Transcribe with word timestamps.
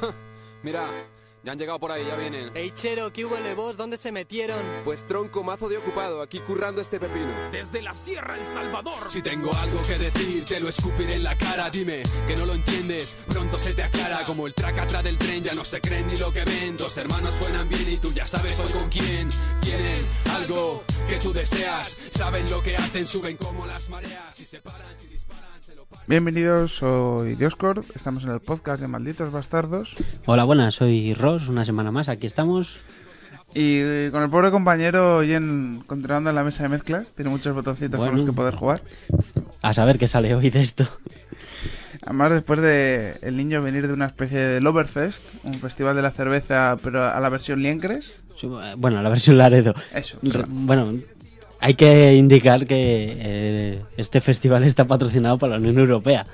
Mira, 0.62 0.88
ya 1.46 1.52
han 1.52 1.58
llegado 1.58 1.78
por 1.78 1.92
ahí, 1.92 2.04
ya 2.04 2.16
vienen. 2.16 2.50
Ey, 2.56 2.72
Chero, 2.72 3.12
¿qué 3.12 3.24
hubo, 3.24 3.36
vos? 3.54 3.76
¿Dónde 3.76 3.96
se 3.96 4.10
metieron? 4.10 4.58
Pues 4.82 5.06
tronco 5.06 5.44
mazo 5.44 5.68
de 5.68 5.78
ocupado, 5.78 6.20
aquí 6.20 6.40
currando 6.40 6.80
este 6.80 6.98
pepino. 6.98 7.32
Desde 7.52 7.82
la 7.82 7.94
Sierra 7.94 8.36
El 8.36 8.44
Salvador. 8.44 9.08
Si 9.08 9.22
tengo 9.22 9.54
algo 9.54 9.80
que 9.86 9.96
decir, 9.96 10.44
te 10.44 10.58
lo 10.58 10.68
escupiré 10.68 11.14
en 11.14 11.22
la 11.22 11.36
cara. 11.36 11.70
Dime 11.70 12.02
que 12.26 12.34
no 12.34 12.46
lo 12.46 12.54
entiendes, 12.54 13.16
pronto 13.28 13.58
se 13.58 13.74
te 13.74 13.84
aclara. 13.84 14.24
Como 14.24 14.48
el 14.48 14.54
track 14.54 14.80
atrás 14.80 15.04
del 15.04 15.18
tren, 15.18 15.44
ya 15.44 15.54
no 15.54 15.64
se 15.64 15.80
creen 15.80 16.08
ni 16.08 16.16
lo 16.16 16.32
que 16.32 16.42
ven. 16.42 16.76
Dos 16.76 16.96
hermanos 16.96 17.32
suenan 17.36 17.68
bien 17.68 17.92
y 17.92 17.96
tú 17.98 18.12
ya 18.12 18.26
sabes 18.26 18.58
hoy 18.58 18.72
con 18.72 18.88
quién. 18.88 19.30
Tienen 19.60 20.04
algo 20.34 20.82
que 21.08 21.18
tú 21.18 21.32
deseas, 21.32 21.88
saben 22.10 22.50
lo 22.50 22.60
que 22.60 22.76
hacen, 22.76 23.06
suben 23.06 23.36
como 23.36 23.66
las 23.66 23.88
mareas. 23.88 24.34
Si 24.34 24.44
se 24.44 24.60
paran, 24.60 24.92
si 25.00 25.06
disparan, 25.06 25.22
se 25.22 25.24
lo 25.26 25.36
paran. 25.36 25.55
Bienvenidos, 26.06 26.76
soy 26.76 27.34
Dioscord, 27.34 27.84
estamos 27.94 28.22
en 28.24 28.30
el 28.30 28.40
podcast 28.40 28.80
de 28.80 28.86
Malditos 28.86 29.32
Bastardos 29.32 29.96
Hola, 30.24 30.44
buenas, 30.44 30.74
soy 30.76 31.12
Ross, 31.14 31.48
una 31.48 31.64
semana 31.64 31.90
más, 31.90 32.08
aquí 32.08 32.26
estamos. 32.26 32.76
y 33.54 33.78
eh, 33.80 34.08
con 34.12 34.22
el 34.22 34.30
pobre 34.30 34.50
compañero 34.52 35.16
hoy 35.18 35.32
en, 35.32 35.82
continuando 35.86 36.30
en 36.30 36.36
la 36.36 36.44
mesa 36.44 36.62
de 36.62 36.68
mezclas, 36.68 37.12
tiene 37.12 37.30
muchos 37.30 37.52
botoncitos 37.54 37.98
con 37.98 38.14
los 38.16 38.24
que 38.24 38.32
poder 38.32 38.54
jugar. 38.54 38.82
A 39.62 39.74
saber 39.74 39.98
qué 39.98 40.06
sale 40.06 40.34
hoy 40.34 40.50
de 40.50 40.62
esto. 40.62 40.88
Además, 42.04 42.32
después 42.32 42.60
de 42.60 43.18
el 43.22 43.36
niño 43.36 43.60
venir 43.62 43.88
de 43.88 43.92
una 43.92 44.06
especie 44.06 44.38
de 44.38 44.60
Loverfest, 44.60 45.24
un 45.42 45.58
festival 45.58 45.96
de 45.96 46.02
la 46.02 46.12
cerveza, 46.12 46.76
pero 46.82 47.02
a 47.02 47.18
la 47.18 47.28
versión 47.28 47.60
Liencres, 47.60 48.14
Bueno, 48.76 49.02
la 49.02 49.08
versión 49.08 49.36
Laredo. 49.38 49.74
eso. 49.92 50.18
Bueno, 50.48 50.94
hay 51.66 51.74
que 51.74 52.14
indicar 52.14 52.64
que 52.66 53.16
eh, 53.18 53.82
este 53.96 54.20
festival 54.20 54.62
está 54.62 54.86
patrocinado 54.86 55.36
por 55.36 55.48
la 55.48 55.56
Unión 55.56 55.78
Europea. 55.80 56.24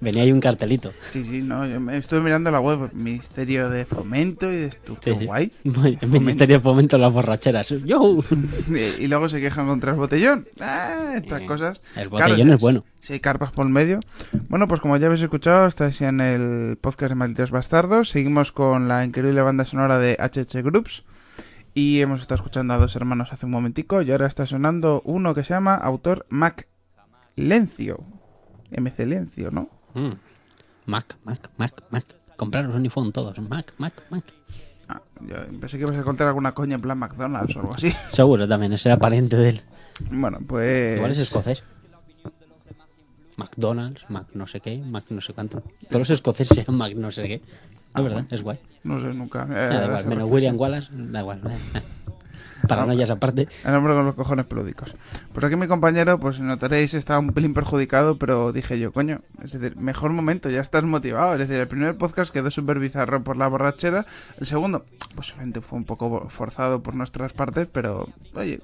Venía 0.00 0.24
ahí 0.24 0.32
un 0.32 0.40
cartelito. 0.40 0.90
Sí, 1.12 1.24
sí, 1.24 1.40
no, 1.42 1.64
yo 1.66 1.80
me 1.80 1.96
estuve 1.96 2.20
mirando 2.20 2.50
la 2.50 2.60
web, 2.60 2.90
Ministerio 2.92 3.70
de 3.70 3.84
Fomento 3.86 4.52
y 4.52 4.56
de 4.56 4.66
esto, 4.66 4.98
qué 5.00 5.14
Sí, 5.16 5.24
guay. 5.26 5.52
El 5.64 6.10
Ministerio 6.10 6.56
de 6.56 6.60
Fomento 6.60 6.98
las 6.98 7.10
borracheras. 7.12 7.68
¡Yo! 7.86 8.18
Y, 8.68 9.04
y 9.04 9.06
luego 9.06 9.28
se 9.30 9.40
quejan 9.40 9.66
contra 9.66 9.92
el 9.92 9.96
botellón. 9.96 10.46
Ah, 10.60 11.12
estas 11.14 11.40
Eh, 11.42 11.46
cosas. 11.46 11.80
el 11.96 12.08
botellón 12.10 12.52
es 12.52 12.58
bueno. 12.60 12.84
Si 13.00 13.14
hay 13.14 13.20
carpas 13.20 13.52
por 13.52 13.64
el 13.64 13.72
medio. 13.72 14.00
Bueno, 14.48 14.68
pues 14.68 14.80
como 14.82 14.96
ya 14.98 15.06
habéis 15.06 15.22
escuchado, 15.22 15.66
estáis 15.68 16.00
en 16.02 16.20
el 16.20 16.76
podcast 16.80 17.10
de 17.10 17.14
Malditos 17.14 17.50
Bastardos. 17.50 18.10
Seguimos 18.10 18.52
con 18.52 18.88
la 18.88 19.04
increíble 19.04 19.40
banda 19.40 19.64
sonora 19.64 19.98
de 19.98 20.16
HH 20.18 20.62
Groups. 20.62 21.04
Y 21.74 22.00
hemos 22.00 22.20
estado 22.20 22.36
escuchando 22.36 22.74
a 22.74 22.78
dos 22.78 22.94
hermanos 22.96 23.32
hace 23.32 23.46
un 23.46 23.52
momentico. 23.52 24.02
Y 24.02 24.12
ahora 24.12 24.26
está 24.26 24.46
sonando 24.46 25.02
uno 25.04 25.34
que 25.34 25.44
se 25.44 25.54
llama 25.54 25.74
autor 25.74 26.26
Mac 26.28 26.68
Lencio. 27.36 28.04
MC 28.70 29.06
Lencio, 29.06 29.50
¿no? 29.50 29.70
Mm. 29.94 30.12
Mac, 30.86 31.16
Mac, 31.24 31.50
Mac, 31.56 31.82
Mac. 31.90 32.04
Compraros 32.36 32.74
un 32.74 32.82
iPhone 32.82 33.12
todos. 33.12 33.38
Mac, 33.38 33.72
Mac, 33.78 33.94
Mac. 34.10 34.24
Ah, 34.88 35.00
yo 35.20 35.36
pensé 35.60 35.78
que 35.78 35.84
ibas 35.84 35.96
a 35.96 36.04
contar 36.04 36.26
alguna 36.28 36.52
coña 36.52 36.74
en 36.74 36.82
plan 36.82 36.98
McDonald's 36.98 37.56
o 37.56 37.60
algo 37.60 37.74
así. 37.74 37.90
Seguro 38.12 38.46
también, 38.48 38.72
ese 38.72 38.88
era 38.88 38.98
pariente 38.98 39.36
de 39.36 39.48
él. 39.50 39.62
Bueno, 40.10 40.38
pues. 40.46 40.96
Igual 40.96 41.12
es 41.12 41.18
escocés. 41.18 41.62
McDonald's, 43.36 44.04
Mac 44.08 44.26
no 44.34 44.46
sé 44.46 44.60
qué, 44.60 44.78
Mac 44.78 45.04
no 45.08 45.20
sé 45.20 45.32
cuánto. 45.32 45.62
Todos 45.88 46.00
los 46.00 46.10
escoceses 46.10 46.54
se 46.54 46.64
llaman 46.64 46.78
Mac 46.78 46.94
no 46.94 47.10
sé 47.10 47.22
qué. 47.24 47.42
Es 47.94 48.02
verdad, 48.02 48.24
es 48.30 48.42
guay. 48.42 48.58
No 48.84 49.00
sé, 49.00 49.06
nunca. 49.14 49.42
eh, 49.50 49.54
Ah, 49.54 49.68
da 49.80 49.84
igual, 49.86 50.06
menos. 50.06 50.30
William 50.30 50.58
Wallace, 50.58 50.88
da 50.92 51.20
igual. 51.20 51.40
Paranoias 52.68 53.10
aparte. 53.10 53.48
El 53.64 53.74
hombre 53.74 53.92
con 53.92 54.04
los 54.06 54.14
cojones 54.14 54.46
pelúdicos. 54.46 54.94
Pues 55.32 55.44
aquí 55.44 55.56
mi 55.56 55.66
compañero, 55.66 56.20
pues 56.20 56.38
notaréis, 56.38 56.94
está 56.94 57.18
un 57.18 57.32
pelín 57.32 57.54
perjudicado, 57.54 58.18
pero 58.18 58.52
dije 58.52 58.78
yo, 58.78 58.92
coño, 58.92 59.18
es 59.42 59.50
decir, 59.52 59.76
mejor 59.76 60.12
momento, 60.12 60.48
ya 60.48 60.60
estás 60.60 60.84
motivado. 60.84 61.32
Es 61.34 61.40
decir, 61.40 61.60
el 61.60 61.66
primer 61.66 61.96
podcast 61.98 62.32
quedó 62.32 62.50
súper 62.52 62.78
bizarro 62.78 63.24
por 63.24 63.36
la 63.36 63.48
borrachera. 63.48 64.06
El 64.38 64.46
segundo, 64.46 64.84
posiblemente 65.16 65.60
fue 65.60 65.76
un 65.78 65.84
poco 65.84 66.28
forzado 66.28 66.82
por 66.84 66.94
nuestras 66.94 67.32
partes, 67.32 67.66
pero, 67.70 68.08
oye, 68.34 68.60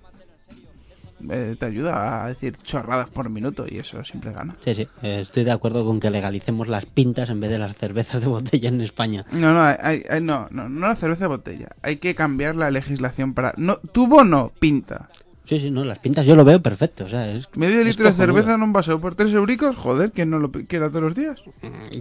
eh, 1.30 1.56
te 1.58 1.67
ayuda 1.67 2.24
a 2.24 2.29
decir 2.29 2.55
chorradas 2.62 3.11
por 3.11 3.29
minuto 3.30 3.67
y 3.68 3.79
eso 3.79 4.02
siempre 4.05 4.33
gana. 4.33 4.56
Sí, 4.64 4.74
sí, 4.74 4.89
estoy 5.02 5.45
de 5.45 5.51
acuerdo 5.52 5.84
con 5.84 6.01
que 6.01 6.11
legalicemos 6.11 6.68
las 6.68 6.86
pintas 6.86 7.30
en 7.30 7.40
vez 7.40 7.51
de 7.51 7.58
las 7.58 7.74
cervezas 7.77 8.20
de 8.20 8.27
botella 8.27 8.68
en 8.68 8.80
España. 8.80 9.24
No, 9.33 9.52
no, 9.52 9.61
hay- 9.62 10.02
hay- 10.08 10.20
no, 10.20 10.48
no, 10.51 10.68
no 10.68 10.89
la 10.89 10.95
cerveza 10.96 11.24
de 11.24 11.28
botella. 11.28 11.68
Hay 11.83 11.96
que 11.96 12.14
cambiar 12.14 12.57
la 12.57 12.70
legislación 12.70 13.34
para... 13.34 13.52
No, 13.57 13.77
tubo 13.77 14.24
no, 14.24 14.52
pinta. 14.58 15.08
Sí, 15.46 15.58
sí, 15.58 15.70
no, 15.70 15.83
las 15.83 15.98
pintas 15.98 16.27
yo 16.27 16.36
lo 16.36 16.45
veo 16.45 16.61
perfecto. 16.61 17.07
O 17.07 17.08
sea, 17.08 17.27
es, 17.30 17.48
Medio 17.55 17.83
litro 17.83 18.05
de 18.05 18.12
cerveza 18.12 18.55
en 18.55 18.62
un 18.62 18.74
vaso 18.74 19.01
por 19.01 19.14
tres 19.14 19.33
euricos, 19.33 19.77
joder, 19.77 20.12
¿quién 20.12 20.28
no 20.28 20.39
lo 20.39 20.52
quiera 20.52 20.89
todos 20.90 21.02
los 21.05 21.14
días? 21.14 21.42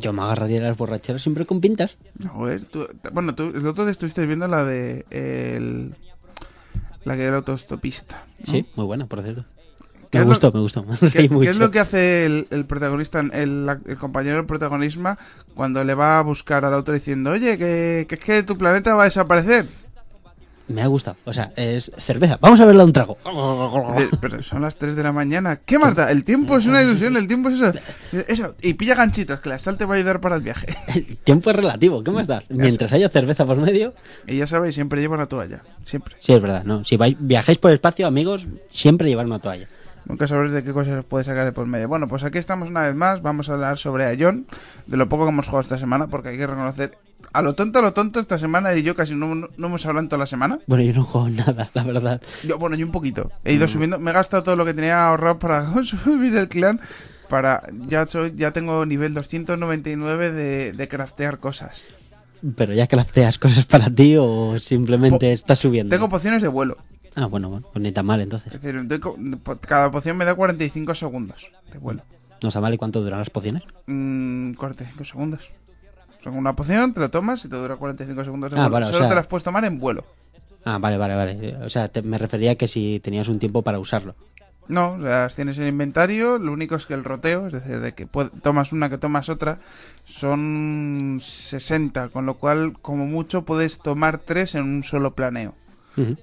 Yo 0.01 0.11
me 0.11 0.21
agarraría 0.21 0.59
las 0.61 0.75
borracheras 0.75 1.21
siempre 1.21 1.45
con 1.45 1.61
pintas. 1.61 1.95
Joder, 2.27 2.65
tú- 2.65 2.85
bueno, 3.13 3.35
tú, 3.35 3.43
el 3.55 3.65
otro 3.65 3.85
día 3.85 3.93
estuviste 3.93 4.25
viendo 4.25 4.49
la 4.49 4.65
de 4.65 5.05
el, 5.11 5.95
la 7.07 7.15
que 7.15 7.21
era 7.21 7.29
el 7.29 7.35
autostopista. 7.35 8.25
¿no? 8.45 8.51
Sí, 8.51 8.65
muy 8.75 8.85
buena, 8.85 9.07
por 9.07 9.23
cierto. 9.23 9.45
¿Qué 10.11 10.19
Me 10.19 10.25
gustó, 10.25 10.51
me 10.51 10.59
gustó. 10.59 10.85
¿Qué, 11.13 11.29
es 11.43 11.57
lo 11.57 11.71
que 11.71 11.79
hace 11.79 12.25
el, 12.25 12.47
el 12.51 12.65
protagonista, 12.65 13.19
el, 13.19 13.67
el 13.85 13.97
compañero 13.97 14.37
del 14.37 14.45
protagonismo, 14.45 15.17
cuando 15.55 15.83
le 15.83 15.95
va 15.95 16.19
a 16.19 16.21
buscar 16.21 16.65
al 16.65 16.73
auto 16.73 16.91
diciendo, 16.91 17.31
oye, 17.31 17.57
que, 17.57 18.05
que 18.07 18.15
es 18.15 18.21
que 18.21 18.43
tu 18.43 18.57
planeta 18.57 18.93
va 18.95 19.03
a 19.03 19.05
desaparecer? 19.05 19.67
Me 20.67 20.81
ha 20.81 20.87
gustado. 20.87 21.17
O 21.25 21.33
sea, 21.33 21.53
es 21.55 21.89
cerveza. 21.97 22.37
Vamos 22.41 22.59
a 22.59 22.65
verla 22.65 22.83
un 22.83 22.91
trago. 22.91 23.17
Pero 24.19 24.43
son 24.43 24.61
las 24.61 24.75
3 24.77 24.95
de 24.95 25.03
la 25.03 25.13
mañana. 25.13 25.61
¿Qué 25.65 25.79
más 25.79 25.95
da? 25.95 26.11
El 26.11 26.25
tiempo 26.25 26.57
es 26.57 26.65
una 26.65 26.81
ilusión, 26.81 27.15
el 27.15 27.27
tiempo 27.27 27.49
es 27.49 27.61
eso. 27.61 27.79
Eso, 28.27 28.55
y 28.61 28.73
pilla 28.73 28.95
ganchitos, 28.95 29.39
que 29.39 29.49
la 29.49 29.59
sal 29.59 29.77
te 29.77 29.85
va 29.85 29.95
a 29.95 29.97
ayudar 29.97 30.19
para 30.19 30.35
el 30.35 30.41
viaje. 30.41 30.67
El 30.93 31.17
tiempo 31.17 31.49
es 31.51 31.55
relativo, 31.55 32.03
¿qué 32.03 32.11
más 32.11 32.27
da? 32.27 32.43
Mientras 32.49 32.91
haya 32.91 33.09
cerveza 33.09 33.45
por 33.45 33.57
medio. 33.57 33.93
Y 34.25 34.37
ya 34.37 34.47
sabéis, 34.47 34.75
siempre 34.75 34.99
lleva 34.99 35.15
una 35.15 35.27
toalla. 35.27 35.63
Siempre. 35.85 36.15
Sí, 36.19 36.33
es 36.33 36.41
verdad, 36.41 36.63
¿no? 36.65 36.83
Si 36.83 36.97
vais, 36.97 37.15
viajáis 37.19 37.57
por 37.57 37.71
el 37.71 37.75
espacio, 37.75 38.05
amigos, 38.05 38.45
siempre 38.69 39.07
llevar 39.07 39.25
una 39.25 39.39
toalla. 39.39 39.69
Nunca 40.07 40.27
sabréis 40.27 40.53
de 40.53 40.63
qué 40.63 40.71
cosas 40.73 40.99
os 40.99 41.05
puede 41.05 41.25
sacar 41.25 41.45
de 41.45 41.51
por 41.51 41.67
medio. 41.67 41.87
Bueno, 41.87 42.07
pues 42.07 42.23
aquí 42.23 42.37
estamos 42.37 42.69
una 42.69 42.85
vez 42.85 42.95
más. 42.95 43.21
Vamos 43.21 43.49
a 43.49 43.53
hablar 43.53 43.77
sobre 43.77 44.13
Ion, 44.15 44.45
de 44.85 44.97
lo 44.97 45.09
poco 45.09 45.25
que 45.25 45.29
hemos 45.31 45.45
jugado 45.47 45.61
esta 45.61 45.77
semana, 45.77 46.07
porque 46.07 46.29
hay 46.29 46.37
que 46.37 46.47
reconocer. 46.47 46.91
A 47.33 47.41
lo 47.41 47.55
tonto, 47.55 47.79
a 47.79 47.81
lo 47.81 47.93
tonto, 47.93 48.19
esta 48.19 48.37
semana 48.39 48.73
y 48.75 48.83
yo 48.83 48.95
casi 48.95 49.13
no, 49.15 49.35
no- 49.35 49.49
no 49.57 49.67
hemos 49.67 49.85
hablado 49.85 50.03
en 50.03 50.09
toda 50.09 50.19
la 50.19 50.25
semana. 50.27 50.59
Bueno, 50.67 50.83
yo 50.85 50.93
no 50.93 51.03
juego 51.03 51.29
nada, 51.29 51.69
la 51.73 51.83
verdad. 51.83 52.21
Yo, 52.47 52.57
bueno, 52.57 52.75
yo 52.77 52.85
un 52.85 52.91
poquito. 52.91 53.31
He 53.43 53.53
ido 53.53 53.67
subiendo, 53.67 53.99
me 53.99 54.11
he 54.11 54.13
gastado 54.13 54.43
todo 54.43 54.55
lo 54.55 54.63
que 54.65 54.73
tenía 54.73 55.07
ahorrado 55.07 55.39
para 55.39 55.65
subir 55.83 56.35
el 56.37 56.47
clan. 56.47 56.79
Para, 57.27 57.63
ya, 57.87 58.05
soy, 58.07 58.33
ya 58.37 58.51
tengo 58.51 58.85
nivel 58.85 59.13
299 59.13 60.31
de, 60.31 60.71
de 60.71 60.87
craftear 60.87 61.39
cosas. 61.39 61.81
Pero 62.55 62.73
ya 62.73 62.87
crafteas 62.87 63.37
cosas 63.39 63.65
para 63.65 63.89
ti 63.89 64.15
o 64.17 64.57
simplemente 64.59 65.17
Po- 65.19 65.25
estás 65.33 65.59
subiendo. 65.59 65.93
Tengo 65.93 66.07
pociones 66.07 66.41
de 66.41 66.47
vuelo. 66.47 66.77
Ah, 67.19 67.25
bueno, 67.25 67.49
bueno, 67.49 67.67
pues 67.73 67.81
ni 67.81 67.91
tan 67.91 68.05
mal 68.05 68.21
entonces. 68.21 68.53
Es 68.53 68.61
decir, 68.61 68.87
cada 69.61 69.89
poción 69.89 70.17
me 70.17 70.23
da 70.25 70.35
45 70.35 70.93
segundos 70.93 71.49
de 71.73 71.79
vuelo. 71.79 72.03
No 72.43 72.61
mal 72.61 72.73
y 72.75 72.77
cuánto 72.77 73.01
duran 73.01 73.17
las 73.17 73.31
pociones. 73.31 73.63
Mm, 73.87 74.53
45 74.53 75.03
segundos. 75.03 75.49
Son 76.23 76.35
una 76.37 76.55
poción, 76.55 76.93
te 76.93 76.99
la 76.99 77.09
tomas 77.09 77.43
y 77.43 77.49
te 77.49 77.55
dura 77.55 77.75
45 77.75 78.23
segundos 78.23 78.51
de 78.53 78.57
Ah, 78.59 78.63
vuelo. 78.63 78.73
vale, 78.73 78.85
o 78.85 78.89
Solo 78.89 78.99
sea- 78.99 79.09
te 79.09 79.15
las 79.15 79.25
puedes 79.25 79.43
tomar 79.43 79.65
en 79.65 79.79
vuelo. 79.79 80.05
Ah, 80.63 80.77
vale, 80.77 80.97
vale, 80.97 81.15
vale. 81.15 81.55
O 81.65 81.69
sea, 81.69 81.87
te- 81.87 82.03
me 82.03 82.19
refería 82.19 82.51
a 82.51 82.55
que 82.55 82.67
si 82.67 82.99
tenías 82.99 83.27
un 83.29 83.39
tiempo 83.39 83.63
para 83.63 83.79
usarlo. 83.79 84.13
No, 84.67 84.97
las 84.99 85.33
tienes 85.33 85.57
en 85.57 85.67
inventario. 85.67 86.37
Lo 86.37 86.51
único 86.51 86.75
es 86.75 86.85
que 86.85 86.93
el 86.93 87.03
roteo, 87.03 87.47
es 87.47 87.53
decir, 87.53 87.79
de 87.79 87.93
que 87.95 88.05
tomas 88.43 88.73
una 88.73 88.89
que 88.91 88.99
tomas 88.99 89.29
otra, 89.29 89.57
son 90.03 91.19
60. 91.21 92.09
Con 92.09 92.25
lo 92.27 92.35
cual, 92.35 92.73
como 92.81 93.07
mucho, 93.07 93.43
puedes 93.43 93.79
tomar 93.79 94.19
tres 94.19 94.53
en 94.55 94.65
un 94.65 94.83
solo 94.83 95.15
planeo. 95.15 95.55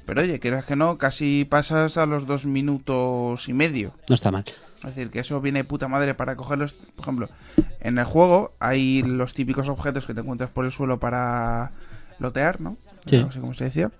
Pero 0.06 0.20
oye, 0.22 0.38
quieras 0.40 0.64
que 0.64 0.76
no, 0.76 0.98
casi 0.98 1.44
pasas 1.48 1.96
a 1.96 2.06
los 2.06 2.26
dos 2.26 2.46
minutos 2.46 3.48
y 3.48 3.52
medio. 3.52 3.92
No 4.08 4.14
está 4.14 4.30
mal. 4.30 4.44
Es 4.84 4.94
decir, 4.94 5.10
que 5.10 5.20
eso 5.20 5.40
viene 5.40 5.60
de 5.60 5.64
puta 5.64 5.88
madre 5.88 6.14
para 6.14 6.36
cogerlos. 6.36 6.74
Por 6.94 7.04
ejemplo, 7.04 7.28
en 7.80 7.98
el 7.98 8.04
juego 8.04 8.52
hay 8.60 9.02
los 9.02 9.32
típicos 9.34 9.68
objetos 9.68 10.06
que 10.06 10.14
te 10.14 10.20
encuentras 10.20 10.50
por 10.50 10.64
el 10.66 10.72
suelo 10.72 11.00
para 11.00 11.72
lotear, 12.18 12.60
¿no? 12.60 12.76
Sí. 13.06 13.18
No 13.18 13.32
sé 13.32 13.40
cómo 13.40 13.52
se 13.54 13.64
decía. 13.64 13.90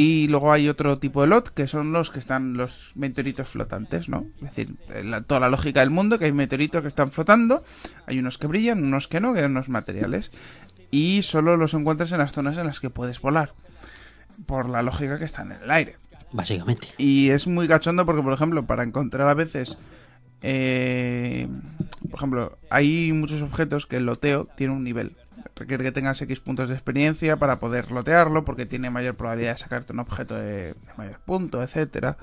Y 0.00 0.26
luego 0.28 0.52
hay 0.52 0.68
otro 0.68 0.98
tipo 0.98 1.20
de 1.22 1.28
lot 1.28 1.50
que 1.50 1.68
son 1.68 1.92
los 1.92 2.10
que 2.10 2.18
están 2.18 2.54
los 2.54 2.92
meteoritos 2.94 3.48
flotantes, 3.48 4.08
¿no? 4.08 4.24
Es 4.36 4.54
decir, 4.54 4.74
la- 5.04 5.20
toda 5.22 5.40
la 5.40 5.50
lógica 5.50 5.80
del 5.80 5.90
mundo, 5.90 6.18
que 6.18 6.24
hay 6.26 6.32
meteoritos 6.32 6.80
que 6.82 6.88
están 6.88 7.10
flotando, 7.12 7.62
hay 8.06 8.18
unos 8.18 8.38
que 8.38 8.46
brillan, 8.46 8.82
unos 8.82 9.06
que 9.08 9.20
no, 9.20 9.34
que 9.34 9.40
dan 9.42 9.50
unos 9.52 9.68
materiales. 9.68 10.30
Y 10.90 11.22
solo 11.22 11.56
los 11.56 11.74
encuentras 11.74 12.10
en 12.12 12.18
las 12.18 12.32
zonas 12.32 12.56
en 12.56 12.66
las 12.66 12.80
que 12.80 12.90
puedes 12.90 13.20
volar. 13.20 13.52
Por 14.46 14.68
la 14.68 14.82
lógica 14.82 15.18
que 15.18 15.24
están 15.24 15.52
en 15.52 15.62
el 15.62 15.70
aire. 15.70 15.96
Básicamente. 16.32 16.88
Y 16.98 17.30
es 17.30 17.46
muy 17.46 17.66
cachondo 17.68 18.06
porque, 18.06 18.22
por 18.22 18.32
ejemplo, 18.32 18.66
para 18.66 18.82
encontrar 18.82 19.28
a 19.28 19.34
veces. 19.34 19.76
eh, 20.42 21.48
por 22.08 22.18
ejemplo, 22.18 22.58
hay 22.70 23.12
muchos 23.12 23.42
objetos 23.42 23.86
que 23.86 23.96
el 23.96 24.06
loteo 24.06 24.46
tiene 24.56 24.74
un 24.74 24.84
nivel. 24.84 25.16
Requiere 25.56 25.84
que 25.84 25.92
tengas 25.92 26.20
X 26.22 26.40
puntos 26.40 26.68
de 26.68 26.74
experiencia 26.74 27.36
para 27.36 27.58
poder 27.58 27.92
lotearlo, 27.92 28.44
porque 28.44 28.66
tiene 28.66 28.90
mayor 28.90 29.16
probabilidad 29.16 29.52
de 29.52 29.58
sacarte 29.58 29.92
un 29.92 29.98
objeto 30.00 30.34
de, 30.34 30.72
de 30.74 30.94
mayor 30.96 31.18
punto, 31.20 31.62
etcétera. 31.62 32.16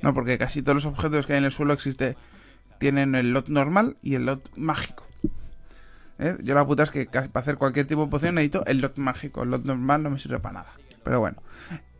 No, 0.00 0.14
porque 0.14 0.36
casi 0.38 0.62
todos 0.62 0.76
los 0.76 0.86
objetos 0.86 1.26
que 1.26 1.34
hay 1.34 1.38
en 1.38 1.44
el 1.44 1.52
suelo 1.52 1.72
existe 1.72 2.16
tienen 2.78 3.14
el 3.14 3.32
lot 3.32 3.48
normal 3.48 3.96
y 4.02 4.16
el 4.16 4.26
lot 4.26 4.50
mágico. 4.56 5.06
¿eh? 6.18 6.36
Yo 6.42 6.54
la 6.54 6.66
puta 6.66 6.82
es 6.82 6.90
que 6.90 7.06
para 7.06 7.28
hacer 7.34 7.56
cualquier 7.56 7.86
tipo 7.86 8.04
de 8.04 8.10
poción 8.10 8.34
necesito 8.34 8.66
el 8.66 8.78
lot 8.80 8.96
mágico. 8.98 9.44
El 9.44 9.50
lot 9.50 9.64
normal 9.64 10.02
no 10.02 10.10
me 10.10 10.18
sirve 10.18 10.40
para 10.40 10.54
nada. 10.54 10.72
Pero 11.02 11.20
bueno. 11.20 11.42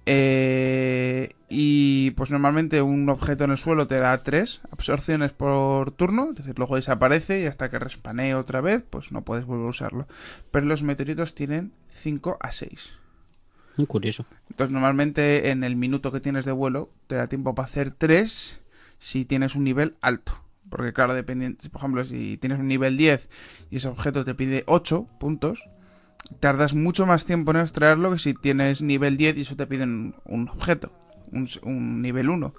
Eh, 0.04 1.30
y 1.48 2.10
pues 2.12 2.30
normalmente 2.30 2.82
un 2.82 3.08
objeto 3.08 3.44
en 3.44 3.52
el 3.52 3.58
suelo 3.58 3.86
te 3.86 4.00
da 4.00 4.22
3 4.22 4.60
absorciones 4.72 5.32
por 5.32 5.92
turno, 5.92 6.30
es 6.30 6.38
decir, 6.38 6.58
luego 6.58 6.74
desaparece 6.76 7.42
y 7.42 7.46
hasta 7.46 7.70
que 7.70 7.78
respanee 7.78 8.34
otra 8.34 8.60
vez, 8.60 8.82
pues 8.88 9.12
no 9.12 9.22
puedes 9.22 9.44
volver 9.44 9.66
a 9.66 9.70
usarlo. 9.70 10.08
Pero 10.50 10.66
los 10.66 10.82
meteoritos 10.82 11.34
tienen 11.34 11.72
5 11.88 12.38
a 12.40 12.50
6. 12.50 12.98
Muy 13.76 13.86
curioso. 13.86 14.26
Entonces 14.50 14.72
normalmente 14.72 15.50
en 15.50 15.64
el 15.64 15.76
minuto 15.76 16.10
que 16.12 16.20
tienes 16.20 16.44
de 16.44 16.52
vuelo 16.52 16.90
te 17.06 17.14
da 17.14 17.28
tiempo 17.28 17.54
para 17.54 17.66
hacer 17.66 17.92
3 17.92 18.60
si 18.98 19.24
tienes 19.24 19.54
un 19.54 19.64
nivel 19.64 19.96
alto. 20.00 20.42
Porque 20.68 20.92
claro, 20.92 21.14
dependiendo, 21.14 21.58
por 21.70 21.80
ejemplo, 21.80 22.04
si 22.04 22.38
tienes 22.38 22.58
un 22.58 22.66
nivel 22.66 22.96
10 22.96 23.28
y 23.70 23.76
ese 23.76 23.88
objeto 23.88 24.24
te 24.24 24.34
pide 24.34 24.64
8 24.66 25.06
puntos, 25.20 25.68
tardas 26.40 26.74
mucho 26.74 27.06
más 27.06 27.24
tiempo 27.24 27.50
en 27.50 27.58
extraerlo 27.58 28.10
que 28.12 28.18
si 28.18 28.34
tienes 28.34 28.82
nivel 28.82 29.16
10 29.16 29.36
y 29.36 29.42
eso 29.42 29.56
te 29.56 29.66
pide 29.66 29.84
un, 29.84 30.48
objeto, 30.52 30.92
un, 31.62 32.02
nivel 32.02 32.30
1. 32.30 32.54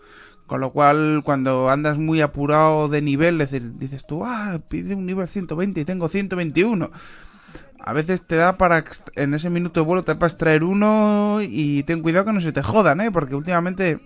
Con 0.47 0.61
lo 0.61 0.71
cual, 0.71 1.21
cuando 1.23 1.69
andas 1.69 1.97
muy 1.97 2.21
apurado 2.21 2.89
de 2.89 3.01
nivel, 3.01 3.39
es 3.41 3.51
decir, 3.51 3.77
dices 3.77 4.05
tú, 4.05 4.23
ah, 4.25 4.59
pide 4.67 4.93
un 4.93 5.05
nivel 5.05 5.27
120 5.27 5.81
y 5.81 5.85
tengo 5.85 6.07
121. 6.09 6.91
A 7.79 7.93
veces 7.93 8.21
te 8.25 8.35
da 8.35 8.57
para, 8.57 8.83
en 9.15 9.33
ese 9.33 9.49
minuto 9.49 9.79
de 9.79 9.85
vuelo, 9.85 10.03
te 10.03 10.13
da 10.13 10.19
para 10.19 10.31
extraer 10.31 10.63
uno 10.63 11.39
y 11.41 11.83
ten 11.83 12.01
cuidado 12.01 12.25
que 12.25 12.33
no 12.33 12.41
se 12.41 12.51
te 12.51 12.63
jodan, 12.63 13.01
¿eh? 13.01 13.11
Porque 13.11 13.35
últimamente, 13.35 13.99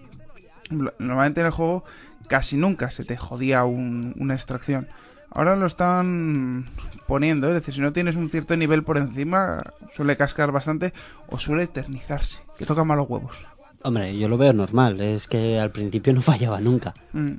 normalmente 1.00 1.42
en 1.42 1.48
el 1.48 1.52
juego, 1.52 1.84
casi 2.28 2.58
nunca 2.58 2.92
se 2.92 3.06
te 3.06 3.18
jodía 3.18 3.66
un- 3.66 4.14
una 4.20 4.34
extracción. 4.34 4.88
Ahora 5.30 5.56
lo 5.56 5.66
están 5.66 6.66
poniendo, 7.08 7.48
es 7.48 7.54
decir, 7.54 7.74
si 7.74 7.82
no 7.82 7.94
tienes 7.94 8.16
un 8.16 8.30
cierto 8.30 8.56
nivel 8.58 8.84
por 8.84 8.98
encima, 8.98 9.64
suele 9.94 10.18
cascar 10.18 10.52
bastante 10.52 10.94
o 11.30 11.38
suele 11.40 11.64
eternizarse, 11.64 12.42
que 12.58 12.66
toca 12.66 12.84
malos 12.84 13.08
huevos. 13.10 13.48
Hombre, 13.84 14.18
yo 14.18 14.28
lo 14.28 14.38
veo 14.38 14.54
normal. 14.54 15.00
Es 15.00 15.28
que 15.28 15.60
al 15.60 15.72
principio 15.72 16.14
no 16.14 16.22
fallaba 16.24 16.60
nunca. 16.60 16.94
Mm. 17.14 17.34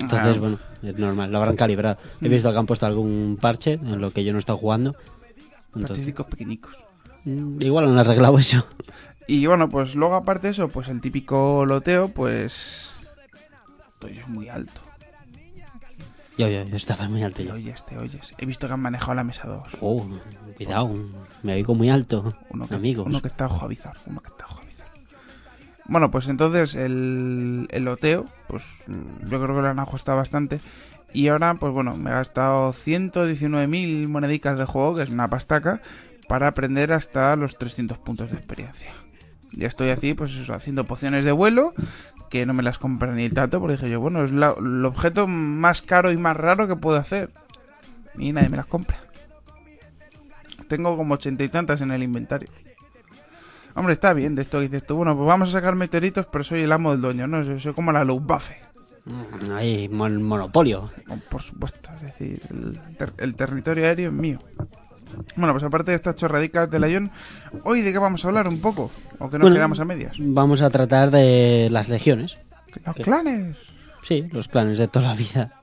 Entonces, 0.00 0.36
Ah, 0.36 0.40
bueno, 0.40 0.58
es 0.82 0.98
normal. 0.98 1.30
Lo 1.30 1.38
habrán 1.38 1.56
calibrado. 1.56 1.98
He 2.22 2.28
visto 2.28 2.50
que 2.50 2.58
han 2.58 2.66
puesto 2.66 2.86
algún 2.86 3.38
parche 3.40 3.74
en 3.74 4.00
lo 4.00 4.10
que 4.10 4.24
yo 4.24 4.32
no 4.32 4.38
he 4.38 4.40
estado 4.40 4.58
jugando. 4.58 4.96
Entonces, 5.76 6.12
pequeñicos. 6.30 6.76
mm, 7.24 7.60
igual 7.60 7.88
han 7.88 7.98
arreglado 7.98 8.38
eso. 8.38 8.66
Y 9.26 9.46
bueno, 9.46 9.68
pues 9.68 9.94
luego 9.94 10.14
aparte 10.14 10.48
de 10.48 10.52
eso, 10.52 10.68
pues 10.68 10.88
el 10.88 11.00
típico 11.00 11.64
loteo, 11.66 12.08
pues... 12.08 12.94
Estoy 13.94 14.18
es 14.18 14.28
muy 14.28 14.48
alto. 14.48 14.80
Yo, 16.38 16.48
yo, 16.48 16.64
yo 16.64 16.76
estaba 16.76 17.08
muy 17.08 17.22
alto 17.22 17.38
Te 17.38 17.46
yo. 17.48 17.54
oyes, 17.54 17.84
te 17.84 17.98
oyes. 17.98 18.34
He 18.38 18.46
visto 18.46 18.66
que 18.66 18.72
han 18.72 18.80
manejado 18.80 19.14
la 19.14 19.24
mesa 19.24 19.48
2. 19.48 19.62
Oh, 19.80 20.06
cuidado. 20.56 20.94
Me 21.42 21.54
oigo 21.54 21.74
muy 21.74 21.90
alto. 21.90 22.34
Uno 22.50 22.66
que, 22.66 22.74
Amigos. 22.76 23.06
uno 23.06 23.20
que 23.20 23.28
está 23.28 23.46
ojo 23.46 23.64
a 23.64 23.68
bizar, 23.68 23.96
uno 24.06 24.20
que 24.20 24.28
está 24.28 24.46
ojo. 24.46 24.62
Bueno, 25.86 26.10
pues 26.10 26.28
entonces 26.28 26.74
el, 26.74 27.66
el 27.70 27.84
loteo, 27.84 28.26
pues 28.46 28.84
yo 28.86 29.42
creo 29.42 29.48
que 29.56 29.62
lo 29.62 29.68
han 29.68 29.80
ajustado 29.80 30.16
bastante. 30.16 30.60
Y 31.12 31.28
ahora, 31.28 31.54
pues 31.54 31.72
bueno, 31.72 31.96
me 31.96 32.10
he 32.10 32.14
gastado 32.14 32.72
119.000 32.72 34.08
monedicas 34.08 34.56
de 34.56 34.64
juego, 34.64 34.94
que 34.94 35.02
es 35.02 35.10
una 35.10 35.28
pastaca, 35.28 35.82
para 36.28 36.46
aprender 36.46 36.92
hasta 36.92 37.34
los 37.36 37.58
300 37.58 37.98
puntos 37.98 38.30
de 38.30 38.36
experiencia. 38.36 38.90
Ya 39.52 39.66
estoy 39.66 39.90
así, 39.90 40.14
pues 40.14 40.32
eso, 40.34 40.54
haciendo 40.54 40.86
pociones 40.86 41.26
de 41.26 41.32
vuelo, 41.32 41.74
que 42.32 42.46
no 42.46 42.54
me 42.54 42.62
las 42.62 42.78
compré 42.78 43.12
ni 43.12 43.28
tanto, 43.28 43.60
porque 43.60 43.74
dije 43.76 43.90
yo, 43.90 44.00
bueno, 44.00 44.24
es 44.24 44.32
la- 44.32 44.54
el 44.58 44.82
objeto 44.86 45.28
más 45.28 45.82
caro 45.82 46.10
y 46.10 46.16
más 46.16 46.34
raro 46.34 46.66
que 46.66 46.76
puedo 46.76 46.96
hacer. 46.96 47.30
Y 48.16 48.32
nadie 48.32 48.48
me 48.48 48.56
las 48.56 48.64
compra. 48.64 48.96
Tengo 50.66 50.96
como 50.96 51.12
ochenta 51.14 51.44
y 51.44 51.50
tantas 51.50 51.82
en 51.82 51.90
el 51.90 52.02
inventario. 52.02 52.48
Hombre, 53.74 53.92
está 53.92 54.14
bien 54.14 54.34
de 54.34 54.40
esto 54.42 54.60
dices 54.60 54.82
tú. 54.86 54.96
Bueno, 54.96 55.14
pues 55.14 55.26
vamos 55.26 55.50
a 55.50 55.52
sacar 55.52 55.74
meteoritos, 55.74 56.26
pero 56.32 56.42
soy 56.42 56.60
el 56.60 56.72
amo 56.72 56.92
del 56.92 57.02
dueño, 57.02 57.26
¿no? 57.26 57.44
Soy, 57.44 57.60
soy 57.60 57.74
como 57.74 57.92
la 57.92 58.02
Luftwaffe. 58.04 58.56
Mm, 59.04 59.52
Ahí, 59.52 59.88
mon- 59.90 60.22
monopolio. 60.22 60.90
Por 61.28 61.42
supuesto, 61.42 61.90
es 61.96 62.02
decir, 62.02 62.40
el, 62.50 62.78
ter- 62.96 63.12
el 63.18 63.34
territorio 63.34 63.84
aéreo 63.84 64.08
es 64.08 64.14
mío. 64.14 64.38
Bueno, 65.36 65.52
pues 65.52 65.64
aparte 65.64 65.90
de 65.90 65.96
estas 65.96 66.16
chorradicas 66.16 66.70
de 66.70 66.78
Layón, 66.78 67.10
¿hoy 67.64 67.80
de 67.80 67.92
qué 67.92 67.98
vamos 67.98 68.24
a 68.24 68.28
hablar 68.28 68.48
un 68.48 68.60
poco? 68.60 68.90
¿O 69.18 69.28
que 69.30 69.38
nos 69.38 69.42
Bueno, 69.42 69.56
quedamos 69.56 69.80
a 69.80 69.84
medias? 69.84 70.16
Vamos 70.18 70.62
a 70.62 70.70
tratar 70.70 71.10
de 71.10 71.68
las 71.70 71.88
legiones. 71.88 72.36
¡Los 72.86 72.94
¿qué? 72.94 73.02
clanes! 73.02 73.56
Sí, 74.02 74.28
los 74.32 74.48
planes 74.48 74.78
de 74.78 74.88
toda 74.88 75.08
la 75.08 75.14
vida. 75.14 75.60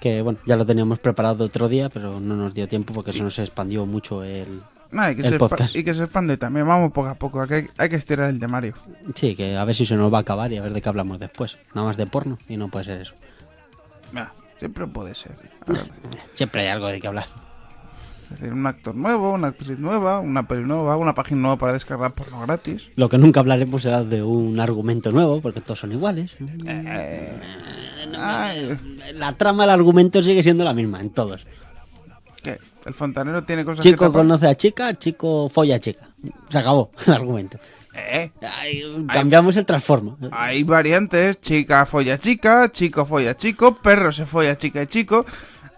Que 0.00 0.20
bueno, 0.22 0.38
ya 0.46 0.56
lo 0.56 0.66
teníamos 0.66 0.98
preparado 0.98 1.44
otro 1.44 1.68
día, 1.68 1.88
pero 1.88 2.20
no 2.20 2.36
nos 2.36 2.54
dio 2.54 2.68
tiempo 2.68 2.92
porque 2.92 3.12
se 3.12 3.22
nos 3.22 3.38
expandió 3.38 3.86
mucho 3.86 4.24
el. 4.24 4.60
Ah, 4.92 5.10
y, 5.10 5.16
que 5.16 5.22
El 5.22 5.32
se 5.34 5.38
podcast. 5.38 5.74
y 5.76 5.84
que 5.84 5.94
se 5.94 6.02
expande 6.02 6.36
también. 6.36 6.66
Vamos 6.66 6.92
poco 6.92 7.08
a 7.08 7.14
poco. 7.14 7.46
que 7.46 7.54
hay, 7.54 7.66
hay 7.78 7.88
que 7.88 7.96
estirar 7.96 8.28
el 8.28 8.38
temario. 8.38 8.74
Sí, 9.14 9.34
que 9.36 9.56
a 9.56 9.64
ver 9.64 9.74
si 9.74 9.86
se 9.86 9.96
nos 9.96 10.12
va 10.12 10.18
a 10.18 10.20
acabar 10.20 10.52
y 10.52 10.58
a 10.58 10.62
ver 10.62 10.72
de 10.72 10.82
qué 10.82 10.88
hablamos 10.88 11.18
después. 11.18 11.56
Nada 11.74 11.86
más 11.86 11.96
de 11.96 12.06
porno 12.06 12.38
y 12.48 12.56
no 12.56 12.68
puede 12.68 12.84
ser 12.84 13.00
eso. 13.00 13.14
Ah, 14.14 14.32
siempre 14.58 14.86
puede 14.88 15.14
ser. 15.14 15.32
Siempre 16.34 16.62
hay 16.62 16.68
algo 16.68 16.88
de 16.88 17.00
qué 17.00 17.06
hablar. 17.06 17.26
Es 18.32 18.40
decir, 18.40 18.52
un 18.52 18.66
actor 18.66 18.94
nuevo, 18.94 19.32
una 19.32 19.48
actriz 19.48 19.78
nueva, 19.78 20.20
una 20.20 20.46
peli 20.48 20.64
nueva, 20.64 20.96
una 20.96 21.14
página 21.14 21.40
nueva 21.42 21.56
para 21.58 21.72
descargar 21.74 22.14
porno 22.14 22.40
gratis. 22.40 22.90
Lo 22.96 23.08
que 23.08 23.18
nunca 23.18 23.40
hablaremos 23.40 23.82
será 23.82 24.04
de 24.04 24.22
un 24.22 24.58
argumento 24.60 25.10
nuevo, 25.12 25.40
porque 25.40 25.60
todos 25.60 25.80
son 25.80 25.92
iguales. 25.92 26.36
Eh, 26.66 27.32
ay, 28.18 28.78
La 29.14 29.32
trama, 29.36 29.64
el 29.64 29.70
argumento 29.70 30.22
sigue 30.22 30.42
siendo 30.42 30.64
la 30.64 30.72
misma 30.74 31.00
en 31.00 31.10
todos. 31.10 31.46
¿qué? 32.42 32.58
El 32.86 32.94
fontanero 32.94 33.44
tiene 33.44 33.64
cosas 33.64 33.82
que 33.82 33.90
Chico 33.90 34.06
tapar? 34.06 34.22
conoce 34.22 34.48
a 34.48 34.54
chica, 34.56 34.94
chico 34.94 35.48
folla 35.48 35.76
a 35.76 35.78
chica. 35.80 36.08
Se 36.48 36.58
acabó 36.58 36.90
el 37.06 37.12
argumento. 37.12 37.58
Eh, 37.94 38.30
Ay, 38.40 38.82
cambiamos 39.12 39.54
el 39.58 39.66
transformo. 39.66 40.16
hay 40.30 40.62
variantes, 40.62 41.38
chica 41.42 41.84
folla 41.84 42.16
chica, 42.18 42.70
chico 42.72 43.04
folla 43.04 43.36
chico, 43.36 43.74
perro 43.76 44.10
se 44.12 44.24
folla 44.24 44.56
chica 44.56 44.82
y 44.82 44.86
chico. 44.86 45.26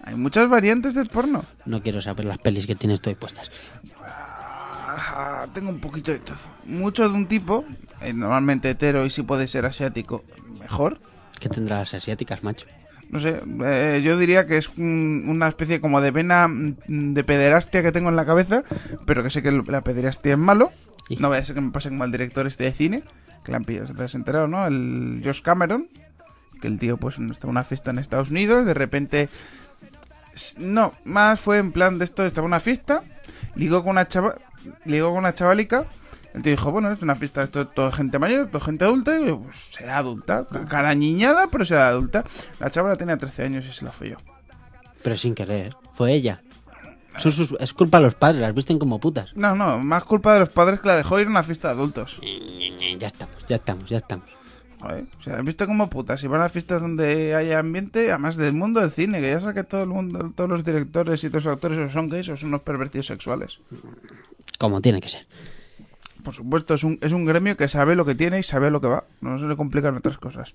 Hay 0.06 0.16
muchas 0.16 0.48
variantes 0.48 0.94
del 0.94 1.08
porno. 1.08 1.44
No 1.64 1.82
quiero 1.82 2.00
saber 2.02 2.26
las 2.26 2.38
pelis 2.38 2.66
que 2.66 2.74
tienes 2.74 3.00
tú 3.00 3.08
ahí 3.10 3.16
puestas. 3.16 3.50
Ah, 4.06 5.46
tengo 5.52 5.70
un 5.70 5.80
poquito 5.80 6.12
de 6.12 6.18
todo. 6.18 6.36
Mucho 6.66 7.08
de 7.08 7.14
un 7.14 7.26
tipo, 7.26 7.64
eh, 8.00 8.12
normalmente 8.12 8.70
hetero 8.70 9.06
y 9.06 9.10
si 9.10 9.22
puede 9.22 9.48
ser 9.48 9.64
asiático, 9.66 10.24
mejor. 10.60 10.98
¿Qué 11.40 11.48
tendrán 11.48 11.80
las 11.80 11.94
asiáticas, 11.94 12.42
macho? 12.42 12.66
No 13.10 13.18
sé, 13.20 13.42
eh, 13.64 14.02
yo 14.04 14.18
diría 14.18 14.46
que 14.46 14.56
es 14.56 14.68
un- 14.76 15.24
una 15.28 15.48
especie 15.48 15.80
como 15.80 16.00
de 16.00 16.10
vena 16.10 16.48
mm, 16.48 16.74
de 17.14 17.24
pederastia 17.24 17.82
que 17.82 17.92
tengo 17.92 18.08
en 18.08 18.16
la 18.16 18.26
cabeza, 18.26 18.62
pero 19.06 19.22
que 19.22 19.30
sé 19.30 19.42
que 19.42 19.52
la 19.52 19.82
pederastia 19.82 20.32
es 20.32 20.38
malo. 20.38 20.72
No 21.18 21.28
vaya 21.28 21.42
a 21.42 21.44
ser 21.44 21.54
que 21.54 21.60
me 21.60 21.70
pase 21.70 21.90
como 21.90 22.04
el 22.04 22.12
director 22.12 22.46
este 22.46 22.64
de 22.64 22.72
cine, 22.72 23.04
que 23.44 23.52
la 23.52 23.58
han 23.58 23.64
pillado, 23.64 23.94
te 23.94 24.02
has 24.02 24.14
enterado, 24.14 24.48
¿no? 24.48 24.66
El 24.66 25.20
Josh 25.24 25.42
Cameron, 25.42 25.88
que 26.60 26.66
el 26.68 26.78
tío 26.78 26.96
pues 26.96 27.18
estaba 27.18 27.50
en 27.50 27.56
una 27.56 27.64
fiesta 27.64 27.90
en 27.90 27.98
Estados 27.98 28.30
Unidos, 28.30 28.64
de 28.66 28.74
repente... 28.74 29.28
No, 30.58 30.92
más 31.04 31.38
fue 31.40 31.58
en 31.58 31.72
plan 31.72 31.98
de 31.98 32.04
esto, 32.04 32.24
estaba 32.24 32.44
en 32.46 32.50
una 32.52 32.60
fiesta, 32.60 33.02
ligó 33.54 33.82
con 33.82 33.90
una 33.92 34.08
chava, 34.08 34.34
ligó 34.84 35.08
con 35.10 35.18
una 35.18 35.34
chavalica, 35.34 35.86
el 36.34 36.42
tío 36.42 36.52
dijo, 36.52 36.72
bueno, 36.72 36.90
es 36.90 37.00
una 37.02 37.14
fiesta, 37.16 37.42
esto 37.44 37.60
es 37.62 37.74
toda 37.74 37.92
gente 37.92 38.18
mayor, 38.18 38.48
toda 38.48 38.64
gente 38.64 38.84
adulta, 38.84 39.18
y 39.20 39.26
yo, 39.26 39.40
pues 39.40 39.56
será 39.72 39.98
adulta, 39.98 40.46
ca- 40.50 40.64
cara 40.64 40.94
niñada, 40.94 41.46
pero 41.48 41.64
será 41.64 41.88
adulta. 41.88 42.24
La 42.58 42.70
chavala 42.70 42.96
tenía 42.96 43.16
13 43.16 43.44
años 43.44 43.64
y 43.66 43.72
se 43.72 43.84
la 43.84 43.92
yo 44.00 44.16
Pero 45.02 45.16
sin 45.16 45.34
querer. 45.34 45.76
Fue 45.92 46.12
ella. 46.12 46.42
Son 47.18 47.30
sus- 47.30 47.54
es 47.60 47.72
culpa 47.72 47.98
de 47.98 48.04
los 48.04 48.14
padres, 48.16 48.40
las 48.40 48.52
visten 48.54 48.80
como 48.80 48.98
putas. 48.98 49.30
No, 49.36 49.54
no, 49.54 49.78
más 49.78 50.02
culpa 50.02 50.34
de 50.34 50.40
los 50.40 50.48
padres 50.48 50.80
que 50.80 50.88
la 50.88 50.96
dejó 50.96 51.20
ir 51.20 51.28
a 51.28 51.30
una 51.30 51.44
fiesta 51.44 51.68
de 51.68 51.74
adultos. 51.74 52.18
Ya 52.98 53.06
estamos, 53.06 53.36
ya 53.48 53.56
estamos, 53.56 53.88
ya 53.88 53.98
estamos. 53.98 54.28
Joder, 54.84 55.04
o 55.18 55.22
sea, 55.22 55.40
visto 55.40 55.66
como 55.66 55.88
putas. 55.88 56.20
Si 56.20 56.26
van 56.26 56.42
a 56.42 56.48
fiestas 56.50 56.82
donde 56.82 57.34
haya 57.34 57.58
ambiente, 57.58 58.10
además 58.10 58.36
del 58.36 58.52
mundo 58.52 58.80
del 58.80 58.90
cine, 58.90 59.20
que 59.20 59.30
ya 59.30 59.40
sabe 59.40 59.54
que 59.54 59.64
todo 59.64 59.82
el 59.82 59.88
mundo, 59.88 60.32
todos 60.34 60.50
los 60.50 60.62
directores 60.62 61.24
y 61.24 61.30
todos 61.30 61.44
los 61.46 61.54
actores 61.54 61.78
o 61.78 61.90
son 61.90 62.10
gays 62.10 62.28
o 62.28 62.36
son 62.36 62.50
unos 62.50 62.62
pervertidos 62.62 63.06
sexuales. 63.06 63.60
Como 64.58 64.82
tiene 64.82 65.00
que 65.00 65.08
ser. 65.08 65.26
Por 66.22 66.34
supuesto, 66.34 66.74
es 66.74 66.84
un, 66.84 66.98
es 67.02 67.12
un 67.12 67.24
gremio 67.24 67.56
que 67.56 67.68
sabe 67.68 67.94
lo 67.96 68.04
que 68.04 68.14
tiene 68.14 68.38
y 68.38 68.42
sabe 68.42 68.66
a 68.66 68.70
lo 68.70 68.80
que 68.80 68.88
va. 68.88 69.04
No 69.20 69.38
se 69.38 69.44
le 69.44 69.56
complican 69.56 69.96
otras 69.96 70.18
cosas. 70.18 70.54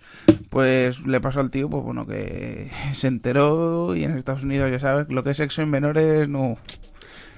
Pues 0.49 0.99
le 1.05 1.21
pasó 1.21 1.39
al 1.39 1.49
tío, 1.49 1.69
pues 1.69 1.83
bueno, 1.83 2.05
que 2.05 2.69
se 2.93 3.07
enteró 3.07 3.95
y 3.95 4.03
en 4.03 4.11
Estados 4.11 4.43
Unidos 4.43 4.69
ya 4.69 4.79
sabes, 4.79 5.07
lo 5.09 5.23
que 5.23 5.31
es 5.31 5.37
sexo 5.37 5.63
en 5.63 5.69
menores 5.71 6.27
no... 6.29 6.57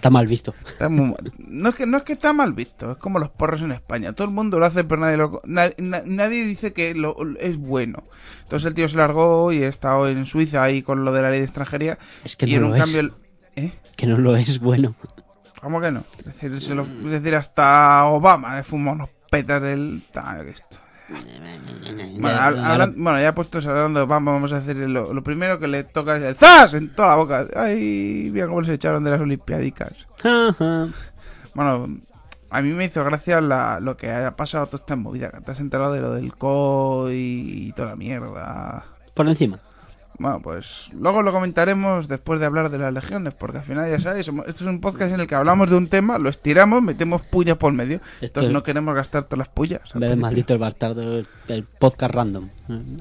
Está 0.01 0.09
mal 0.09 0.25
visto. 0.25 0.55
Está 0.67 0.89
muy- 0.89 1.13
no, 1.37 1.69
es 1.69 1.75
que, 1.75 1.85
no 1.85 1.97
es 1.97 2.03
que 2.03 2.13
está 2.13 2.33
mal 2.33 2.53
visto, 2.53 2.91
es 2.93 2.97
como 2.97 3.19
los 3.19 3.29
porros 3.29 3.61
en 3.61 3.71
España. 3.71 4.13
Todo 4.13 4.27
el 4.27 4.33
mundo 4.33 4.57
lo 4.57 4.65
hace, 4.65 4.83
pero 4.83 4.99
nadie, 4.99 5.15
lo, 5.15 5.41
na- 5.45 5.69
na- 5.77 6.01
nadie 6.07 6.43
dice 6.43 6.73
que 6.73 6.95
lo, 6.95 7.15
es 7.39 7.57
bueno. 7.57 8.03
Entonces 8.41 8.67
el 8.67 8.73
tío 8.73 8.89
se 8.89 8.97
largó 8.97 9.51
y 9.51 9.63
ha 9.63 9.67
estado 9.67 10.09
en 10.09 10.25
Suiza 10.25 10.63
ahí 10.63 10.81
con 10.81 11.05
lo 11.05 11.11
de 11.11 11.21
la 11.21 11.29
ley 11.29 11.37
de 11.37 11.45
extranjería. 11.45 11.99
Es 12.23 12.35
que 12.35 12.47
y 12.47 12.53
no 12.53 12.55
en 12.55 12.61
lo 12.63 12.67
un 12.69 12.75
es. 12.77 12.81
cambio... 12.81 13.15
¿Eh? 13.55 13.71
Que 13.95 14.07
no 14.07 14.17
lo 14.17 14.35
es 14.35 14.59
bueno. 14.59 14.95
¿Cómo 15.61 15.79
que 15.79 15.91
no? 15.91 16.03
Es 16.17 16.25
decir, 16.25 16.59
se 16.63 16.73
lo- 16.73 16.81
es 16.81 17.11
decir, 17.11 17.35
hasta 17.35 18.05
Obama 18.05 18.55
le 18.55 18.63
fumó 18.63 18.93
unos 18.93 19.09
petas 19.29 19.61
del... 19.61 20.01
esto. 20.47 20.79
Bueno, 22.17 22.37
hablan- 22.39 22.93
bueno, 22.97 23.19
ya 23.21 23.33
puestos 23.35 23.65
hablando, 23.67 24.05
vamos, 24.07 24.33
vamos 24.33 24.53
a 24.53 24.57
hacer 24.57 24.75
lo, 24.77 25.13
lo 25.13 25.23
primero 25.23 25.59
que 25.59 25.67
le 25.67 25.83
toca 25.83 26.17
es 26.17 26.23
el 26.23 26.35
¡Zas! 26.35 26.73
en 26.73 26.93
toda 26.93 27.09
la 27.09 27.15
boca. 27.15 27.47
Ay, 27.55 28.29
mira 28.33 28.47
cómo 28.47 28.61
les 28.61 28.69
echaron 28.71 29.03
de 29.03 29.11
las 29.11 29.21
Olimpiádicas. 29.21 29.93
Ajá. 30.23 30.87
Bueno, 31.53 31.97
a 32.49 32.61
mí 32.61 32.69
me 32.71 32.85
hizo 32.85 33.03
gracia 33.03 33.41
la- 33.41 33.79
lo 33.81 33.97
que 33.97 34.09
haya 34.09 34.37
pasado 34.37 34.67
toda 34.67 34.77
esta 34.81 34.95
movida. 34.95 35.29
que 35.31 35.41
Te 35.41 35.51
has 35.51 35.59
enterado 35.59 35.91
de 35.91 35.99
lo 35.99 36.13
del 36.13 36.33
CO 36.33 37.11
y, 37.11 37.67
y 37.67 37.71
toda 37.73 37.89
la 37.89 37.95
mierda. 37.97 38.85
Por 39.13 39.27
encima. 39.27 39.59
Bueno, 40.21 40.39
pues 40.43 40.89
luego 40.93 41.21
lo 41.23 41.31
comentaremos 41.31 42.07
después 42.07 42.39
de 42.39 42.45
hablar 42.45 42.69
de 42.69 42.77
las 42.77 42.93
legiones, 42.93 43.33
porque 43.33 43.57
al 43.59 43.63
final 43.63 43.89
ya 43.89 43.99
sabéis, 43.99 44.25
somos- 44.27 44.47
esto 44.47 44.63
es 44.63 44.69
un 44.69 44.79
podcast 44.79 45.13
en 45.13 45.19
el 45.19 45.27
que 45.27 45.35
hablamos 45.35 45.69
de 45.69 45.75
un 45.75 45.87
tema, 45.87 46.17
lo 46.19 46.29
estiramos, 46.29 46.81
metemos 46.83 47.21
pullas 47.23 47.57
por 47.57 47.73
medio. 47.73 47.95
Esto 48.21 48.25
Entonces 48.25 48.47
es- 48.49 48.53
no 48.53 48.63
queremos 48.63 48.93
gastar 48.95 49.23
todas 49.23 49.39
las 49.39 49.49
pullas. 49.49 49.81
De 49.95 50.15
maldito 50.15 50.53
el 50.53 50.59
bastardo, 50.59 51.23
el 51.47 51.63
podcast 51.79 52.13
random. 52.13 52.49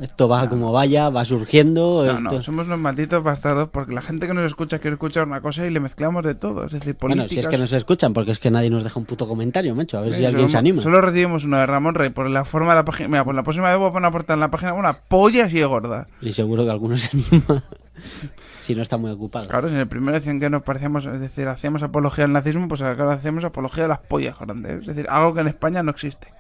Esto 0.02 0.28
va 0.28 0.48
como 0.48 0.72
vaya, 0.72 1.10
va 1.10 1.24
surgiendo. 1.24 2.02
No, 2.04 2.10
esto- 2.10 2.20
no, 2.36 2.42
somos 2.42 2.66
unos 2.66 2.78
malditos 2.80 3.22
bastardos 3.22 3.68
porque 3.68 3.94
la 3.94 4.02
gente 4.02 4.26
que 4.26 4.34
nos 4.34 4.44
escucha 4.44 4.80
quiere 4.80 4.94
escuchar 4.94 5.26
una 5.26 5.40
cosa 5.40 5.64
y 5.66 5.70
le 5.70 5.78
mezclamos 5.78 6.24
de 6.24 6.34
todo. 6.34 6.64
Es 6.66 6.72
decir, 6.72 6.96
políticas. 6.96 7.28
Bueno, 7.28 7.28
si 7.28 7.38
es 7.38 7.46
que 7.46 7.58
nos 7.58 7.72
escuchan, 7.72 8.12
porque 8.12 8.32
es 8.32 8.38
que 8.40 8.50
nadie 8.50 8.68
nos 8.70 8.82
deja 8.82 8.98
un 8.98 9.04
puto 9.06 9.28
comentario, 9.28 9.74
macho. 9.76 9.98
A 9.98 10.00
ver 10.00 10.14
si 10.14 10.24
alguien 10.24 10.48
se 10.48 10.56
anima. 10.58 10.82
Solo 10.82 11.00
recibimos 11.00 11.44
uno 11.44 11.58
de 11.58 11.66
Ramón 11.66 11.94
Rey 11.94 12.10
por 12.10 12.28
la 12.28 12.44
forma 12.44 12.70
de 12.70 12.76
la 12.76 12.84
página. 12.84 13.08
Mira, 13.08 13.24
pues 13.24 13.36
la 13.36 13.42
próxima 13.44 13.68
vez 13.68 13.78
voy 13.78 13.88
a 13.88 13.92
poner 13.92 14.08
a 14.08 14.10
portada 14.10 14.34
en 14.34 14.40
la 14.40 14.50
página 14.50 14.72
una 14.72 14.98
polla 15.02 15.44
así 15.44 15.58
de 15.58 15.66
gorda. 15.66 16.08
Y 16.20 16.32
seguro 16.32 16.64
que 16.64 16.70
alguno 16.70 16.96
se 16.96 17.09
anima. 17.12 17.62
si 18.62 18.74
no 18.74 18.82
está 18.82 18.96
muy 18.96 19.10
ocupado. 19.10 19.48
Claro, 19.48 19.68
si 19.68 19.74
en 19.74 19.80
el 19.80 19.88
primero 19.88 20.18
decían 20.18 20.40
que 20.40 20.50
nos 20.50 20.62
parecíamos, 20.62 21.06
es 21.06 21.20
decir, 21.20 21.48
hacíamos 21.48 21.82
apología 21.82 22.24
al 22.24 22.32
nazismo, 22.32 22.68
pues 22.68 22.80
ahora 22.82 23.12
hacemos 23.12 23.44
apología 23.44 23.84
de 23.84 23.88
las 23.88 23.98
pollas 23.98 24.38
grandes. 24.38 24.80
Es 24.80 24.86
decir, 24.86 25.06
algo 25.08 25.34
que 25.34 25.40
en 25.40 25.48
España 25.48 25.82
no 25.82 25.90
existe. 25.90 26.32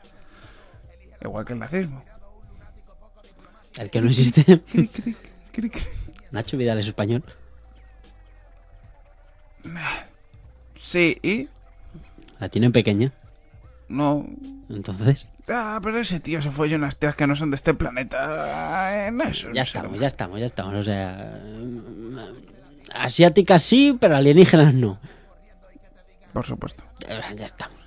Igual 1.22 1.44
que 1.44 1.52
el 1.52 1.58
nazismo. 1.58 2.04
El 3.76 3.90
que 3.90 4.00
no 4.00 4.08
existe. 4.08 4.62
Nacho 6.30 6.56
Vidal 6.56 6.78
es 6.78 6.86
español. 6.86 7.24
Sí, 10.76 11.18
y. 11.22 11.48
La 12.38 12.48
tienen 12.48 12.72
pequeña. 12.72 13.12
No. 13.88 14.26
Entonces, 14.68 15.26
Ah, 15.48 15.80
pero 15.82 15.98
ese 15.98 16.20
tío 16.20 16.40
se 16.42 16.50
fue 16.50 16.74
unas 16.74 16.96
tías 16.96 17.14
que 17.16 17.26
no 17.26 17.34
son 17.36 17.50
de 17.50 17.56
este 17.56 17.74
planeta. 17.74 19.06
Eh, 19.06 19.10
no 19.10 19.24
es 19.24 19.46
ya 19.52 19.62
estamos, 19.62 19.98
ya 19.98 20.06
estamos, 20.06 20.38
ya 20.40 20.46
estamos. 20.46 20.74
O 20.74 20.82
sea. 20.82 21.40
mm, 21.44 22.16
Asiáticas 22.94 23.62
sí, 23.62 23.96
pero 24.00 24.16
alienígenas 24.16 24.74
no. 24.74 24.98
Por 26.32 26.44
supuesto. 26.44 26.84
Eh, 27.08 27.20
Ya 27.36 27.46
estamos. 27.46 27.78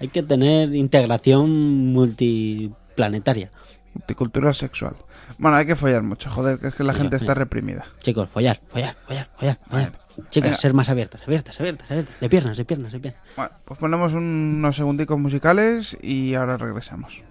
Hay 0.00 0.08
que 0.08 0.22
tener 0.22 0.74
integración 0.74 1.92
multiplanetaria. 1.92 3.50
Multicultural 3.94 4.54
sexual. 4.54 4.96
Bueno, 5.38 5.56
hay 5.56 5.66
que 5.66 5.76
follar 5.76 6.02
mucho, 6.02 6.30
joder, 6.30 6.58
que 6.58 6.68
es 6.68 6.74
que 6.74 6.84
la 6.84 6.92
Eso, 6.92 7.00
gente 7.02 7.16
está 7.16 7.34
reprimida. 7.34 7.86
Chicos, 8.00 8.28
follar, 8.28 8.60
follar, 8.68 8.96
follar, 9.06 9.28
follar. 9.38 9.58
follar. 9.68 9.92
Chicas, 10.30 10.60
ser 10.60 10.74
más 10.74 10.88
abiertas, 10.88 11.22
abiertas, 11.22 11.58
abiertas, 11.60 11.90
abiertas. 11.90 12.20
De 12.20 12.28
piernas, 12.28 12.56
de 12.56 12.64
piernas, 12.64 12.92
de 12.92 13.00
piernas. 13.00 13.22
Bueno, 13.36 13.52
pues 13.64 13.78
ponemos 13.80 14.12
un- 14.14 14.56
unos 14.58 14.76
segundicos 14.76 15.18
musicales 15.18 15.96
y 16.02 16.34
ahora 16.34 16.56
regresamos. 16.56 17.22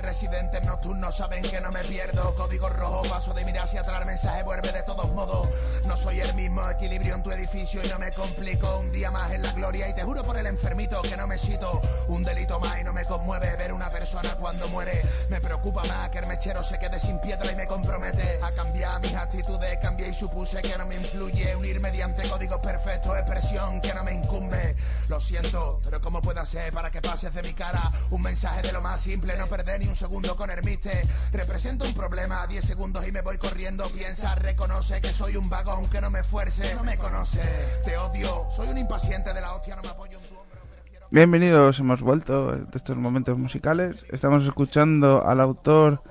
De 0.00 0.06
residentes 0.06 0.64
nocturnos 0.64 1.14
saben 1.14 1.42
que 1.42 1.60
no 1.60 1.70
me 1.70 1.84
pierdo. 1.84 2.34
Código 2.34 2.70
rojo, 2.70 3.02
paso 3.02 3.34
de 3.34 3.44
mirar 3.44 3.64
hacia 3.64 3.82
atrás. 3.82 4.06
Mensaje 4.06 4.42
vuelve 4.42 4.72
de 4.72 4.82
todos 4.82 5.12
modos. 5.12 5.46
No 5.84 5.94
soy 5.94 6.20
el 6.20 6.32
mismo 6.32 6.66
equilibrio 6.70 7.16
en 7.16 7.22
tu 7.22 7.30
edificio 7.30 7.84
Y 7.84 7.88
no 7.88 7.98
me 7.98 8.10
complico. 8.10 8.78
Un 8.78 8.90
día 8.92 9.10
más 9.10 9.30
en 9.30 9.42
la 9.42 9.52
gloria 9.52 9.90
Y 9.90 9.94
te 9.94 10.02
juro 10.02 10.22
por 10.22 10.38
el 10.38 10.46
enfermito 10.46 11.02
que 11.02 11.18
no 11.18 11.26
me 11.26 11.36
cito. 11.36 11.82
Un 12.08 12.22
delito 12.22 12.58
más 12.60 12.80
y 12.80 12.84
no 12.84 12.94
me 12.94 13.04
conmueve 13.04 13.54
Ver 13.56 13.74
una 13.74 13.90
persona 13.90 14.34
cuando 14.36 14.68
muere. 14.68 15.02
Me 15.28 15.38
preocupa 15.38 15.84
más 15.84 16.08
que 16.08 16.20
el 16.20 16.26
mechero 16.26 16.62
se 16.62 16.78
quede 16.78 16.98
sin 16.98 17.18
piedra 17.18 17.52
Y 17.52 17.56
me 17.56 17.66
compromete 17.66 18.40
a 18.42 18.52
cambiar 18.52 19.02
mis 19.02 19.14
actitudes. 19.14 19.78
Cambié 19.82 20.08
y 20.08 20.14
supuse 20.14 20.62
que 20.62 20.78
no 20.78 20.86
me 20.86 20.94
influye 20.94 21.54
Unir 21.56 21.78
mediante 21.78 22.26
códigos 22.26 22.60
perfectos. 22.60 23.18
Expresión 23.18 23.82
que 23.82 23.92
no 23.92 24.02
me 24.02 24.14
incumbe. 24.14 24.76
Lo 25.08 25.20
siento, 25.20 25.78
pero 25.84 26.00
¿cómo 26.00 26.22
puedo 26.22 26.40
hacer 26.40 26.72
para 26.72 26.90
que 26.90 27.02
pases 27.02 27.34
de 27.34 27.42
mi 27.42 27.52
cara 27.52 27.82
Un 28.10 28.22
mensaje 28.22 28.62
de 28.62 28.72
lo 28.72 28.80
más 28.80 29.00
simple 29.00 29.36
No 29.36 29.46
perder 29.46 29.80
ni 29.80 29.89
un 29.90 29.96
segundo 29.96 30.36
con 30.36 30.50
Hermite 30.50 31.02
Represento 31.32 31.84
un 31.84 31.94
problema, 31.94 32.46
10 32.46 32.64
segundos 32.64 33.06
y 33.06 33.12
me 33.12 33.22
voy 33.22 33.36
corriendo 33.38 33.84
Piensa, 33.88 34.34
reconoce 34.36 35.00
que 35.00 35.08
soy 35.12 35.36
un 35.36 35.48
vago 35.50 35.72
aunque 35.72 36.00
no 36.00 36.10
me 36.10 36.20
esfuerce 36.20 36.74
No 36.76 36.84
me 36.84 36.96
conoce, 36.96 37.40
te 37.84 37.96
odio 37.98 38.46
Soy 38.50 38.68
un 38.68 38.78
impaciente 38.78 39.32
de 39.34 39.40
la 39.40 39.54
hostia, 39.54 39.76
no 39.76 39.82
me 39.82 39.88
apoyo 39.88 40.18
en 40.18 40.24
tu 40.28 40.34
hombro 40.38 40.60
prefiero- 40.72 41.06
Bienvenidos, 41.10 41.78
hemos 41.80 42.00
vuelto 42.02 42.56
de 42.56 42.66
estos 42.76 42.96
momentos 42.96 43.36
musicales. 43.36 44.06
Estamos 44.10 44.44
escuchando 44.44 45.26
al 45.26 45.40
autor 45.40 46.02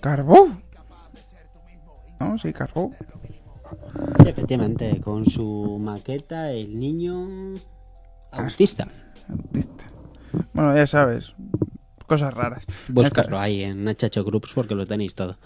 Carbó. 0.00 0.48
¿No? 2.18 2.36
Sí, 2.38 2.52
Carbó. 2.52 2.90
Sí, 4.20 4.28
efectivamente, 4.28 5.00
con 5.00 5.26
su 5.26 5.78
maqueta, 5.80 6.50
el 6.50 6.78
niño 6.78 7.54
autista. 8.32 8.88
Autista. 9.28 9.84
Bueno, 10.52 10.74
ya 10.74 10.86
sabes, 10.88 11.34
cosas 12.12 12.34
raras. 12.34 12.66
Buscarlo 12.88 13.38
ahí 13.38 13.62
en 13.64 13.84
Nachacho 13.84 14.24
Groups 14.24 14.52
porque 14.54 14.74
lo 14.74 14.86
tenéis 14.86 15.14
todo. 15.14 15.38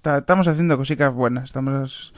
Ta- 0.00 0.18
Estamos 0.18 0.46
haciendo 0.48 0.76
cositas 0.76 1.12
buenas. 1.12 1.44
Estamos. 1.44 2.14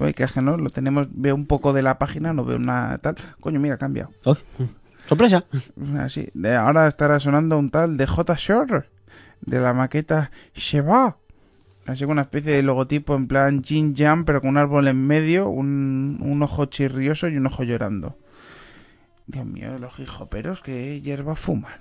Uy, 0.00 0.12
que 0.14 0.24
ajeno, 0.24 0.52
¿no? 0.52 0.56
Lo 0.64 0.70
tenemos. 0.70 1.08
Veo 1.10 1.34
un 1.34 1.46
poco 1.46 1.72
de 1.72 1.82
la 1.82 1.98
página, 1.98 2.32
no 2.32 2.44
veo 2.44 2.56
una 2.56 2.98
tal. 2.98 3.16
Coño, 3.40 3.60
mira, 3.60 3.76
ha 3.76 3.78
cambiado. 3.78 4.10
¡Oh! 4.24 4.36
¡Sorpresa! 5.08 5.44
Así. 5.98 6.28
De, 6.34 6.54
ahora 6.56 6.86
estará 6.88 7.20
sonando 7.20 7.56
un 7.58 7.70
tal 7.70 7.96
de 7.96 8.06
J. 8.06 8.34
Shore. 8.36 8.84
De 9.40 9.60
la 9.60 9.72
maqueta 9.72 10.30
Sheba. 10.54 11.16
Así 11.86 12.02
con 12.02 12.12
una 12.12 12.22
especie 12.22 12.52
de 12.52 12.62
logotipo 12.64 13.14
en 13.14 13.28
plan 13.28 13.62
Jin 13.62 13.94
Jam, 13.94 14.24
pero 14.24 14.40
con 14.40 14.50
un 14.50 14.56
árbol 14.56 14.88
en 14.88 15.06
medio, 15.06 15.48
un, 15.48 16.18
un 16.20 16.42
ojo 16.42 16.64
chirrioso 16.66 17.28
y 17.28 17.36
un 17.36 17.46
ojo 17.46 17.62
llorando. 17.62 18.18
Dios 19.28 19.46
mío, 19.46 19.78
los 19.78 19.98
hijoperos 20.00 20.60
que 20.62 21.00
hierba 21.00 21.36
fuman. 21.36 21.72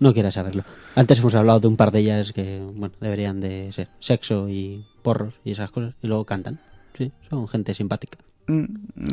No 0.00 0.14
quieras 0.14 0.34
saberlo. 0.34 0.64
Antes 0.96 1.18
hemos 1.18 1.34
hablado 1.34 1.60
de 1.60 1.68
un 1.68 1.76
par 1.76 1.92
de 1.92 2.00
ellas 2.00 2.32
que, 2.32 2.58
bueno, 2.74 2.94
deberían 3.00 3.40
de 3.40 3.70
ser 3.70 3.88
sexo 4.00 4.48
y 4.48 4.84
porros 5.02 5.34
y 5.44 5.52
esas 5.52 5.70
cosas. 5.70 5.94
Y 6.02 6.06
luego 6.06 6.24
cantan. 6.24 6.58
Sí, 6.96 7.12
son 7.28 7.46
gente 7.46 7.74
simpática. 7.74 8.18
Mm, 8.46 8.64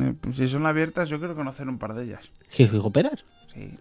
eh, 0.02 0.14
pues 0.20 0.38
si 0.38 0.48
son 0.48 0.66
abiertas, 0.66 1.10
yo 1.10 1.20
quiero 1.20 1.36
conocer 1.36 1.68
un 1.68 1.78
par 1.78 1.94
de 1.94 2.06
ellas. 2.06 2.22
¿Jijijoperas? 2.50 3.26
Sí. 3.54 3.78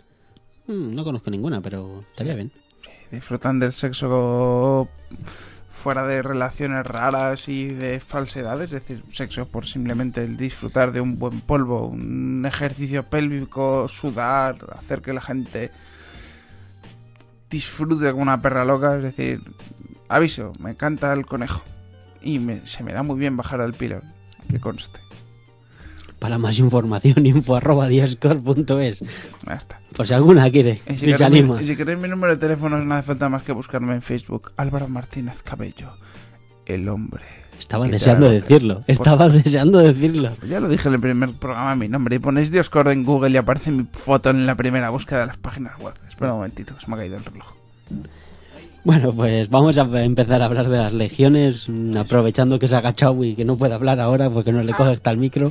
Mm, 0.66 0.94
no 0.94 1.04
conozco 1.04 1.30
ninguna, 1.30 1.60
pero 1.60 2.04
estaría 2.10 2.34
bien. 2.34 2.50
disfrutan 3.12 3.60
del 3.60 3.72
sexo 3.72 4.88
fuera 5.70 6.04
de 6.06 6.22
relaciones 6.22 6.84
raras 6.84 7.48
y 7.48 7.66
de 7.66 8.00
falsedades, 8.00 8.72
es 8.72 8.82
decir, 8.82 9.04
sexo 9.12 9.46
por 9.46 9.66
simplemente 9.66 10.24
el 10.24 10.36
disfrutar 10.36 10.90
de 10.90 11.00
un 11.00 11.20
buen 11.20 11.40
polvo, 11.40 11.86
un 11.86 12.44
ejercicio 12.44 13.04
pélvico, 13.04 13.86
sudar, 13.86 14.56
hacer 14.76 15.02
que 15.02 15.12
la 15.12 15.20
gente 15.20 15.70
disfrute 17.50 18.10
como 18.10 18.22
una 18.22 18.40
perra 18.42 18.64
loca, 18.64 18.96
es 18.96 19.02
decir, 19.02 19.40
aviso, 20.08 20.52
me 20.58 20.70
encanta 20.70 21.12
el 21.12 21.26
conejo 21.26 21.62
y 22.22 22.38
me- 22.38 22.66
se 22.66 22.82
me 22.82 22.92
da 22.92 23.02
muy 23.02 23.18
bien 23.18 23.36
bajar 23.36 23.60
al 23.60 23.74
pilón, 23.74 24.02
que 24.48 24.58
conste. 24.60 25.00
Para 26.18 26.38
más 26.38 26.58
información, 26.58 27.26
info 27.26 27.56
arroba 27.56 27.88
diascor.es. 27.88 29.00
Ya 29.46 29.54
está. 29.54 29.80
Por 29.94 30.06
si 30.06 30.14
alguna 30.14 30.50
quiere 30.50 30.80
Y 30.88 30.94
si, 30.94 31.06
queréis, 31.14 31.46
mi, 31.48 31.64
si 31.66 31.76
queréis 31.76 31.98
mi 31.98 32.08
número 32.08 32.34
de 32.34 32.40
teléfono 32.40 32.78
no 32.78 32.94
hace 32.94 33.06
falta 33.06 33.28
más 33.28 33.42
que 33.42 33.52
buscarme 33.52 33.94
en 33.94 34.02
Facebook. 34.02 34.52
Álvaro 34.56 34.88
Martínez 34.88 35.42
Cabello. 35.42 35.92
El 36.64 36.88
hombre. 36.88 37.24
Estaba 37.58 37.86
deseando 37.86 38.30
decirlo. 38.30 38.80
Estaba 38.86 39.28
deseando 39.28 39.78
decirlo. 39.78 40.30
Ya 40.48 40.60
lo 40.60 40.68
dije 40.68 40.88
en 40.88 40.94
el 40.94 41.00
primer 41.00 41.32
programa 41.32 41.74
mi 41.74 41.88
nombre. 41.88 42.16
Y 42.16 42.18
ponéis 42.18 42.50
Dioscord 42.50 42.88
en 42.90 43.04
Google 43.04 43.30
y 43.30 43.36
aparece 43.36 43.70
mi 43.70 43.84
foto 43.90 44.30
en 44.30 44.46
la 44.46 44.54
primera 44.54 44.90
búsqueda 44.90 45.20
de 45.20 45.26
las 45.26 45.36
páginas 45.36 45.78
web. 45.78 45.94
Espera 46.08 46.32
un 46.32 46.38
momentito, 46.38 46.74
que 46.74 46.80
se 46.80 46.88
me 46.88 46.94
ha 46.94 46.98
caído 46.98 47.16
el 47.16 47.24
reloj. 47.24 47.54
Bueno, 48.84 49.12
pues 49.12 49.50
vamos 49.50 49.78
a 49.78 49.82
empezar 50.04 50.42
a 50.42 50.44
hablar 50.44 50.68
de 50.68 50.78
las 50.78 50.92
legiones, 50.92 51.68
mm, 51.68 51.96
aprovechando 51.96 52.58
que 52.60 52.68
se 52.68 52.76
ha 52.76 52.78
agachado 52.78 53.24
y 53.24 53.34
que 53.34 53.44
no 53.44 53.56
puede 53.56 53.74
hablar 53.74 53.98
ahora 53.98 54.30
porque 54.30 54.52
no 54.52 54.62
le 54.62 54.72
coge 54.74 54.92
hasta 54.92 55.10
el 55.10 55.18
micro. 55.18 55.50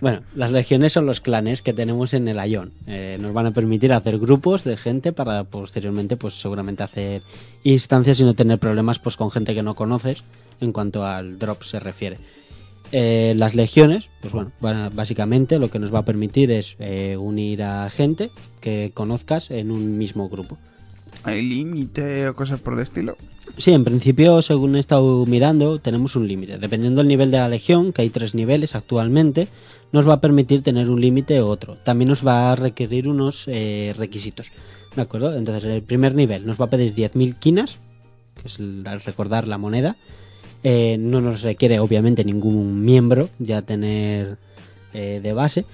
Bueno, 0.00 0.20
las 0.34 0.52
legiones 0.52 0.92
son 0.92 1.06
los 1.06 1.20
clanes 1.20 1.62
que 1.62 1.72
tenemos 1.72 2.14
en 2.14 2.28
el 2.28 2.38
Ayón. 2.38 2.72
Eh, 2.86 3.18
nos 3.20 3.32
van 3.32 3.46
a 3.46 3.50
permitir 3.50 3.92
hacer 3.92 4.18
grupos 4.18 4.62
de 4.62 4.76
gente 4.76 5.12
para 5.12 5.44
posteriormente, 5.44 6.16
pues 6.16 6.34
seguramente 6.34 6.82
hacer 6.82 7.22
instancias 7.64 8.20
y 8.20 8.24
no 8.24 8.34
tener 8.34 8.58
problemas 8.58 8.98
pues 8.98 9.16
con 9.16 9.30
gente 9.30 9.54
que 9.54 9.62
no 9.62 9.74
conoces 9.74 10.22
en 10.60 10.72
cuanto 10.72 11.04
al 11.04 11.38
drop 11.38 11.62
se 11.62 11.80
refiere. 11.80 12.18
Eh, 12.92 13.34
las 13.36 13.54
legiones, 13.54 14.08
pues 14.20 14.32
bueno, 14.60 14.90
básicamente 14.94 15.58
lo 15.58 15.70
que 15.70 15.78
nos 15.80 15.92
va 15.92 16.00
a 16.00 16.04
permitir 16.04 16.50
es 16.52 16.76
eh, 16.78 17.16
unir 17.18 17.62
a 17.62 17.90
gente 17.90 18.30
que 18.60 18.92
conozcas 18.94 19.50
en 19.50 19.70
un 19.72 19.98
mismo 19.98 20.28
grupo. 20.28 20.56
¿Hay 21.24 21.42
límite 21.42 22.28
o 22.28 22.36
cosas 22.36 22.60
por 22.60 22.74
el 22.74 22.80
estilo? 22.80 23.16
Sí, 23.58 23.72
en 23.72 23.84
principio, 23.84 24.40
según 24.42 24.76
he 24.76 24.80
estado 24.80 25.24
mirando, 25.26 25.80
tenemos 25.80 26.14
un 26.14 26.28
límite. 26.28 26.58
Dependiendo 26.58 27.00
del 27.00 27.08
nivel 27.08 27.30
de 27.30 27.38
la 27.38 27.48
legión, 27.48 27.92
que 27.92 28.02
hay 28.02 28.10
tres 28.10 28.34
niveles 28.34 28.74
actualmente, 28.76 29.48
nos 29.92 30.08
va 30.08 30.14
a 30.14 30.20
permitir 30.20 30.62
tener 30.62 30.88
un 30.90 31.00
límite 31.00 31.42
u 31.42 31.46
otro. 31.46 31.76
También 31.84 32.08
nos 32.08 32.24
va 32.26 32.52
a 32.52 32.56
requerir 32.56 33.08
unos 33.08 33.44
eh, 33.48 33.94
requisitos. 33.96 34.50
¿De 34.94 35.02
acuerdo? 35.02 35.34
Entonces, 35.36 35.64
el 35.64 35.82
primer 35.82 36.14
nivel 36.14 36.46
nos 36.46 36.60
va 36.60 36.66
a 36.66 36.70
pedir 36.70 36.94
10.000 36.94 37.34
quinas, 37.36 37.76
que 38.40 38.48
es 38.48 38.58
el- 38.58 38.84
al 38.86 39.00
recordar 39.00 39.48
la 39.48 39.58
moneda. 39.58 39.96
Eh, 40.68 40.96
no 40.98 41.20
nos 41.20 41.42
requiere 41.42 41.78
obviamente 41.78 42.24
ningún 42.24 42.84
miembro 42.84 43.28
ya 43.38 43.62
tener 43.62 44.36
eh, 44.92 45.20
de 45.22 45.32
base 45.32 45.64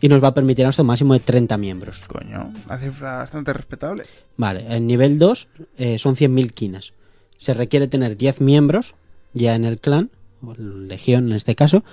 y 0.00 0.08
nos 0.08 0.20
va 0.20 0.28
a 0.28 0.34
permitir 0.34 0.66
hasta 0.66 0.82
un 0.82 0.88
máximo 0.88 1.14
de 1.14 1.20
30 1.20 1.56
miembros. 1.56 2.00
Coño, 2.08 2.52
una 2.66 2.76
cifra 2.78 3.18
bastante 3.18 3.52
respetable. 3.52 4.02
Vale, 4.36 4.64
en 4.68 4.88
nivel 4.88 5.20
2 5.20 5.46
eh, 5.78 5.98
son 6.00 6.16
100.000 6.16 6.50
quinas. 6.50 6.92
Se 7.38 7.54
requiere 7.54 7.86
tener 7.86 8.16
10 8.16 8.40
miembros 8.40 8.96
ya 9.34 9.54
en 9.54 9.64
el 9.64 9.78
clan, 9.78 10.10
o 10.44 10.52
legión 10.54 11.28
en 11.28 11.36
este 11.36 11.54
caso, 11.54 11.84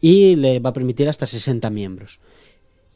y 0.00 0.34
le 0.36 0.60
va 0.60 0.70
a 0.70 0.72
permitir 0.72 1.10
hasta 1.10 1.26
60 1.26 1.68
miembros. 1.68 2.20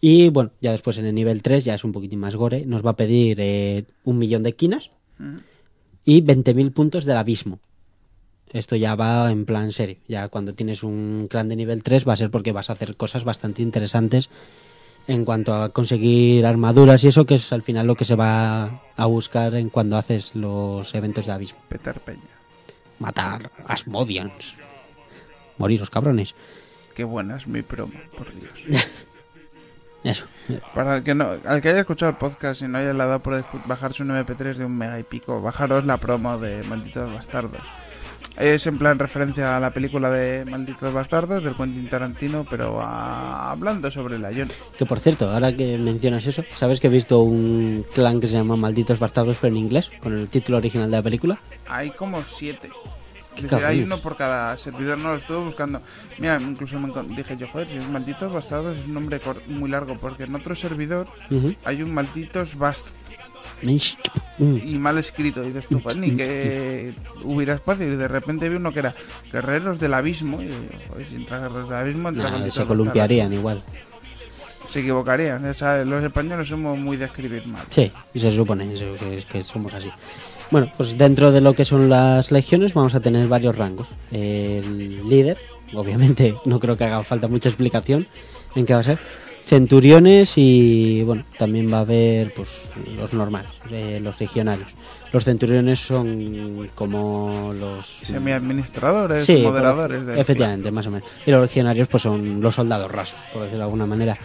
Y 0.00 0.30
bueno, 0.30 0.52
ya 0.62 0.72
después 0.72 0.96
en 0.96 1.04
el 1.04 1.14
nivel 1.14 1.42
3 1.42 1.66
ya 1.66 1.74
es 1.74 1.84
un 1.84 1.92
poquitín 1.92 2.18
más 2.18 2.34
gore, 2.34 2.64
nos 2.64 2.82
va 2.82 2.92
a 2.92 2.96
pedir 2.96 3.36
eh, 3.42 3.84
un 4.04 4.16
millón 4.16 4.42
de 4.42 4.54
quinas 4.54 4.90
Ujú. 5.20 5.40
y 6.06 6.22
20.000 6.22 6.72
puntos 6.72 7.04
del 7.04 7.18
abismo. 7.18 7.60
Esto 8.52 8.76
ya 8.76 8.94
va 8.94 9.30
en 9.30 9.44
plan 9.44 9.72
serio. 9.72 9.96
Ya 10.08 10.28
cuando 10.28 10.54
tienes 10.54 10.82
un 10.82 11.26
clan 11.30 11.48
de 11.48 11.56
nivel 11.56 11.82
3 11.82 12.06
va 12.06 12.12
a 12.12 12.16
ser 12.16 12.30
porque 12.30 12.52
vas 12.52 12.70
a 12.70 12.74
hacer 12.74 12.96
cosas 12.96 13.24
bastante 13.24 13.62
interesantes 13.62 14.28
en 15.08 15.24
cuanto 15.24 15.54
a 15.54 15.70
conseguir 15.70 16.46
armaduras 16.46 17.02
y 17.04 17.08
eso, 17.08 17.24
que 17.24 17.34
es 17.36 17.52
al 17.52 17.62
final 17.62 17.86
lo 17.86 17.94
que 17.94 18.04
se 18.04 18.14
va 18.14 18.82
a 18.96 19.06
buscar 19.06 19.54
en 19.54 19.70
cuando 19.70 19.96
haces 19.96 20.34
los 20.34 20.94
eventos 20.94 21.26
de 21.26 21.32
abismo. 21.32 21.58
Petar 21.68 22.00
Peña. 22.00 22.20
Matar 22.98 23.50
Asmodians. 23.66 24.54
Moriros, 25.58 25.90
cabrones. 25.90 26.34
Qué 26.94 27.04
buena 27.04 27.36
es 27.36 27.46
mi 27.46 27.62
promo, 27.62 27.94
por 28.16 28.32
Dios. 28.34 28.84
Eso. 30.04 30.26
Para 30.74 30.96
el 30.96 31.02
que 31.04 31.14
no, 31.14 31.30
al 31.44 31.60
que 31.60 31.68
haya 31.68 31.80
escuchado 31.80 32.10
el 32.10 32.16
podcast 32.16 32.60
y 32.60 32.66
no 32.66 32.78
haya 32.78 32.92
le 32.92 32.98
dado 32.98 33.20
por 33.22 33.44
bajarse 33.66 34.02
un 34.02 34.10
MP3 34.10 34.54
de 34.54 34.64
un 34.64 34.76
mega 34.76 34.98
y 34.98 35.04
pico, 35.04 35.40
bajaros 35.40 35.84
la 35.86 35.96
promo 35.96 36.38
de 36.38 36.62
Malditos 36.64 37.12
Bastardos. 37.12 37.62
Es 38.36 38.66
en 38.66 38.78
plan 38.78 38.98
referencia 38.98 39.56
a 39.56 39.60
la 39.60 39.72
película 39.72 40.08
de 40.10 40.44
Malditos 40.46 40.92
Bastardos 40.92 41.44
del 41.44 41.54
Quentin 41.54 41.88
Tarantino, 41.88 42.46
pero 42.48 42.80
ah, 42.80 43.50
hablando 43.50 43.90
sobre 43.90 44.18
la 44.18 44.32
Ion. 44.32 44.50
Que 44.78 44.86
por 44.86 45.00
cierto, 45.00 45.30
ahora 45.30 45.54
que 45.54 45.76
mencionas 45.76 46.26
eso, 46.26 46.42
¿sabes 46.56 46.80
que 46.80 46.86
he 46.86 46.90
visto 46.90 47.20
un 47.20 47.84
clan 47.94 48.20
que 48.20 48.28
se 48.28 48.34
llama 48.34 48.56
Malditos 48.56 48.98
Bastardos 48.98 49.36
pero 49.40 49.54
en 49.54 49.58
inglés? 49.58 49.90
Con 50.02 50.18
el 50.18 50.28
título 50.28 50.58
original 50.58 50.90
de 50.90 50.96
la 50.96 51.02
película. 51.02 51.38
Hay 51.68 51.90
como 51.90 52.24
siete. 52.24 52.70
Es 53.36 53.42
decir, 53.44 53.64
hay 53.64 53.82
uno 53.82 54.00
por 54.00 54.16
cada 54.16 54.56
servidor, 54.58 54.98
no 54.98 55.10
lo 55.10 55.16
estuve 55.16 55.38
buscando. 55.38 55.80
Mira, 56.18 56.38
incluso 56.40 56.78
me 56.78 56.92
dije 57.14 57.36
yo, 57.36 57.48
joder, 57.48 57.68
si 57.68 57.76
es 57.76 57.88
Malditos 57.88 58.32
Bastardos 58.32 58.76
es 58.76 58.86
un 58.86 58.94
nombre 58.94 59.20
muy 59.46 59.70
largo, 59.70 59.96
porque 59.96 60.24
en 60.24 60.34
otro 60.34 60.54
servidor 60.54 61.06
Ujú. 61.30 61.54
hay 61.64 61.82
un 61.82 61.94
Malditos 61.94 62.56
Bast 62.56 62.88
Mm. 62.88 63.01
Y 63.62 64.74
mal 64.78 64.98
escrito. 64.98 65.42
Y 65.42 65.48
dices 65.48 65.66
tú, 65.66 65.80
pues, 65.80 65.96
ni 65.96 66.16
que 66.16 66.92
hubiera 67.24 67.54
espacio. 67.54 67.90
Y 67.90 67.96
de 67.96 68.08
repente 68.08 68.48
vi 68.48 68.56
uno 68.56 68.72
que 68.72 68.80
era 68.80 68.94
Guerreros 69.32 69.78
del 69.78 69.94
Abismo. 69.94 70.42
Y 70.42 70.50
joder, 70.88 71.06
si 71.06 71.16
entra 71.16 71.38
Guerreros 71.38 71.68
del 71.68 71.78
Abismo, 71.78 72.08
entra 72.08 72.24
Nah, 72.24 72.30
Malditos 72.32 72.54
se 72.54 72.66
columpiarían 72.66 73.32
igual. 73.32 73.62
Se 74.68 74.80
equivocarían. 74.80 75.42
los 75.42 76.02
españoles 76.02 76.48
somos 76.48 76.78
muy 76.78 76.96
de 76.96 77.06
escribir 77.06 77.46
mal. 77.46 77.64
Sí, 77.70 77.92
y 78.14 78.20
se 78.20 78.32
supone 78.34 78.68
que 79.30 79.44
somos 79.44 79.72
así. 79.74 79.90
Bueno, 80.50 80.70
pues 80.76 80.98
dentro 80.98 81.32
de 81.32 81.40
lo 81.40 81.54
que 81.54 81.64
son 81.64 81.88
las 81.88 82.30
legiones 82.30 82.74
vamos 82.74 82.94
a 82.94 83.00
tener 83.00 83.26
varios 83.26 83.56
rangos. 83.56 83.88
El 84.10 85.08
líder, 85.08 85.38
obviamente 85.74 86.34
no 86.44 86.60
creo 86.60 86.76
que 86.76 86.84
haga 86.84 87.02
falta 87.04 87.26
mucha 87.26 87.48
explicación 87.48 88.06
en 88.54 88.66
qué 88.66 88.74
va 88.74 88.80
a 88.80 88.84
ser. 88.84 88.98
Centuriones 89.46 90.32
y 90.36 91.02
bueno, 91.02 91.24
también 91.38 91.70
va 91.72 91.78
a 91.78 91.80
haber 91.80 92.32
pues 92.32 92.48
los 92.96 93.12
normales, 93.12 93.50
eh, 93.70 93.98
los 94.02 94.18
legionarios. 94.20 94.68
Los 95.12 95.24
centuriones 95.24 95.80
son 95.80 96.70
como 96.74 97.52
los 97.58 97.86
Semi-administradores, 98.00 99.24
Sí, 99.24 99.38
moderadores. 99.42 99.98
por- 99.98 100.06
del 100.06 100.18
efectivamente, 100.18 100.70
más 100.70 100.86
o 100.86 100.90
menos. 100.90 101.08
Y 101.26 101.30
los 101.30 101.42
legionarios 101.42 101.88
pues 101.88 102.02
son 102.04 102.40
los 102.40 102.54
soldados 102.54 102.90
rasos, 102.90 103.18
por 103.32 103.42
decirlo 103.42 103.58
de 103.58 103.64
alguna 103.64 103.84
manera. 103.86 104.16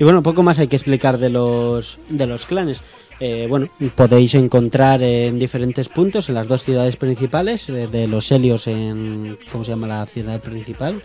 Y 0.00 0.04
bueno, 0.04 0.22
poco 0.22 0.42
más 0.42 0.58
hay 0.58 0.68
que 0.68 0.76
explicar 0.76 1.18
de 1.18 1.28
los 1.28 1.98
de 2.08 2.26
los 2.26 2.46
clanes. 2.46 2.82
Eh, 3.20 3.46
bueno, 3.48 3.68
podéis 3.94 4.34
encontrar 4.34 5.02
en 5.02 5.38
diferentes 5.38 5.88
puntos 5.88 6.28
en 6.28 6.34
las 6.34 6.48
dos 6.48 6.64
ciudades 6.64 6.96
principales 6.96 7.68
eh, 7.68 7.88
de 7.88 8.06
los 8.08 8.30
Helios 8.32 8.66
en 8.68 9.38
¿cómo 9.52 9.64
se 9.64 9.70
llama 9.72 9.86
la 9.86 10.06
ciudad 10.06 10.40
principal? 10.40 11.02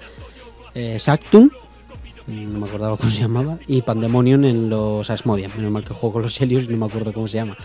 Eh, 0.73 0.97
Sactum, 0.99 1.49
no 2.27 2.59
me 2.59 2.67
acordaba 2.67 2.97
cómo 2.97 3.09
se 3.09 3.21
llamaba, 3.21 3.57
y 3.67 3.81
Pandemonium 3.81 4.43
en 4.45 4.69
los 4.69 5.09
Asmodian. 5.09 5.51
Menos 5.55 5.71
mal 5.71 5.85
que 5.85 5.93
juego 5.93 6.13
con 6.13 6.21
los 6.23 6.39
Helios 6.39 6.65
y 6.65 6.67
no 6.67 6.77
me 6.77 6.85
acuerdo 6.85 7.13
cómo 7.13 7.27
se 7.27 7.37
llama. 7.37 7.57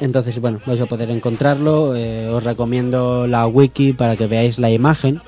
Entonces, 0.00 0.38
bueno, 0.40 0.60
vais 0.66 0.80
a 0.80 0.86
poder 0.86 1.10
encontrarlo. 1.10 1.96
eh, 1.96 2.28
os 2.28 2.44
recomiendo 2.44 3.26
la 3.26 3.46
wiki 3.46 3.94
para 3.94 4.14
que 4.16 4.26
veáis 4.26 4.58
la 4.58 4.70
imagen. 4.70 5.20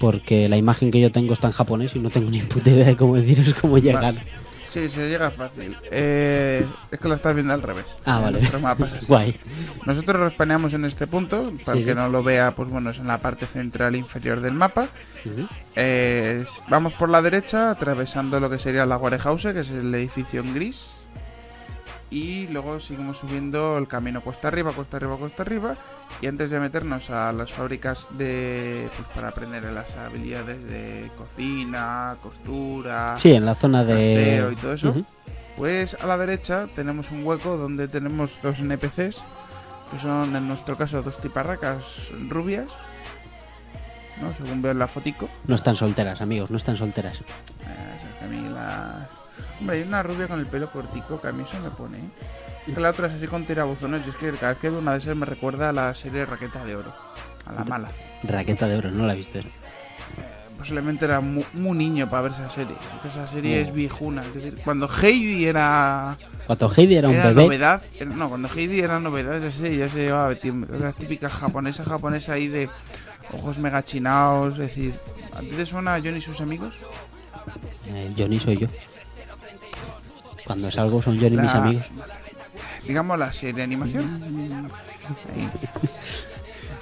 Porque 0.00 0.48
la 0.48 0.56
imagen 0.56 0.90
que 0.90 0.98
yo 0.98 1.12
tengo 1.12 1.34
está 1.34 1.48
en 1.48 1.52
japonés 1.52 1.94
y 1.94 1.98
no 1.98 2.08
tengo 2.08 2.30
ni 2.30 2.40
puta 2.40 2.70
idea 2.70 2.86
de 2.86 2.96
cómo 2.96 3.16
deciros 3.16 3.52
cómo 3.54 3.76
llegar. 3.78 4.14
Sí, 4.70 4.88
se 4.88 5.08
llega 5.08 5.32
fácil. 5.32 5.76
Eh, 5.90 6.64
es 6.92 6.98
que 7.00 7.08
lo 7.08 7.14
estás 7.14 7.34
viendo 7.34 7.52
al 7.52 7.60
revés. 7.60 7.86
Ah, 8.04 8.20
vale. 8.20 8.38
nuestro 8.38 8.60
mapa 8.60 8.86
es 8.86 8.92
así. 8.94 9.06
Guay. 9.06 9.40
Nosotros 9.84 10.20
lo 10.20 10.28
espaneamos 10.28 10.72
en 10.74 10.84
este 10.84 11.08
punto, 11.08 11.52
para 11.64 11.74
Sí, 11.74 11.80
el 11.80 11.88
que 11.88 11.94
no 11.96 12.08
lo 12.08 12.22
vea, 12.22 12.54
pues 12.54 12.70
bueno, 12.70 12.90
es 12.90 12.98
en 12.98 13.08
la 13.08 13.18
parte 13.18 13.46
central 13.46 13.96
inferior 13.96 14.40
del 14.40 14.54
mapa. 14.54 14.88
Eh, 15.74 16.44
vamos 16.68 16.92
por 16.92 17.08
la 17.08 17.20
derecha, 17.20 17.70
atravesando 17.70 18.38
lo 18.38 18.48
que 18.48 18.60
sería 18.60 18.86
la 18.86 18.96
Warehouse, 18.96 19.48
que 19.52 19.60
es 19.60 19.70
el 19.70 19.92
edificio 19.92 20.40
en 20.40 20.54
gris. 20.54 20.99
Y 22.10 22.48
luego 22.48 22.80
seguimos 22.80 23.18
subiendo 23.18 23.78
el 23.78 23.86
camino 23.86 24.20
cuesta 24.20 24.48
arriba, 24.48 24.72
cuesta 24.72 24.96
arriba, 24.96 25.16
cuesta 25.16 25.42
arriba. 25.42 25.76
Y 26.20 26.26
antes 26.26 26.50
de 26.50 26.58
meternos 26.58 27.08
a 27.10 27.32
las 27.32 27.52
fábricas 27.52 28.08
de 28.10 28.88
pues, 28.96 29.08
para 29.14 29.28
aprender 29.28 29.62
las 29.64 29.94
habilidades 29.94 30.64
de 30.64 31.08
cocina, 31.16 32.16
costura, 32.20 33.16
Sí, 33.18 33.32
en 33.32 33.46
la 33.46 33.54
zona 33.54 33.84
de. 33.84 34.48
y 34.52 34.56
todo 34.56 34.72
eso, 34.74 34.94
pues 35.56 35.94
a 36.02 36.06
la 36.08 36.18
derecha 36.18 36.66
tenemos 36.74 37.12
un 37.12 37.24
hueco 37.24 37.56
donde 37.56 37.86
tenemos 37.86 38.38
dos 38.42 38.58
NPCs, 38.58 39.18
que 39.92 39.98
son 40.00 40.34
en 40.34 40.48
nuestro 40.48 40.76
caso 40.76 41.02
dos 41.02 41.16
tiparracas 41.20 42.10
rubias, 42.28 42.66
¿no? 44.20 44.34
Según 44.34 44.62
veo 44.62 44.72
en 44.72 44.80
la 44.80 44.88
fotico. 44.88 45.28
No 45.46 45.54
están 45.54 45.76
solteras, 45.76 46.20
amigos, 46.20 46.50
no 46.50 46.56
están 46.56 46.76
solteras. 46.76 47.20
Eh, 47.20 47.94
esas 47.96 48.12
que 48.18 48.24
a 48.24 48.28
mí 48.28 48.48
las- 48.48 49.19
Hombre, 49.60 49.76
hay 49.76 49.82
una 49.82 50.02
rubia 50.02 50.28
con 50.28 50.38
el 50.40 50.46
pelo 50.46 50.70
cortico 50.70 51.20
que 51.20 51.28
a 51.28 51.32
mí 51.32 51.42
eso 51.42 51.60
me 51.60 51.70
pone. 51.70 51.98
¿eh? 51.98 52.10
Es 52.68 52.74
que 52.74 52.80
la 52.80 52.90
otra 52.90 53.06
es 53.08 53.14
así 53.14 53.26
con 53.26 53.44
tirabuzones 53.46 54.02
y 54.06 54.10
es 54.10 54.16
que 54.16 54.30
cada 54.32 54.52
vez 54.52 54.58
que 54.58 54.70
veo 54.70 54.78
una 54.78 54.92
de 54.92 54.98
esas 54.98 55.16
me 55.16 55.26
recuerda 55.26 55.70
a 55.70 55.72
la 55.72 55.94
serie 55.94 56.24
Raqueta 56.26 56.64
de 56.64 56.76
Oro, 56.76 56.92
a 57.46 57.52
la 57.52 57.64
mala. 57.64 57.90
Raqueta 58.22 58.68
de 58.68 58.76
oro, 58.76 58.90
no 58.90 59.06
la 59.06 59.14
he 59.14 59.16
visto. 59.16 59.38
Posiblemente 60.58 61.06
era 61.06 61.20
mu- 61.22 61.42
muy, 61.54 61.74
niño 61.78 62.08
para 62.10 62.22
ver 62.22 62.32
esa 62.32 62.50
serie. 62.50 62.76
porque 62.92 63.08
esa 63.08 63.26
serie 63.26 63.62
No. 63.62 63.68
es 63.68 63.74
viejuna. 63.74 64.20
Es 64.22 64.34
decir, 64.34 64.58
cuando 64.62 64.88
Heidi 65.02 65.46
era 65.46 66.18
Cuando 66.46 66.70
Heidi 66.76 66.96
era 66.96 67.08
un 67.08 67.14
bebé. 67.14 67.44
novedad, 67.44 67.82
era- 67.98 68.10
no, 68.14 68.28
cuando 68.28 68.48
Heidi 68.54 68.80
era 68.80 69.00
novedad, 69.00 69.42
esa 69.42 69.56
serie 69.56 69.78
ya 69.78 69.88
se 69.88 69.98
llevaba 70.02 70.34
tiempo. 70.34 70.74
Era 70.74 70.92
típica 70.92 71.30
japonesa, 71.30 71.82
japonesa 71.84 72.34
ahí 72.34 72.48
de 72.48 72.68
ojos 73.32 73.58
mega 73.58 73.82
chinaos. 73.82 74.52
Es 74.54 74.58
decir, 74.58 74.94
¿a 75.34 75.40
ti 75.40 75.46
te 75.48 75.64
suena 75.64 75.98
John 76.04 76.16
y 76.18 76.20
sus 76.20 76.42
amigos? 76.42 76.74
Eh, 77.86 78.12
Johnny 78.16 78.38
soy 78.38 78.58
yo. 78.58 78.66
Cuando 80.52 80.70
salgo 80.70 81.02
son 81.02 81.16
Johnny 81.16 81.36
mis 81.36 81.44
La- 81.46 81.54
amigos. 81.62 81.86
Digamos 82.86 83.18
la 83.18 83.32
serie 83.32 83.54
de 83.54 83.62
animación. 83.62 84.20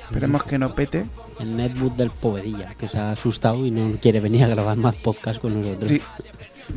Esperemos 0.06 0.44
que 0.44 0.58
no 0.58 0.74
pete. 0.74 1.06
el 1.42 1.58
netbook 1.58 1.98
del 1.98 2.12
Povedilla, 2.12 2.74
que 2.76 2.88
se 2.88 2.98
ha 2.98 3.12
asustado 3.12 3.66
y 3.66 3.72
no 3.72 3.98
quiere 4.00 4.22
venir 4.22 4.46
a 4.46 4.48
grabar 4.48 4.78
más 4.78 4.96
podcast 4.96 5.42
con 5.42 5.62
nosotros. 5.62 5.92
Sí. 5.92 6.02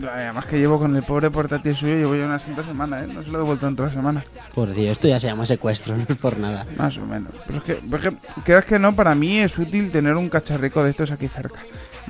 Además 0.02 0.46
que 0.46 0.58
llevo 0.58 0.80
con 0.80 0.96
el 0.96 1.04
pobre 1.04 1.30
portátil 1.30 1.76
suyo, 1.76 1.94
llevo 1.94 2.16
ya 2.16 2.26
una 2.26 2.40
santa 2.40 2.64
semana, 2.64 3.04
¿eh? 3.04 3.06
No 3.06 3.22
se 3.22 3.30
lo 3.30 3.38
he 3.38 3.42
devuelto 3.42 3.68
en 3.68 3.76
toda 3.76 3.88
la 3.88 3.94
semana. 3.94 4.24
Por 4.54 4.74
Dios, 4.74 4.90
esto 4.90 5.06
ya 5.06 5.20
se 5.20 5.28
llama 5.28 5.46
secuestro, 5.46 5.96
no 5.96 6.04
es 6.08 6.16
por 6.16 6.38
nada. 6.38 6.66
Más 6.76 6.98
o 6.98 7.06
menos. 7.06 7.32
Pero 7.46 7.58
es 7.58 7.64
que, 7.64 7.80
pero 7.88 8.02
es 8.02 8.10
que, 8.10 8.16
creas 8.42 8.64
que 8.64 8.78
no, 8.80 8.96
para 8.96 9.14
mí 9.14 9.38
es 9.38 9.56
útil 9.56 9.92
tener 9.92 10.16
un 10.16 10.28
cacharrico 10.28 10.82
de 10.82 10.90
estos 10.90 11.12
aquí 11.12 11.28
cerca. 11.28 11.60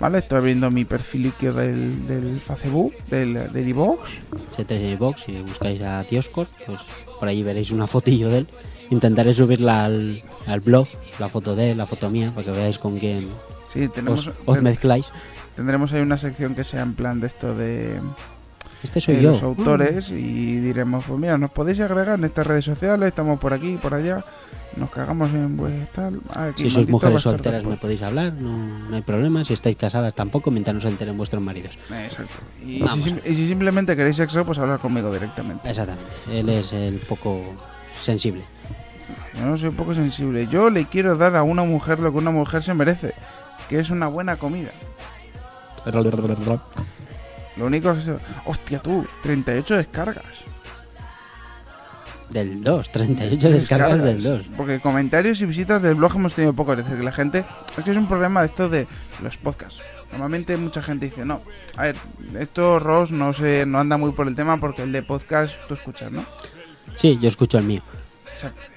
¿Vale? 0.01 0.19
Estoy 0.19 0.39
abriendo 0.39 0.71
mi 0.71 0.85
perfiliquio 0.85 1.53
del, 1.53 2.07
del 2.07 2.41
Facebook, 2.41 2.95
del, 3.11 3.51
del. 3.53 3.75
Si 5.27 5.41
buscáis 5.43 5.83
a 5.83 6.03
Dioscor, 6.05 6.47
pues 6.67 6.79
por 7.19 7.29
ahí 7.29 7.43
veréis 7.43 7.71
una 7.71 7.87
fotillo 7.87 8.29
de 8.29 8.39
él. 8.39 8.49
Intentaré 8.91 9.35
subirla 9.35 9.85
al, 9.85 10.23
al 10.47 10.61
blog, 10.61 10.87
la 11.19 11.29
foto 11.29 11.55
de 11.55 11.73
él, 11.73 11.79
la 11.79 11.87
foto 11.87 12.09
mía, 12.11 12.33
para 12.35 12.45
que 12.47 12.53
veáis 12.59 12.79
con 12.79 12.99
quién 12.99 13.29
Sí, 13.73 13.87
tenemos, 13.89 14.31
os, 14.47 14.63
mezcláis. 14.63 15.07
tendremos 15.55 15.93
ahí 15.93 16.01
una 16.01 16.17
sección 16.17 16.55
que 16.55 16.65
sea 16.65 16.83
en 16.83 16.95
plan 16.95 17.21
de 17.21 17.27
esto 17.27 17.55
de, 17.55 18.01
Este 18.83 19.01
soy 19.01 19.17
de 19.17 19.23
yo. 19.23 19.31
los 19.33 19.43
autores 19.43 20.09
y 20.09 20.59
diremos, 20.61 21.05
pues 21.07 21.21
mira, 21.21 21.37
nos 21.37 21.51
podéis 21.51 21.81
agregar 21.81 22.19
en 22.19 22.25
estas 22.25 22.47
redes 22.47 22.65
sociales, 22.65 23.09
estamos 23.09 23.39
por 23.39 23.53
aquí, 23.53 23.77
por 23.77 23.93
allá, 23.93 24.25
nos 24.79 24.91
cagamos 24.91 25.31
en 25.31 25.57
pues 25.57 25.91
tal. 25.93 26.21
Aquí, 26.35 26.64
Si 26.64 26.71
sois 26.71 26.88
mujeres 26.88 27.23
solteras 27.23 27.62
me 27.64 27.71
después. 27.71 27.79
podéis 27.81 28.03
hablar, 28.03 28.33
no, 28.35 28.88
no 28.88 28.97
hay 28.97 29.03
problema. 29.03 29.45
Si 29.45 29.55
estáis 29.55 29.77
casadas 29.77 30.14
tampoco, 30.14 30.51
mientras 30.51 30.75
no 30.75 30.81
se 30.81 30.88
enteren 30.88 31.17
vuestros 31.17 31.43
maridos. 31.43 31.79
Exacto. 31.91 32.35
Si, 32.62 33.11
y 33.25 33.35
si 33.37 33.49
simplemente 33.49 33.97
queréis 33.97 34.17
sexo, 34.17 34.45
pues 34.45 34.59
hablar 34.59 34.79
conmigo 34.79 35.12
directamente. 35.12 35.69
Exactamente. 35.69 36.11
Él 36.33 36.49
es 36.49 36.73
el 36.73 36.99
poco 37.01 37.41
sensible. 38.03 38.45
Yo 39.38 39.47
no 39.47 39.57
soy 39.59 39.69
un 39.69 39.77
poco 39.77 39.95
sensible. 39.95 40.47
Yo 40.49 40.71
le 40.71 40.87
quiero 40.87 41.17
dar 41.17 41.37
a 41.37 41.43
una 41.43 41.62
mujer 41.64 42.01
lo 42.01 42.11
que 42.11 42.19
una 42.19 42.31
mujer 42.31 42.62
se 42.62 42.75
merece, 42.75 43.14
que 43.69 43.79
es 43.79 43.91
una 43.91 44.07
buena 44.09 44.37
comida. 44.37 44.71
Lo 47.57 47.67
único 47.67 47.95
que 47.95 48.01
se... 48.01 48.17
Hostia 48.45 48.81
tú, 48.81 49.07
38 49.23 49.77
descargas. 49.77 50.25
Del 52.31 52.62
2, 52.62 52.93
38 52.93 53.51
descargas 53.51 54.03
del 54.03 54.23
2. 54.23 54.43
Porque 54.57 54.81
comentarios 54.81 55.41
y 55.41 55.47
visitas 55.47 55.83
del 55.83 55.95
blog 55.95 56.14
hemos 56.17 56.35
tenido 56.35 56.53
poco. 56.53 56.73
Es 56.73 56.79
decir, 56.79 56.97
que 56.99 57.03
la 57.05 57.12
gente... 57.12 57.45
Es 57.77 57.85
que 57.85 57.91
es 57.91 57.97
un 57.97 58.07
problema 58.07 58.41
de 58.41 58.47
esto 58.47 58.69
de 58.69 58.87
los 59.23 59.37
podcasts. 59.37 59.81
Normalmente 60.11 60.57
mucha 60.57 60.83
gente 60.83 61.07
dice, 61.07 61.25
no, 61.25 61.43
a 61.77 61.83
ver, 61.83 61.97
esto 62.38 62.79
Ross 62.79 63.11
no 63.11 63.33
sé, 63.35 63.67
no 63.67 63.79
anda 63.79 63.97
muy 63.99 64.12
por 64.12 64.27
el 64.27 64.35
tema 64.35 64.59
porque 64.59 64.83
el 64.83 64.93
de 64.93 65.03
podcast 65.03 65.55
tú 65.69 65.75
escuchas, 65.75 66.11
¿no? 66.11 66.25
Sí, 66.97 67.19
yo 67.21 67.29
escucho 67.29 67.59
el 67.59 67.64
mío. 67.64 67.83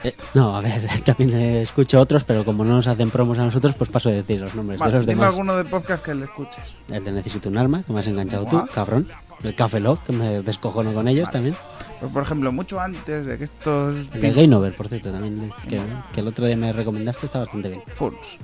Eh, 0.03 0.15
no, 0.33 0.57
a 0.57 0.61
ver, 0.61 0.81
también 1.05 1.33
escucho 1.33 1.99
otros, 1.99 2.23
pero 2.23 2.43
como 2.43 2.65
no 2.65 2.75
nos 2.75 2.87
hacen 2.87 3.09
promos 3.11 3.37
a 3.39 3.45
nosotros, 3.45 3.75
pues 3.77 3.89
paso 3.89 4.09
de 4.09 4.15
decir 4.17 4.39
los 4.39 4.55
nombres 4.55 4.79
Vale, 4.79 4.91
de 4.91 4.97
los 4.97 5.05
dime 5.07 5.15
demás. 5.15 5.29
alguno 5.29 5.55
de 5.55 5.65
podcast 5.65 6.03
que 6.03 6.15
le 6.15 6.25
escuches. 6.25 6.73
El 6.89 7.03
de 7.03 7.11
Necesito 7.11 7.49
un 7.49 7.57
arma, 7.57 7.83
que 7.83 7.93
me 7.93 7.99
has 7.99 8.07
enganchado 8.07 8.45
tú, 8.45 8.65
cabrón. 8.73 9.07
El 9.43 9.55
Café 9.55 9.79
Lock, 9.79 10.03
que 10.03 10.13
me 10.13 10.41
descojono 10.41 10.93
con 10.93 11.07
ellos 11.07 11.25
Vale. 11.25 11.33
también. 11.33 11.55
Pues, 11.99 12.11
por 12.11 12.23
ejemplo, 12.23 12.51
mucho 12.51 12.79
antes 12.79 13.25
de 13.25 13.37
que 13.37 13.45
estos... 13.45 13.95
El 14.13 14.21
de 14.21 14.31
Game 14.31 14.55
Over, 14.55 14.75
por 14.75 14.87
cierto, 14.87 15.11
también, 15.11 15.51
que, 15.67 15.79
que 16.13 16.19
el 16.19 16.27
otro 16.27 16.45
día 16.45 16.57
me 16.57 16.71
recomendaste, 16.73 17.25
está 17.25 17.39
bastante 17.39 17.69
bien. 17.69 17.81
Fools. 17.95 18.37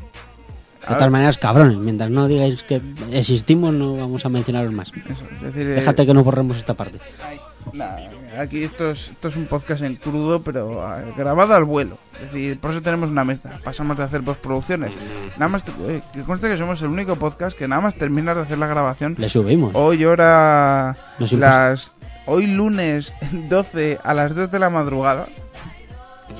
De 0.88 0.96
todas 0.96 1.12
maneras, 1.12 1.38
cabrones, 1.38 1.78
mientras 1.78 2.10
no 2.10 2.28
digáis 2.28 2.64
que 2.64 2.82
existimos, 3.12 3.74
no 3.74 3.98
vamos 3.98 4.26
a 4.26 4.30
mencionaros 4.30 4.72
más. 4.72 4.90
Eso, 4.90 5.26
es 5.36 5.42
decir, 5.42 5.68
eh, 5.68 5.76
Déjate 5.76 6.06
que 6.06 6.14
no 6.14 6.24
borremos 6.24 6.58
esta 6.58 6.76
parte. 6.76 7.00
Nada, 7.74 8.10
aquí 8.38 8.64
esto 8.64 8.92
es, 8.92 9.10
esto 9.10 9.28
es 9.28 9.36
un 9.36 9.46
podcast 9.46 9.82
en 9.84 9.96
crudo, 9.96 10.42
pero 10.42 10.82
ah, 10.82 11.02
grabado 11.16 11.54
al 11.56 11.64
vuelo. 11.64 11.98
Es 12.22 12.32
decir, 12.32 12.60
por 12.60 12.72
eso 12.72 12.82
tenemos 12.82 13.10
una 13.10 13.24
mesa. 13.24 13.60
Pasamos 13.64 13.98
de 13.98 14.04
hacer 14.04 14.24
postproducciones. 14.24 14.94
Nada 15.38 15.50
más, 15.50 15.64
eh, 15.88 16.02
que 16.14 16.24
conste 16.24 16.48
que 16.48 16.58
somos 16.58 16.82
el 16.82 16.90
único 16.90 17.16
podcast 17.16 17.58
que 17.58 17.68
nada 17.68 17.82
más 17.82 17.96
terminar 17.96 18.36
de 18.36 18.44
hacer 18.44 18.58
la 18.58 18.68
grabación. 18.68 19.16
Le 19.18 19.30
subimos. 19.30 19.72
Hoy 19.74 20.06
hora 20.06 20.96
las 21.32 21.94
hoy 22.26 22.48
lunes 22.48 23.14
12 23.50 24.00
a 24.04 24.14
las 24.14 24.36
2 24.36 24.52
de 24.52 24.60
la 24.60 24.70
madrugada. 24.70 25.28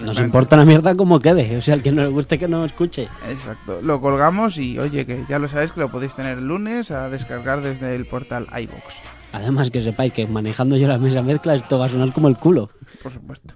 Nos 0.04 0.20
importa 0.20 0.56
una 0.56 0.66
mierda 0.66 0.96
como 0.96 1.20
quede. 1.20 1.58
O 1.58 1.62
sea, 1.62 1.76
el 1.76 1.82
que 1.82 1.92
no 1.92 2.02
le 2.04 2.10
guste 2.10 2.38
que 2.38 2.48
no 2.48 2.66
escuche. 2.66 3.08
Exacto. 3.30 3.80
Lo 3.82 4.02
colgamos 4.02 4.58
y 4.58 4.78
oye 4.80 5.06
que 5.06 5.24
ya 5.30 5.40
lo 5.40 5.48
sabéis 5.48 5.72
que 5.72 5.80
lo 5.80 5.90
podéis 5.90 6.14
tener 6.14 6.40
el 6.40 6.48
lunes 6.48 6.92
a 6.92 7.10
descargar 7.10 7.62
desde 7.62 7.96
el 7.96 8.06
portal 8.06 8.48
iBox. 8.52 9.17
Además, 9.32 9.72
que 9.72 9.82
sepáis 9.82 10.14
que 10.14 10.28
manejando 10.28 10.78
yo 10.78 10.88
la 10.88 10.98
mesa 10.98 11.22
mezcla, 11.22 11.56
esto 11.56 11.78
va 11.78 11.86
a 11.86 11.90
sonar 11.90 12.14
como 12.14 12.28
el 12.28 12.38
culo. 12.38 12.70
Por 13.02 13.12
supuesto. 13.12 13.56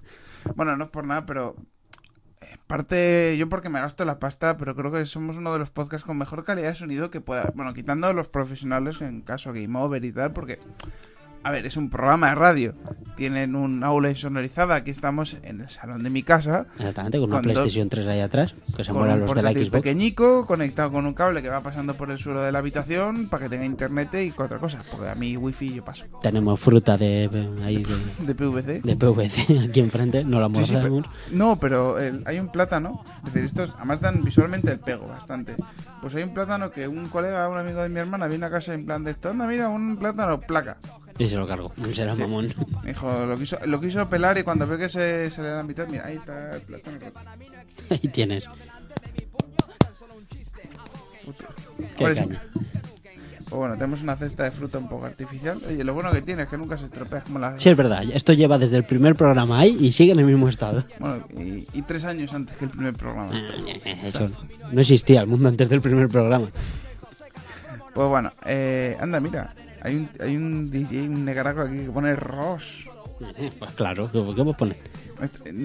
Bueno, 0.55 0.75
no 0.77 0.85
es 0.85 0.89
por 0.89 1.05
nada, 1.05 1.25
pero 1.25 1.55
eh, 2.41 2.57
parte 2.67 3.35
yo 3.37 3.47
porque 3.49 3.69
me 3.69 3.79
gasto 3.79 4.05
la 4.05 4.19
pasta, 4.19 4.57
pero 4.57 4.75
creo 4.75 4.91
que 4.91 5.05
somos 5.05 5.37
uno 5.37 5.53
de 5.53 5.59
los 5.59 5.71
podcasts 5.71 6.05
con 6.05 6.17
mejor 6.17 6.43
calidad 6.43 6.69
de 6.69 6.75
sonido 6.75 7.09
que 7.09 7.21
pueda, 7.21 7.51
bueno, 7.55 7.73
quitando 7.73 8.11
los 8.13 8.27
profesionales 8.27 9.01
en 9.01 9.21
caso 9.21 9.53
Game 9.53 9.77
Over 9.79 10.03
y 10.03 10.11
tal, 10.11 10.33
porque 10.33 10.59
a 11.43 11.51
ver, 11.51 11.65
es 11.65 11.77
un 11.77 11.89
programa 11.89 12.29
de 12.29 12.35
radio. 12.35 12.75
Tienen 13.15 13.55
un 13.55 13.83
aula 13.83 14.09
insonorizada. 14.09 14.75
Aquí 14.75 14.89
estamos 14.89 15.37
en 15.43 15.61
el 15.61 15.69
salón 15.69 16.01
de 16.03 16.09
mi 16.09 16.23
casa. 16.23 16.65
Exactamente, 16.77 17.19
con 17.19 17.29
una 17.31 17.41
PlayStation 17.41 17.87
3 17.89 18.07
ahí 18.07 18.19
atrás, 18.21 18.55
que 18.75 18.83
se 18.83 18.91
mueran 18.93 19.19
los 19.19 19.35
de 19.35 19.41
la 19.43 19.51
Xbox. 19.51 19.69
pequeñico, 19.69 20.45
conectado 20.47 20.91
con 20.91 21.05
un 21.05 21.13
cable 21.13 21.41
que 21.43 21.49
va 21.49 21.61
pasando 21.61 21.93
por 21.93 22.09
el 22.09 22.17
suelo 22.17 22.41
de 22.41 22.51
la 22.51 22.59
habitación 22.59 23.27
para 23.29 23.43
que 23.43 23.49
tenga 23.49 23.65
internet 23.65 24.09
y 24.15 24.31
cuatro 24.31 24.59
cosas. 24.59 24.83
Porque 24.89 25.09
a 25.09 25.15
mí 25.15 25.37
wifi 25.37 25.73
yo 25.73 25.85
paso. 25.85 26.05
Tenemos 26.21 26.59
fruta 26.59 26.97
de, 26.97 27.29
ahí 27.63 27.83
de, 27.83 27.95
De 28.25 28.33
PVC. 28.35 28.81
de 28.81 28.95
PVC 28.95 29.59
aquí 29.69 29.79
enfrente, 29.81 30.23
no 30.23 30.39
la 30.39 30.47
Sí, 30.61 30.65
sí, 30.65 30.77
pero- 30.81 31.03
no, 31.31 31.59
pero 31.59 31.99
el- 31.99 32.23
hay 32.25 32.39
un 32.39 32.47
plátano. 32.51 33.03
Es 33.25 33.33
decir, 33.33 33.45
estos 33.45 33.73
además 33.77 34.01
dan 34.01 34.23
visualmente 34.23 34.71
el 34.71 34.79
pego 34.79 35.07
bastante. 35.07 35.55
Pues 36.01 36.15
hay 36.15 36.23
un 36.23 36.33
plátano 36.33 36.71
que 36.71 36.87
un 36.87 37.07
colega, 37.09 37.47
un 37.49 37.57
amigo 37.57 37.81
de 37.83 37.89
mi 37.89 37.99
hermana, 37.99 38.27
vino 38.27 38.45
a 38.47 38.49
casa 38.49 38.73
en 38.73 38.85
plan 38.85 39.03
de 39.03 39.11
esto. 39.11 39.29
Anda, 39.29 39.45
mira, 39.45 39.69
un 39.69 39.97
plátano, 39.97 40.39
placa. 40.39 40.77
Y 41.17 41.29
se 41.29 41.35
lo 41.35 41.47
cargo. 41.47 41.71
Será 41.93 42.15
Sí. 42.15 42.21
mamón. 42.21 42.53
Me 42.83 42.89
dijo, 42.89 43.25
lo 43.25 43.37
quiso, 43.37 43.57
lo 43.65 43.79
quiso 43.79 44.07
pelar 44.09 44.37
y 44.37 44.43
cuando 44.43 44.65
ve 44.67 44.77
que 44.77 44.89
se, 44.89 45.29
se 45.29 45.41
le 45.41 45.49
da 45.49 45.57
la 45.57 45.63
mitad, 45.63 45.87
mira, 45.87 46.05
ahí 46.05 46.15
está 46.17 46.55
el 46.55 46.61
plátano. 46.61 46.97
Ahí 47.89 47.99
tienes. 47.99 48.45
Qué 51.97 52.13
caña. 52.15 52.41
Pues 53.49 53.59
bueno, 53.59 53.75
tenemos 53.75 54.01
una 54.01 54.15
cesta 54.15 54.45
de 54.45 54.51
fruta 54.51 54.77
un 54.77 54.87
poco 54.87 55.05
artificial. 55.07 55.61
Oye, 55.67 55.83
lo 55.83 55.93
bueno 55.93 56.09
que 56.13 56.21
tiene 56.21 56.43
es 56.43 56.47
que 56.47 56.57
nunca 56.57 56.77
se 56.77 56.85
estropea 56.85 57.17
es 57.19 57.25
como 57.25 57.37
la... 57.37 57.59
Sí, 57.59 57.67
es 57.67 57.75
verdad. 57.75 58.03
Esto 58.13 58.31
lleva 58.31 58.57
desde 58.57 58.77
el 58.77 58.85
primer 58.85 59.15
programa 59.15 59.59
ahí 59.59 59.75
y 59.77 59.91
sigue 59.91 60.13
en 60.13 60.19
el 60.19 60.25
mismo 60.25 60.47
estado. 60.47 60.85
Bueno, 60.99 61.25
y, 61.37 61.67
y 61.73 61.81
tres 61.81 62.05
años 62.05 62.33
antes 62.33 62.55
que 62.55 62.63
el 62.63 62.71
primer 62.71 62.93
programa. 62.93 63.33
Eso 64.05 64.29
no 64.71 64.79
existía 64.79 65.19
el 65.21 65.27
mundo 65.27 65.49
antes 65.49 65.67
del 65.67 65.81
primer 65.81 66.07
programa. 66.07 66.49
Pues 67.93 68.07
bueno, 68.07 68.31
eh, 68.45 68.95
anda, 69.01 69.19
mira. 69.19 69.53
Hay 69.81 69.95
un, 69.95 70.09
hay 70.19 70.35
un 70.37 70.69
DJ, 70.69 71.01
un 71.09 71.25
negaraco 71.25 71.61
aquí 71.61 71.77
que 71.85 71.91
pone 71.91 72.15
Ross. 72.15 72.89
Pues 73.59 73.71
claro, 73.75 74.11
¿qué 74.11 74.19
vos 74.19 74.55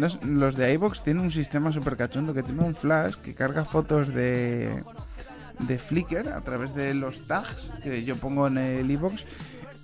es- 0.02 0.22
los 0.24 0.54
de 0.56 0.72
iVox 0.74 1.02
tienen 1.02 1.22
un 1.24 1.30
sistema 1.30 1.72
super 1.72 1.96
cachondo 1.96 2.34
que 2.34 2.42
tiene 2.42 2.62
un 2.62 2.74
flash 2.74 3.14
que 3.16 3.32
carga 3.34 3.64
fotos 3.64 4.08
de, 4.12 4.82
de 5.60 5.78
Flickr 5.78 6.28
a 6.28 6.40
través 6.42 6.74
de 6.74 6.92
los 6.94 7.20
tags 7.26 7.70
que 7.82 8.04
yo 8.04 8.16
pongo 8.16 8.46
en 8.48 8.58
el 8.58 8.90
iVox 8.90 9.24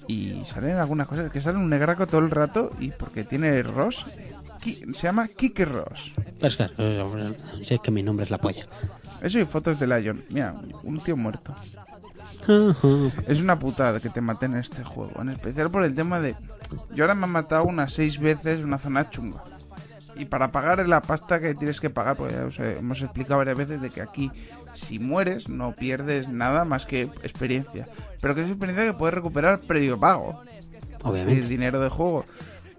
y 0.09 0.42
salen 0.45 0.77
algunas 0.77 1.07
cosas 1.07 1.31
que 1.31 1.40
sale 1.40 1.57
un 1.59 1.71
negraco 1.71 2.07
todo 2.07 2.21
el 2.21 2.31
rato 2.31 2.71
y 2.81 2.90
porque 2.90 3.25
tiene 3.25 3.62
Ross 3.62 4.05
se 4.95 5.03
llama 5.03 5.29
Kike 5.29 5.64
Ross 5.64 6.12
Pues 6.38 6.57
claro, 6.57 6.75
si 7.62 7.75
es 7.75 7.81
que 7.81 7.90
mi 7.90 8.03
nombre 8.03 8.25
es 8.25 8.31
la 8.31 8.38
polla. 8.38 8.66
eso 9.23 9.38
y 9.40 9.45
fotos 9.47 9.79
de 9.81 9.87
Lion 9.87 10.23
mira 10.29 10.55
un 10.83 11.03
tío 11.03 11.16
muerto. 11.16 11.55
Es 13.26 13.40
una 13.40 13.59
putada 13.59 14.00
que 14.00 14.11
te 14.11 14.20
maten 14.20 14.52
en 14.52 14.59
este 14.59 14.83
juego 14.85 15.20
en 15.20 15.28
especial 15.31 15.70
por 15.70 15.85
el 15.85 15.94
tema 15.94 16.20
de 16.20 16.35
yo 16.94 17.05
ahora 17.05 17.14
me 17.14 17.24
han 17.24 17.31
matado 17.31 17.64
unas 17.64 17.92
seis 17.92 18.18
veces 18.18 18.59
en 18.59 18.64
una 18.64 18.78
zona 18.78 19.11
chunga 19.11 19.42
y 20.16 20.24
para 20.26 20.52
pagar 20.52 20.87
la 20.88 21.00
pasta 21.00 21.40
que 21.40 21.55
tienes 21.55 21.81
que 21.81 21.88
pagar, 21.88 22.16
pues 22.16 22.35
ya 22.35 22.44
os 22.44 22.59
he- 22.59 22.78
hemos 22.78 23.00
explicado 23.00 23.38
varias 23.38 23.57
veces 23.57 23.81
de 23.81 23.88
que 23.88 24.02
aquí 24.02 24.31
si 24.74 24.98
mueres 24.98 25.48
no 25.48 25.72
pierdes 25.72 26.28
nada 26.28 26.66
más 26.66 26.85
que 26.85 27.02
experiencia, 27.22 27.88
pero 28.20 28.35
que 28.35 28.42
es 28.42 28.48
experiencia 28.48 28.85
que 28.87 28.92
puedes 28.92 29.14
recuperar 29.14 29.61
previo 29.61 29.98
pago, 29.98 30.42
Obviamente. 31.02 31.46
dinero 31.48 31.81
de 31.81 31.88
juego. 31.88 32.26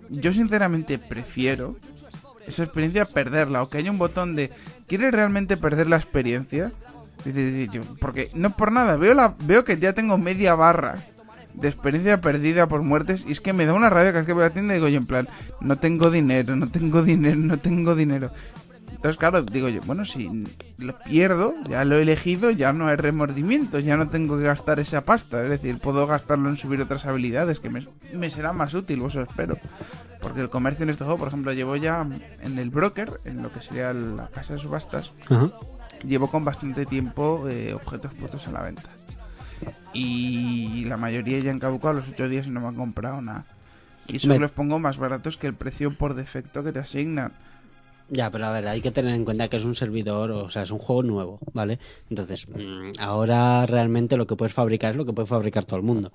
Yo 0.10 0.32
sinceramente 0.32 1.00
prefiero 1.00 1.76
esa 2.46 2.64
experiencia 2.64 3.06
perderla 3.06 3.64
o 3.64 3.70
que 3.70 3.80
haya 3.80 3.90
un 3.90 3.98
botón 3.98 4.36
de 4.36 4.52
¿quieres 4.88 5.12
realmente 5.12 5.58
perder 5.58 5.88
la 5.90 5.96
experiencia? 5.98 6.72
Porque 8.00 8.30
no 8.36 8.52
por 8.52 8.72
nada, 8.72 8.98
veo 8.98 9.14
la 9.14 9.36
veo 9.40 9.64
que 9.64 9.78
ya 9.78 9.94
tengo 9.94 10.18
media 10.18 10.56
barra 10.56 10.98
de 11.54 11.68
experiencia 11.68 12.20
perdida 12.22 12.68
por 12.68 12.82
muertes 12.82 13.26
y 13.28 13.32
es 13.32 13.42
que 13.42 13.54
me 13.54 13.66
da 13.66 13.74
una 13.74 13.90
rabia 13.90 14.12
cada 14.12 14.22
vez 14.22 14.28
que 14.28 14.34
voy 14.34 14.44
a 14.44 14.48
la 14.48 14.54
tienda 14.54 14.74
y 14.74 14.78
digo 14.78 14.88
yo 14.88 14.98
en 14.98 15.06
plan, 15.06 15.30
no 15.62 15.78
tengo 15.78 16.10
dinero, 16.10 16.56
no 16.56 16.68
tengo 16.68 17.02
dinero, 17.04 17.38
no 17.38 17.60
tengo 17.60 17.96
dinero. 17.96 18.32
Entonces, 19.04 19.20
claro, 19.20 19.42
digo 19.42 19.68
yo, 19.68 19.82
bueno, 19.82 20.06
si 20.06 20.46
lo 20.78 20.98
pierdo, 21.00 21.56
ya 21.68 21.84
lo 21.84 21.98
he 21.98 22.04
elegido, 22.04 22.52
ya 22.52 22.72
no 22.72 22.88
hay 22.88 22.96
remordimiento, 22.96 23.80
ya 23.80 23.98
no 23.98 24.08
tengo 24.08 24.38
que 24.38 24.44
gastar 24.44 24.80
esa 24.80 25.04
pasta. 25.04 25.44
Es 25.44 25.50
decir, 25.50 25.78
puedo 25.80 26.08
gastarlo 26.08 26.48
en 26.48 26.56
subir 26.56 26.80
otras 26.80 27.06
habilidades 27.06 27.60
que 27.60 27.70
me, 27.70 28.30
será 28.30 28.54
más 28.54 28.74
útil, 28.74 29.04
eso 29.04 29.22
espero. 29.22 29.58
Porque 30.22 30.40
el 30.40 30.50
comercio 30.50 30.84
en 30.84 30.90
este 30.90 31.04
juego, 31.04 31.20
por 31.20 31.28
ejemplo, 31.28 31.52
llevo 31.52 31.76
ya 31.76 32.08
en 32.40 32.58
el 32.58 32.70
broker, 32.70 33.20
en 33.26 33.44
lo 33.44 33.52
que 33.52 33.62
sería 33.62 33.92
la 33.92 34.30
casa 34.30 34.54
de 34.54 34.60
subastas, 34.60 35.12
Ajá. 35.30 35.52
Llevo 36.06 36.28
con 36.28 36.46
bastante 36.46 36.86
tiempo 36.86 37.48
eh, 37.50 37.74
objetos 37.74 38.14
puestos 38.16 38.48
a 38.48 38.52
la 38.52 38.62
venta. 38.64 38.90
Y 39.94 40.86
la 40.86 40.98
mayoría 40.98 41.40
ya 41.40 41.52
han 41.52 41.60
caducado 41.60 41.94
los 41.96 42.10
8 42.10 42.28
días 42.28 42.48
y 42.48 42.50
no 42.50 42.60
me 42.62 42.68
han 42.68 42.76
comprado 42.76 43.22
nada. 43.22 43.46
Y 44.08 44.18
eso 44.18 44.28
Me- 44.28 44.40
los 44.40 44.52
pongo 44.52 44.80
más 44.80 44.98
baratos 44.98 45.38
que 45.38 45.48
el 45.48 45.54
precio 45.54 45.96
por 45.96 46.14
defecto 46.16 46.64
que 46.64 46.72
te 46.72 46.80
asignan. 46.80 47.32
Ya, 48.10 48.30
pero 48.30 48.48
a 48.48 48.52
ver, 48.52 48.68
hay 48.68 48.82
que 48.82 48.92
tener 48.92 49.14
en 49.16 49.24
cuenta 49.24 49.48
que 49.48 49.58
es 49.58 49.66
un 49.66 49.76
servidor, 49.76 50.32
o 50.32 50.50
sea, 50.50 50.64
es 50.64 50.72
un 50.72 50.80
juego 50.80 51.04
nuevo, 51.04 51.40
¿vale? 51.54 51.80
Entonces, 52.10 52.48
mm, 52.50 53.00
ahora 53.00 53.66
realmente 53.66 54.18
lo 54.18 54.28
que 54.28 54.36
puedes 54.36 54.54
fabricar 54.54 54.92
es 54.92 54.98
lo 54.98 55.06
que 55.06 55.14
puede 55.14 55.28
fabricar 55.28 55.64
todo 55.66 55.78
el 55.78 55.84
mundo. 55.86 56.12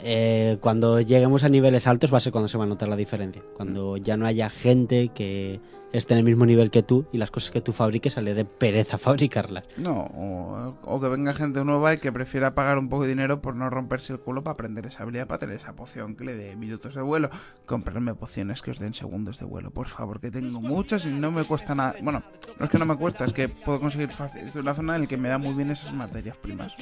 Eh, 0.00 0.56
cuando 0.60 1.00
lleguemos 1.00 1.42
a 1.42 1.48
niveles 1.48 1.86
altos 1.86 2.12
va 2.12 2.18
a 2.18 2.20
ser 2.20 2.32
cuando 2.32 2.48
se 2.48 2.56
va 2.58 2.64
a 2.64 2.68
notar 2.68 2.88
la 2.88 2.96
diferencia. 2.96 3.42
Cuando 3.54 3.96
ya 3.96 4.16
no 4.16 4.26
haya 4.26 4.48
gente 4.50 5.08
que 5.08 5.60
esté 5.92 6.14
en 6.14 6.18
el 6.18 6.24
mismo 6.24 6.46
nivel 6.46 6.70
que 6.70 6.82
tú 6.82 7.06
y 7.12 7.18
las 7.18 7.30
cosas 7.30 7.50
que 7.50 7.60
tú 7.60 7.72
fabriques 7.72 8.14
sale 8.14 8.34
de 8.34 8.44
pereza 8.44 8.98
fabricarlas. 8.98 9.64
No, 9.76 10.02
o, 10.14 10.76
o 10.82 11.00
que 11.00 11.08
venga 11.08 11.34
gente 11.34 11.64
nueva 11.64 11.94
y 11.94 11.98
que 11.98 12.12
prefiera 12.12 12.54
pagar 12.54 12.78
un 12.78 12.88
poco 12.88 13.04
de 13.04 13.10
dinero 13.10 13.40
por 13.40 13.54
no 13.54 13.70
romperse 13.70 14.12
el 14.12 14.20
culo 14.20 14.42
para 14.42 14.54
aprender 14.54 14.86
esa 14.86 15.02
habilidad, 15.02 15.26
para 15.26 15.38
tener 15.38 15.56
esa 15.56 15.74
poción 15.74 16.16
que 16.16 16.24
le 16.24 16.34
dé 16.34 16.56
minutos 16.56 16.94
de 16.94 17.02
vuelo. 17.02 17.30
Comprarme 17.66 18.14
pociones 18.14 18.62
que 18.62 18.70
os 18.70 18.78
den 18.78 18.94
segundos 18.94 19.38
de 19.38 19.46
vuelo, 19.46 19.70
por 19.70 19.86
favor, 19.86 20.20
que 20.20 20.30
tengo 20.30 20.60
muchas 20.60 21.04
y 21.04 21.08
no 21.08 21.30
me 21.30 21.44
cuesta 21.44 21.74
nada. 21.74 21.94
Bueno, 22.02 22.22
no 22.58 22.64
es 22.64 22.70
que 22.70 22.78
no 22.78 22.86
me 22.86 22.96
cuesta, 22.96 23.24
es 23.24 23.32
que 23.32 23.48
puedo 23.48 23.80
conseguir 23.80 24.10
fácil. 24.10 24.42
Estoy 24.46 24.60
en 24.60 24.66
una 24.66 24.74
zona 24.74 24.96
en 24.96 25.02
la 25.02 25.06
que 25.06 25.16
me 25.16 25.28
da 25.28 25.38
muy 25.38 25.54
bien 25.54 25.70
esas 25.70 25.92
materias 25.92 26.36
primas. 26.36 26.72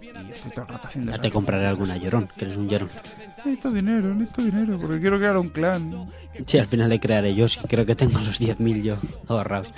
Y 0.00 0.32
estoy 0.32 0.50
todo 0.52 0.62
el 0.62 0.68
rato 0.68 0.88
haciendo 0.88 1.12
Ya 1.12 1.18
te 1.20 1.30
compraré 1.30 1.66
alguna 1.66 1.96
llorón, 1.96 2.28
que 2.36 2.44
eres 2.44 2.56
un 2.56 2.68
llorón. 2.68 2.88
Necesito 3.38 3.70
dinero, 3.70 4.14
necesito 4.14 4.42
dinero, 4.42 4.78
porque 4.80 5.00
quiero 5.00 5.18
crear 5.18 5.36
un 5.36 5.48
clan. 5.48 6.10
Sí, 6.46 6.58
al 6.58 6.66
final 6.66 6.88
le 6.88 7.00
crearé 7.00 7.34
yo, 7.34 7.48
sí, 7.48 7.60
creo 7.68 7.86
que 7.86 7.94
tengo 8.00 8.18
los 8.20 8.40
10.000 8.40 8.82
yo 8.82 8.96
ahorrados. 9.28 9.68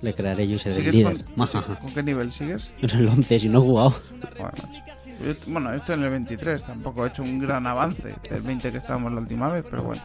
Le 0.00 0.14
crearé 0.14 0.48
yo 0.48 0.56
y 0.56 0.58
seré 0.58 0.70
el 0.70 0.76
¿Sigues 0.80 0.94
líder. 0.94 1.24
con, 1.36 1.48
sí, 1.48 1.58
¿Con 1.80 1.94
qué 1.94 2.02
nivel 2.02 2.32
sigues? 2.32 2.70
En 2.80 2.90
el 2.90 3.08
11, 3.08 3.40
si 3.40 3.48
no 3.48 3.58
he 3.58 3.62
jugado. 3.62 3.96
Macho. 4.40 4.68
Yo- 5.24 5.34
bueno, 5.48 5.72
esto 5.74 5.92
en 5.92 6.02
el 6.04 6.10
23, 6.10 6.64
tampoco 6.64 7.04
he 7.04 7.08
hecho 7.08 7.22
un 7.22 7.38
gran 7.38 7.66
avance 7.66 8.14
del 8.30 8.42
20 8.42 8.72
que 8.72 8.78
estábamos 8.78 9.12
la 9.12 9.20
última 9.20 9.48
vez, 9.48 9.64
pero 9.70 9.82
bueno. 9.82 10.02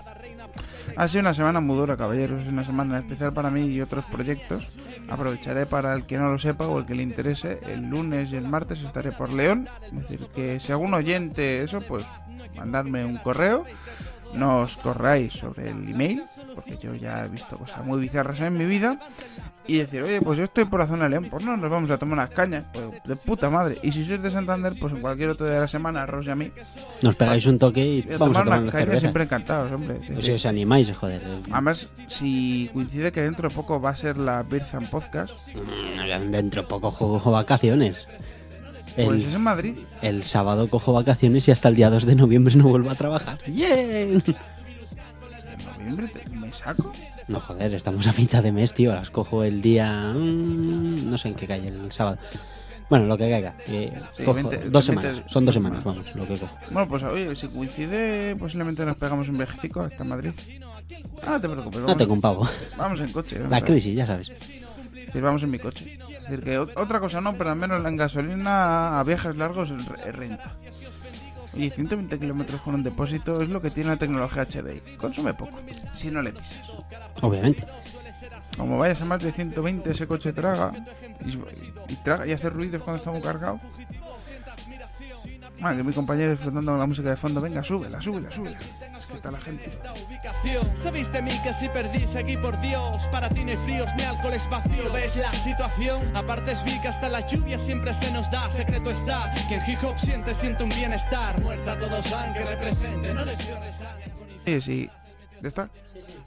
Ha 0.96 1.08
sido 1.08 1.22
una 1.22 1.34
semana 1.34 1.60
muy 1.60 1.76
dura, 1.76 1.96
caballeros, 1.98 2.48
una 2.48 2.66
semana 2.66 3.00
especial 3.00 3.32
para 3.34 3.50
mí 3.52 3.66
y 3.68 3.82
otros 3.82 4.06
proyectos. 4.06 4.64
Aprovecharé 5.10 5.66
para 5.66 5.94
el 5.94 6.06
que 6.06 6.18
no 6.18 6.32
lo 6.32 6.40
sepa 6.40 6.68
o 6.68 6.80
el 6.80 6.86
que 6.86 6.96
le 6.96 7.04
interese, 7.04 7.60
el 7.68 7.82
lunes 7.90 8.32
y 8.32 8.36
el 8.36 8.48
martes 8.48 8.82
estaré 8.82 9.12
por 9.12 9.32
León. 9.32 9.68
Es 9.86 9.94
decir, 10.10 10.28
que 10.36 10.60
si 10.60 10.72
algún 10.72 10.94
oyente 10.94 11.62
eso, 11.64 11.82
pues 11.82 12.04
mandarme 12.58 13.06
un 13.06 13.18
correo. 13.18 13.66
No 14.34 14.58
os 14.58 14.78
corráis 14.78 15.34
sobre 15.34 15.70
el 15.70 15.90
email, 15.90 16.24
porque 16.54 16.78
yo 16.78 16.94
ya 16.96 17.26
he 17.26 17.30
visto 17.30 17.58
cosas 17.58 17.84
muy 17.86 18.00
bizarras 18.00 18.40
en 18.42 18.58
mi 18.58 18.66
vida. 18.66 19.00
Y 19.70 19.80
decir, 19.80 20.02
oye, 20.02 20.22
pues 20.22 20.38
yo 20.38 20.46
estoy 20.46 20.64
por 20.64 20.80
la 20.80 20.88
zona 20.88 21.04
de 21.06 21.10
León, 21.10 21.28
pues 21.30 21.44
no, 21.44 21.58
nos 21.58 21.70
vamos 21.70 21.92
a 21.92 21.98
tomar 21.98 22.14
unas 22.20 22.30
cañas, 22.30 22.70
pues 22.72 22.86
de 23.04 23.16
puta 23.18 23.50
madre. 23.50 23.78
Y 23.84 23.92
si 23.92 24.06
sois 24.06 24.22
de 24.24 24.32
Santander, 24.32 24.74
pues 24.80 24.94
en 24.94 25.02
cualquier 25.02 25.30
otro 25.32 25.46
día 25.46 25.56
de 25.56 25.62
la 25.62 25.68
semana, 25.68 26.04
a 26.04 26.06
Ross 26.06 26.28
y 26.28 26.30
a 26.30 26.36
mí, 26.36 26.50
Nos 27.02 27.16
pegáis 27.16 27.46
un 27.48 27.60
toque 27.60 27.86
y 27.86 28.02
a 28.14 28.18
vamos 28.18 28.38
a 28.38 28.44
tomar 28.44 28.44
tomar 28.46 28.60
unas 28.60 28.74
una 28.74 28.86
cañas 28.86 29.00
siempre 29.02 29.24
encantados, 29.24 29.74
hombre. 29.74 30.00
Pues 30.08 30.24
si 30.24 30.32
os 30.32 30.46
animáis, 30.46 30.90
joder. 30.96 31.22
Además, 31.52 31.90
si 32.08 32.70
coincide 32.74 33.12
que 33.12 33.22
dentro 33.22 33.50
de 33.50 33.56
poco 33.56 33.82
va 33.82 33.90
a 33.90 33.96
ser 33.96 34.18
la 34.18 34.42
Birzan 34.44 34.86
Podcast, 34.88 35.34
Mm, 35.54 36.32
Dentro 36.32 36.62
de 36.62 36.68
poco 36.70 36.94
cojo 36.94 37.32
vacaciones. 37.32 38.08
Pues 39.06 39.22
El, 39.24 39.28
es 39.30 39.34
en 39.36 39.42
Madrid. 39.42 39.76
el 40.02 40.24
sábado 40.24 40.70
cojo 40.70 40.92
vacaciones 40.94 41.48
y 41.48 41.52
hasta 41.52 41.70
el 41.70 41.76
día 41.76 41.90
2 41.90 42.06
de 42.06 42.16
noviembre 42.16 42.56
no 42.56 42.66
vuelvo 42.68 42.90
a 42.90 42.96
trabajar. 42.96 43.40
¡Bien! 43.48 44.22
En 44.22 45.66
noviembre 45.78 46.08
te- 46.08 46.30
me 46.30 46.52
saco. 46.54 46.92
No, 47.28 47.40
joder, 47.40 47.74
estamos 47.74 48.08
a 48.08 48.14
mitad 48.14 48.42
de 48.44 48.52
mes, 48.52 48.74
tío. 48.74 48.92
Las 48.94 49.10
cojo 49.10 49.44
el 49.44 49.62
día... 49.62 50.14
mm, 50.16 51.10
no 51.10 51.18
sé 51.18 51.30
en 51.30 51.36
qué 51.36 51.46
cae 51.48 51.68
el 51.68 51.92
sábado. 51.92 52.18
Bueno, 52.90 53.06
lo 53.06 53.18
que 53.18 53.30
caiga. 53.30 53.54
eh, 53.68 53.92
Sí, 54.16 54.24
cojo 54.24 54.36
20 54.36 54.70
dos 54.70 54.88
20 54.88 55.02
semanas. 55.04 55.32
Son 55.32 55.44
dos 55.46 55.54
semanas, 55.54 55.84
vamos, 55.84 56.16
lo 56.16 56.26
que 56.26 56.38
cojo. 56.38 56.56
Bueno, 56.72 56.88
pues 56.88 57.04
oye, 57.04 57.36
si 57.36 57.48
coincide, 57.50 58.36
posiblemente 58.38 58.86
nos 58.86 58.96
pegamos 58.96 59.28
un 59.28 59.38
viajecico 59.38 59.82
hasta 59.82 60.06
Madrid. 60.06 60.32
Ah, 61.22 61.32
no 61.32 61.42
te 61.42 61.50
preocupes. 61.50 61.80
No 61.82 61.86
Vamos, 61.88 61.98
tengo 61.98 62.14
un 62.14 62.22
pavo. 62.22 62.48
vamos 62.78 63.02
en 63.02 63.12
coche. 63.12 63.40
La 63.50 63.60
crisis, 63.62 63.94
ya 63.94 64.06
sabes. 64.08 64.32
Decir, 65.18 65.26
vamos 65.26 65.42
en 65.44 65.50
mi 65.52 65.58
coche. 65.60 65.98
Es 66.10 66.24
decir, 66.30 66.44
que 66.44 66.60
ot- 66.60 66.74
otra 66.76 67.00
cosa 67.00 67.22
no, 67.22 67.34
pero 67.38 67.50
al 67.50 67.56
menos 67.56 67.84
en 67.84 67.98
gasolina 67.98 69.00
a 69.00 69.04
viajes 69.04 69.36
largos 69.36 69.70
renta. 70.12 70.52
Y 71.56 71.72
120 71.72 72.20
kilómetros 72.20 72.62
con 72.62 72.76
un 72.76 72.84
depósito 72.84 73.42
es 73.42 73.50
lo 73.50 73.60
que 73.62 73.72
tiene 73.72 73.90
la 73.90 73.96
tecnología 73.98 74.44
HDI. 74.46 74.96
Consume 74.98 75.34
poco, 75.34 75.58
si 75.96 76.12
no 76.12 76.22
le 76.22 76.32
pisas. 76.34 76.70
Obviamente. 77.22 77.66
Como 78.58 78.78
vayas 78.78 79.02
a 79.02 79.06
más 79.06 79.24
de 79.24 79.32
120, 79.32 79.90
ese 79.92 80.06
coche 80.08 80.34
traga 80.34 80.72
y, 81.26 81.32
y 81.92 81.96
traga 82.04 82.28
y 82.28 82.32
hace 82.32 82.50
ruidos 82.50 82.82
cuando 82.84 82.98
está 82.98 83.12
muy 83.12 83.22
cargado. 83.22 83.60
Ah, 85.62 85.76
que 85.76 85.84
mi 85.84 85.92
compañero 85.92 86.32
disfrutando 86.32 86.72
con 86.72 86.80
la 86.80 86.86
música 86.86 87.10
de 87.10 87.18
fondo. 87.18 87.42
Venga, 87.42 87.64
súbela, 87.64 88.02
súbela, 88.02 88.30
súbela. 88.30 88.58
Es 88.60 89.06
que 89.08 89.14
está 89.16 89.32
la 89.32 89.42
gente. 89.42 89.72
Sabéis 90.76 91.12
de 91.12 91.22
mí 91.22 91.32
que 91.44 91.54
si 91.54 91.68
perdí, 91.70 92.06
seguí 92.06 92.38
por 92.38 92.60
Dios. 92.62 93.04
Para 93.12 93.30
ti 93.30 93.44
no 93.44 93.52
hay 93.52 93.58
fríos 93.58 93.90
ni 93.98 94.04
alcohol 94.04 94.34
es 94.34 94.48
vacío. 94.50 94.92
¿Ves 94.94 95.16
la 95.16 95.34
situación? 95.34 96.16
Aparte 96.16 96.52
es 96.52 96.64
vi 96.64 96.80
que 96.82 96.88
hasta 96.90 97.10
la 97.10 97.26
lluvia 97.26 97.58
siempre 97.58 97.94
se 97.94 98.12
nos 98.12 98.30
da. 98.30 98.48
Secreto 98.50 98.92
está 98.92 99.34
que 99.50 99.56
en 99.56 99.70
hip 99.70 99.84
hop 99.84 99.98
siente, 99.98 100.34
siente 100.34 100.64
un 100.64 100.70
bienestar. 100.70 101.40
Muerta 101.42 101.78
todos 101.78 102.06
saben 102.06 102.34
que 102.34 102.46
represente, 102.46 103.14
no 103.14 103.26
les 103.26 103.38
dio. 103.40 103.56
Sí, 104.46 104.62
sí. 104.62 104.90
¿Ya 105.42 105.48
está? 105.48 105.70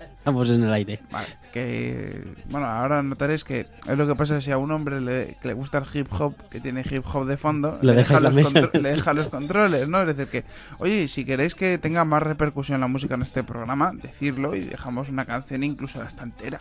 Estamos 0.00 0.50
en 0.50 0.62
el 0.62 0.72
aire. 0.72 1.00
Vale, 1.10 1.28
que 1.52 2.22
bueno, 2.46 2.66
ahora 2.66 3.02
notaréis 3.02 3.44
que 3.44 3.66
es 3.88 3.96
lo 3.98 4.06
que 4.06 4.14
pasa 4.14 4.40
si 4.40 4.50
a 4.50 4.58
un 4.58 4.70
hombre 4.70 5.00
le, 5.00 5.36
que 5.40 5.48
le 5.48 5.54
gusta 5.54 5.78
el 5.78 5.84
hip 5.98 6.08
hop, 6.18 6.34
que 6.50 6.60
tiene 6.60 6.82
hip 6.88 7.04
hop 7.12 7.26
de 7.26 7.36
fondo, 7.36 7.78
Le 7.82 7.94
deja 7.94 8.20
los, 8.20 8.36
contro- 8.36 8.70
le 8.80 8.90
deja 8.90 9.14
los 9.14 9.28
controles, 9.28 9.88
¿no? 9.88 10.00
Es 10.02 10.06
decir, 10.08 10.28
que, 10.28 10.44
oye, 10.78 11.08
si 11.08 11.24
queréis 11.24 11.54
que 11.54 11.78
tenga 11.78 12.04
más 12.04 12.22
repercusión 12.22 12.80
la 12.80 12.86
música 12.86 13.14
en 13.14 13.22
este 13.22 13.42
programa, 13.44 13.92
decirlo 13.94 14.54
y 14.54 14.60
dejamos 14.60 15.08
una 15.08 15.24
canción 15.26 15.62
incluso 15.64 16.00
hasta 16.02 16.22
entera. 16.24 16.58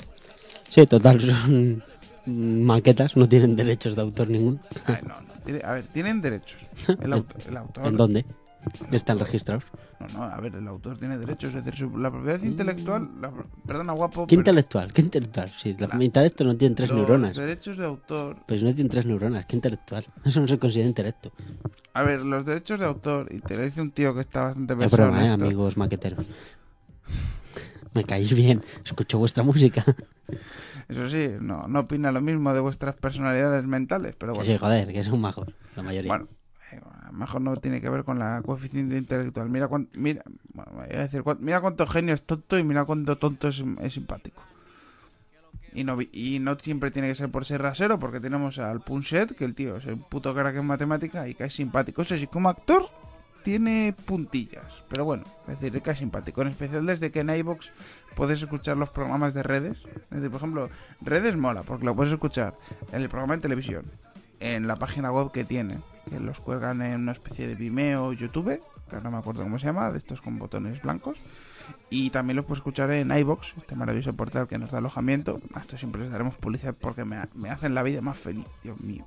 Sí, 0.70 0.86
total, 0.88 1.20
son 1.22 1.84
maquetas, 2.26 3.16
no 3.18 3.28
tienen 3.28 3.56
derechos 3.56 3.96
de 3.96 4.02
autor 4.02 4.30
ninguno. 4.30 4.60
A 4.86 4.92
ver, 4.94 5.04
no, 5.06 5.16
no, 5.22 5.68
a 5.68 5.74
ver, 5.74 5.86
tienen 5.88 6.22
derechos. 6.22 6.62
El, 7.02 7.14
auto- 7.14 7.36
el 7.48 7.58
autor. 7.58 7.88
¿En 7.88 7.96
dónde? 7.98 8.26
Están 8.92 9.20
registrados. 9.20 9.64
No, 10.00 10.08
no, 10.20 10.24
a 10.24 10.40
ver, 10.40 10.56
el 10.56 10.68
autor 10.68 10.98
tiene 10.98 11.18
derechos, 11.18 11.54
es 11.54 11.64
decir, 11.66 11.76
su- 11.80 11.98
la 11.98 12.10
propiedad 12.12 12.42
intelectual, 12.42 13.10
la- 13.22 13.32
perdona, 13.66 13.94
guapo. 13.94 14.26
¿Qué 14.28 14.36
pero 14.36 14.40
intelectual? 14.42 14.94
¿Qué 14.94 15.02
intelectual? 15.02 15.50
Si 15.50 15.74
la 15.74 15.88
La- 15.88 15.96
mitad 15.96 16.22
de 16.22 16.28
esto 16.28 16.44
no 16.44 16.56
tiene 16.56 16.76
tres 16.76 16.90
los 16.90 16.98
neuronas. 17.00 17.36
derechos 17.36 17.78
de 17.78 17.86
autor 17.86 18.38
Pues 18.46 18.64
no 18.64 18.74
tiene 18.74 18.90
tres 18.90 19.06
neuronas, 19.06 19.46
¿qué 19.46 19.56
intelectual? 19.56 20.06
Eso 20.26 20.40
no 20.42 20.48
se 20.48 20.58
considera 20.60 20.88
intelecto. 20.88 21.32
A 21.94 22.04
ver, 22.04 22.22
los 22.22 22.46
derechos 22.46 22.80
de 22.80 22.86
autor, 22.86 23.28
y 23.32 23.40
te 23.40 23.58
lo 23.58 23.64
dice 23.64 23.82
un 23.82 23.92
tío 23.92 24.14
que 24.14 24.22
está 24.22 24.44
bastante 24.44 24.74
Es 24.74 24.80
pensado 24.80 25.08
broma, 25.10 25.26
en 25.26 25.32
¿eh, 25.32 25.34
amigos 25.34 25.76
maqueteros. 25.78 26.26
Me 27.94 28.04
caéis 28.04 28.34
bien, 28.34 28.64
escucho 28.86 29.18
vuestra 29.18 29.44
música. 29.44 29.84
Eso 30.88 31.10
sí, 31.10 31.32
no, 31.42 31.68
no 31.68 31.82
opina 31.82 32.12
lo 32.12 32.22
mismo 32.22 32.54
de 32.54 32.60
vuestras 32.60 32.96
personalidades 32.96 33.64
mentales, 33.66 34.16
pero 34.18 34.34
bueno. 34.34 34.50
sí, 34.50 34.58
joder, 34.58 34.94
que 34.94 35.04
son 35.04 35.20
majos, 35.20 35.48
la 35.76 35.84
mayoría. 35.84 36.10
Bueno, 36.10 36.28
mejor 37.12 37.42
no 37.42 37.56
tiene 37.58 37.82
que 37.82 37.90
ver 37.90 38.04
con 38.04 38.20
la 38.20 38.42
coeficiente 38.44 38.98
intelectual. 38.98 39.50
Mira 39.50 39.68
cuán- 39.68 39.90
mira, 39.94 40.24
bueno, 40.54 40.72
voy 40.74 40.96
a 40.96 41.02
decir, 41.02 41.24
mira 41.40 41.62
cuánto 41.62 41.88
genio 41.88 42.14
es 42.14 42.22
tonto 42.22 42.58
y 42.58 42.64
mira 42.64 42.86
cuánto 42.86 43.18
tonto 43.18 43.48
es, 43.50 43.64
es 43.82 43.94
simpático. 43.94 44.42
Y 45.74 45.84
no, 45.84 45.98
y 46.02 46.40
no 46.40 46.58
siempre 46.58 46.90
tiene 46.90 47.10
que 47.10 47.16
ser 47.16 47.30
por 47.30 47.46
ser 47.46 47.62
rasero, 47.62 48.00
porque 48.00 48.20
tenemos 48.20 48.58
al 48.58 48.82
Punchet, 48.82 49.36
que 49.36 49.46
el 49.46 49.54
tío 49.54 49.78
es 49.78 49.86
el 49.86 49.98
puto 49.98 50.34
crack 50.34 50.56
en 50.56 50.66
matemática 50.66 51.28
y 51.28 51.36
cae 51.36 51.52
simpático. 51.52 52.02
Eso 52.02 52.16
sí, 52.16 52.26
como 52.26 52.50
actor 52.50 52.90
tiene 53.44 53.96
puntillas, 54.06 54.84
pero 54.90 55.06
bueno, 55.06 55.26
es 55.48 55.60
decir, 55.60 55.82
cae 55.82 55.96
simpático. 55.96 56.42
En 56.42 56.48
especial 56.48 56.86
desde 56.86 57.12
que 57.12 57.20
en 57.20 57.30
iVoox 57.30 57.68
puedes 58.16 58.42
escuchar 58.42 58.78
los 58.78 58.90
programas 58.90 59.34
de 59.36 59.44
redes. 59.44 59.78
Es 60.10 60.18
decir, 60.18 60.32
por 60.32 60.38
ejemplo, 60.40 60.70
redes 61.02 61.38
mola, 61.38 61.62
porque 61.62 61.86
lo 61.86 61.96
puedes 61.96 62.12
escuchar 62.14 62.56
en 62.92 63.02
el 63.04 63.10
programa 63.10 63.36
de 63.36 63.42
televisión, 63.44 63.86
en 64.40 64.68
la 64.68 64.76
página 64.76 65.12
web 65.12 65.32
que 65.32 65.46
tiene, 65.46 65.78
que 66.10 66.20
los 66.20 66.40
cuelgan 66.40 66.82
en 66.82 67.02
una 67.02 67.12
especie 67.12 67.48
de 67.48 67.56
Vimeo 67.56 68.08
o 68.08 68.14
YouTube, 68.14 68.62
que 68.90 68.96
ahora 68.96 69.04
no 69.04 69.12
me 69.12 69.18
acuerdo 69.18 69.44
cómo 69.44 69.60
se 69.60 69.68
llama, 69.68 69.92
de 69.92 69.98
estos 69.98 70.22
con 70.22 70.38
botones 70.40 70.82
blancos. 70.82 71.20
Y 71.90 72.10
también 72.10 72.38
los 72.38 72.46
puedes 72.46 72.60
escuchar 72.60 72.92
en 72.92 73.12
iBox, 73.12 73.54
este 73.58 73.76
maravilloso 73.76 74.16
portal 74.16 74.48
que 74.48 74.58
nos 74.58 74.72
da 74.72 74.80
alojamiento. 74.80 75.40
A 75.54 75.60
esto 75.60 75.78
siempre 75.78 76.02
les 76.02 76.12
daremos 76.12 76.36
publicidad 76.36 76.76
porque 76.80 77.06
me, 77.06 77.18
me 77.36 77.50
hacen 77.50 77.76
la 77.76 77.84
vida 77.84 78.02
más 78.02 78.18
feliz, 78.18 78.48
Dios 78.64 78.80
mío. 78.80 79.06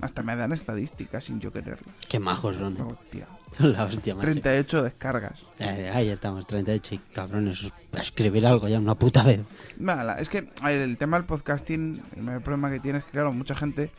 Hasta 0.00 0.24
me 0.24 0.34
dan 0.34 0.52
estadísticas 0.52 1.24
sin 1.24 1.38
yo 1.38 1.52
quererlo. 1.52 1.86
Qué 2.08 2.18
majos 2.18 2.56
son, 2.56 2.76
¿eh? 2.76 2.82
Hostia. 2.82 3.28
La 3.58 3.84
hostia, 3.84 4.16
macho. 4.16 4.30
38 4.30 4.82
descargas. 4.82 5.44
Eh, 5.60 5.90
ahí 5.94 6.08
estamos, 6.08 6.46
38 6.46 6.94
y 6.96 6.98
cabrones. 6.98 7.70
Escribir 7.92 8.46
algo 8.46 8.66
ya 8.66 8.78
una 8.78 8.96
puta 8.96 9.22
vez. 9.22 9.40
Mala, 9.78 10.14
es 10.14 10.28
que 10.28 10.48
el 10.66 10.98
tema 10.98 11.18
del 11.18 11.26
podcasting, 11.26 12.02
el 12.16 12.40
problema 12.40 12.70
que 12.70 12.80
tiene 12.80 12.98
es 12.98 13.04
que, 13.04 13.12
claro, 13.12 13.32
mucha 13.32 13.54
gente. 13.54 13.92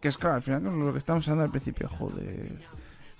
Que 0.00 0.08
es 0.08 0.16
claro, 0.18 0.36
al 0.36 0.42
final 0.42 0.62
lo 0.62 0.92
que 0.92 0.98
estamos 0.98 1.26
hablando 1.26 1.44
al 1.44 1.50
principio, 1.50 1.88
joder. 1.88 2.58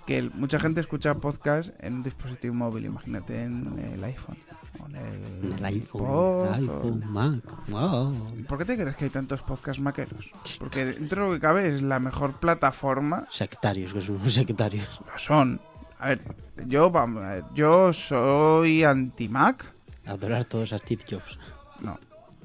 Que 0.05 0.17
el- 0.17 0.31
mucha 0.31 0.59
gente 0.59 0.79
escucha 0.81 1.15
podcast 1.15 1.71
en 1.79 1.95
un 1.95 2.03
dispositivo 2.03 2.53
móvil, 2.55 2.85
imagínate 2.85 3.43
en 3.43 3.77
el 3.93 4.03
iPhone 4.03 4.37
o 4.81 4.85
en 4.87 4.95
el, 4.95 5.53
el 5.57 5.65
iPhone, 5.65 6.01
Pozo. 6.01 6.53
iPhone, 6.53 7.03
Mac. 7.11 7.41
wow. 7.67 8.15
¿Por 8.47 8.57
qué 8.59 8.65
te 8.65 8.77
crees 8.77 8.95
que 8.95 9.05
hay 9.05 9.09
tantos 9.11 9.43
podcasts 9.43 9.81
maqueros? 9.81 10.31
Porque 10.57 10.85
dentro 10.85 11.23
de 11.23 11.27
lo 11.29 11.33
que 11.35 11.39
cabe 11.41 11.67
es 11.67 11.81
la 11.81 11.99
mejor 11.99 12.39
plataforma. 12.39 13.27
Sectarios, 13.29 13.93
que 13.93 14.01
son 14.01 14.27
sectarios. 14.29 15.01
Lo 15.05 15.17
son. 15.17 15.61
A 15.99 16.07
ver, 16.09 16.21
yo, 16.65 16.89
vamos, 16.89 17.23
a 17.23 17.31
ver, 17.33 17.43
yo 17.53 17.91
soy 17.93 18.83
anti-Mac. 18.85 19.65
Adorar 20.05 20.45
todos 20.45 20.71
a 20.73 20.79
Steve 20.79 21.03
Jobs. 21.07 21.37
No. 21.81 21.99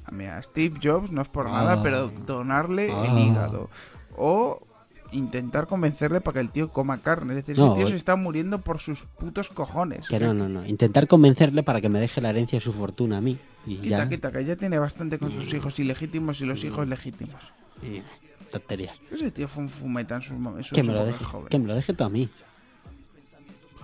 A 0.06 0.10
mí 0.10 0.26
a 0.26 0.42
Steve 0.42 0.78
Jobs 0.82 1.10
no 1.12 1.22
es 1.22 1.28
por 1.28 1.46
Ah. 1.46 1.52
nada, 1.52 1.82
pero 1.82 2.08
donarle 2.26 2.90
Ah. 2.92 3.06
el 3.06 3.18
hígado. 3.18 3.70
O 4.16 4.66
intentar 5.12 5.66
convencerle 5.66 6.20
para 6.20 6.34
que 6.34 6.40
el 6.40 6.50
tío 6.50 6.70
coma 6.72 7.00
carne. 7.02 7.34
Es 7.36 7.46
decir, 7.46 7.58
No, 7.58 7.66
ese 7.72 7.74
tío 7.76 7.86
eh. 7.86 7.90
se 7.90 7.96
está 7.96 8.16
muriendo 8.16 8.60
por 8.60 8.80
sus 8.80 9.04
putos 9.04 9.48
cojones. 9.48 10.08
Que 10.08 10.18
no, 10.18 10.34
no, 10.34 10.48
no. 10.48 10.66
Intentar 10.66 11.06
convencerle 11.06 11.62
para 11.62 11.80
que 11.80 11.88
me 11.88 12.00
deje 12.00 12.20
la 12.20 12.30
herencia 12.30 12.58
de 12.58 12.64
su 12.64 12.72
fortuna 12.72 13.18
a 13.18 13.20
mí. 13.20 13.38
Y 13.66 13.76
Quita, 13.76 13.88
ya. 13.98 14.08
quita, 14.08 14.32
que 14.32 14.44
ya 14.44 14.56
tiene 14.56 14.78
bastante 14.78 15.18
con 15.18 15.30
sus 15.32 15.52
hijos 15.54 15.78
ilegítimos 15.78 16.40
y 16.40 16.44
los 16.44 16.62
hijos 16.64 16.86
legítimos. 16.88 17.52
y 17.82 18.02
tonterías. 18.50 18.96
Ese 19.10 19.30
tío 19.30 19.48
fue 19.48 19.64
un 19.64 19.68
fumeta 19.68 20.16
en 20.16 20.22
sus 20.22 20.38
mo- 20.38 20.56
en 20.56 20.62
su 20.64 20.74
Que 20.74 20.82
me 20.82 20.92
lo 20.92 21.04
deje. 21.04 21.24
joven. 21.24 21.48
Que 21.48 21.58
me 21.58 21.66
lo 21.66 21.74
deje 21.74 21.92
todo 21.94 22.06
a 22.06 22.10
mí. 22.10 22.28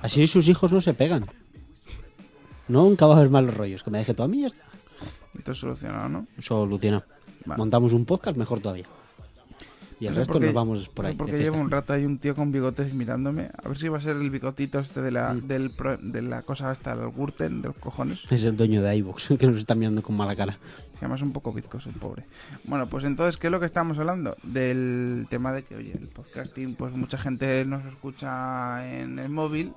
Así 0.02 0.26
sus 0.26 0.48
hijos 0.48 0.70
no 0.72 0.80
se 0.80 0.94
pegan. 0.94 1.26
Nunca 2.68 3.06
va 3.06 3.14
a 3.14 3.16
haber 3.18 3.30
malos 3.30 3.54
rollos. 3.56 3.82
Que 3.82 3.90
me 3.90 3.98
deje 3.98 4.14
todo 4.14 4.24
a 4.24 4.28
mí 4.28 4.38
y 4.38 4.40
ya 4.42 4.46
está. 4.48 4.62
Y 5.38 5.42
todo 5.42 5.54
solucionado, 5.54 6.08
¿no? 6.08 6.26
Solucionado. 6.40 7.04
Vale. 7.46 7.58
Montamos 7.58 7.92
un 7.92 8.04
podcast 8.04 8.36
mejor 8.36 8.60
todavía. 8.60 8.86
Y 10.00 10.06
el 10.06 10.14
No 10.14 10.20
resto 10.20 10.40
nos 10.40 10.52
vamos 10.54 10.88
por 10.88 11.04
no 11.04 11.08
ahí. 11.08 11.14
sé 11.14 11.18
Porque 11.18 11.38
llevo 11.38 11.58
un 11.58 11.70
rato 11.70 11.92
ahí 11.92 12.06
un 12.06 12.18
tío 12.18 12.34
con 12.34 12.50
bigotes 12.50 12.92
mirándome. 12.94 13.50
A 13.62 13.68
ver 13.68 13.76
si 13.78 13.88
va 13.88 13.98
a 13.98 14.00
ser 14.00 14.16
el 14.16 14.30
bigotito 14.30 14.78
este 14.80 15.02
de 15.02 15.10
la, 15.12 15.34
Mm. 15.34 15.46
del 15.46 15.70
pro- 15.70 15.98
de 15.98 16.22
la 16.22 16.40
cosa 16.42 16.70
hasta 16.70 16.92
el 16.94 17.06
Gurten, 17.10 17.60
de 17.60 17.68
los 17.68 17.76
cojones. 17.76 18.20
Es 18.30 18.42
el 18.44 18.56
dueño 18.56 18.82
de 18.82 18.96
iVoox, 18.96 19.28
que 19.38 19.46
nos 19.46 19.58
está 19.58 19.74
mirando 19.74 20.02
con 20.02 20.16
mala 20.16 20.34
cara. 20.34 20.58
Se 20.94 21.02
llama 21.02 21.16
un 21.22 21.32
poco 21.32 21.52
bizcoso 21.52 21.88
el 21.90 21.94
pobre. 21.96 22.24
Bueno, 22.64 22.88
pues 22.88 23.04
entonces, 23.04 23.36
¿qué 23.36 23.48
es 23.48 23.50
lo 23.50 23.60
que 23.60 23.66
estamos 23.66 23.98
hablando? 23.98 24.36
Del 24.42 25.26
tema 25.28 25.52
de 25.52 25.64
que, 25.64 25.76
oye, 25.76 25.92
el 25.92 26.08
podcasting, 26.08 26.74
pues 26.76 26.92
mucha 26.94 27.18
gente 27.18 27.64
nos 27.66 27.84
escucha 27.86 28.86
en 29.00 29.18
el 29.18 29.28
móvil 29.30 29.72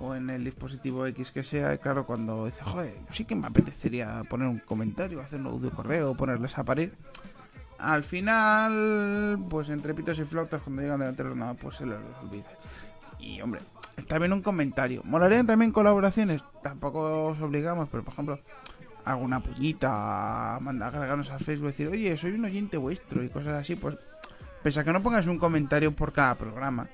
o 0.00 0.14
en 0.14 0.28
el 0.30 0.44
dispositivo 0.44 1.06
X 1.06 1.30
que 1.30 1.42
sea. 1.44 1.72
Y 1.74 1.78
claro, 1.78 2.04
cuando 2.04 2.46
dice, 2.46 2.62
joder, 2.64 2.94
sí 3.12 3.24
que 3.24 3.34
me 3.36 3.46
apetecería 3.46 4.22
poner 4.28 4.48
un 4.48 4.58
comentario, 4.58 5.20
hacer 5.20 5.40
un 5.40 5.46
audio 5.46 5.70
correo, 5.70 6.14
ponerles 6.16 6.58
a 6.58 6.64
parir. 6.64 6.92
Al 7.78 8.04
final, 8.04 9.38
pues 9.48 9.68
entre 9.68 9.94
pitos 9.94 10.18
y 10.18 10.24
flautas, 10.24 10.62
cuando 10.62 10.82
llegan 10.82 11.00
delante 11.00 11.24
de 11.24 11.34
nada, 11.34 11.54
pues 11.54 11.76
se 11.76 11.86
les 11.86 11.98
olvida. 12.22 12.46
Y 13.18 13.40
hombre, 13.40 13.60
está 13.96 14.18
bien 14.18 14.32
un 14.32 14.42
comentario. 14.42 15.02
¿Molarían 15.04 15.46
también 15.46 15.72
colaboraciones? 15.72 16.42
Tampoco 16.62 17.26
os 17.26 17.40
obligamos, 17.40 17.88
pero 17.90 18.02
por 18.02 18.12
ejemplo, 18.12 18.40
alguna 19.04 19.40
puñita, 19.40 20.58
manda 20.60 20.88
agregarnos 20.88 21.30
al 21.30 21.40
Facebook 21.40 21.68
decir, 21.68 21.88
oye, 21.88 22.16
soy 22.16 22.32
un 22.32 22.44
oyente 22.44 22.76
vuestro 22.76 23.22
y 23.22 23.28
cosas 23.28 23.54
así, 23.54 23.76
pues 23.76 23.96
pese 24.62 24.80
a 24.80 24.84
que 24.84 24.92
no 24.92 25.02
pongas 25.02 25.26
un 25.26 25.38
comentario 25.38 25.94
por 25.94 26.12
cada 26.12 26.34
programa, 26.34 26.88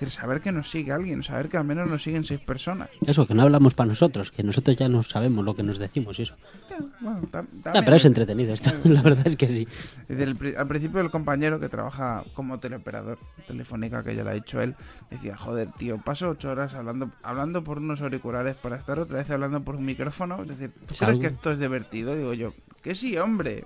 decir, 0.00 0.10
saber 0.10 0.40
que 0.40 0.52
nos 0.52 0.70
sigue 0.70 0.92
alguien, 0.92 1.22
saber 1.22 1.48
que 1.48 1.56
al 1.56 1.64
menos 1.64 1.88
nos 1.88 2.02
siguen 2.02 2.24
seis 2.24 2.40
personas. 2.40 2.88
Eso, 3.06 3.26
que 3.26 3.34
no 3.34 3.42
hablamos 3.42 3.74
para 3.74 3.88
nosotros, 3.88 4.30
que 4.30 4.42
nosotros 4.42 4.76
ya 4.76 4.88
no 4.88 5.02
sabemos 5.02 5.44
lo 5.44 5.54
que 5.54 5.62
nos 5.62 5.78
decimos 5.78 6.18
y 6.18 6.22
eso. 6.22 6.34
Ya, 6.70 6.78
bueno, 7.00 7.28
Ah, 7.32 7.82
pero 7.84 7.96
es 7.96 8.04
entretenido 8.04 8.52
esto, 8.52 8.70
la 8.84 9.02
verdad 9.02 9.26
es 9.26 9.36
que 9.36 9.48
sí. 9.48 9.66
El 10.08 10.36
al 10.56 10.68
principio 10.68 11.00
el 11.00 11.10
compañero 11.10 11.58
que 11.60 11.68
trabaja 11.68 12.24
como 12.34 12.58
teleoperador 12.60 13.18
telefónica, 13.46 14.04
que 14.04 14.14
ya 14.14 14.22
lo 14.24 14.30
ha 14.30 14.34
dicho 14.34 14.60
él, 14.60 14.74
decía, 15.10 15.36
joder, 15.36 15.70
tío, 15.72 15.98
paso 15.98 16.28
ocho 16.30 16.50
horas 16.50 16.74
hablando 16.74 17.10
hablando 17.22 17.64
por 17.64 17.78
unos 17.78 18.00
auriculares 18.00 18.54
para 18.54 18.76
estar 18.76 18.98
otra 18.98 19.18
vez 19.18 19.30
hablando 19.30 19.62
por 19.64 19.76
un 19.76 19.84
micrófono. 19.84 20.42
Es 20.42 20.48
decir, 20.48 20.70
¿tú 20.86 20.94
Es 20.94 21.00
crees 21.00 21.18
que 21.18 21.26
esto 21.28 21.50
es 21.52 21.58
divertido? 21.58 22.14
Digo 22.14 22.34
yo, 22.34 22.52
que 22.82 22.94
sí, 22.94 23.16
hombre. 23.16 23.64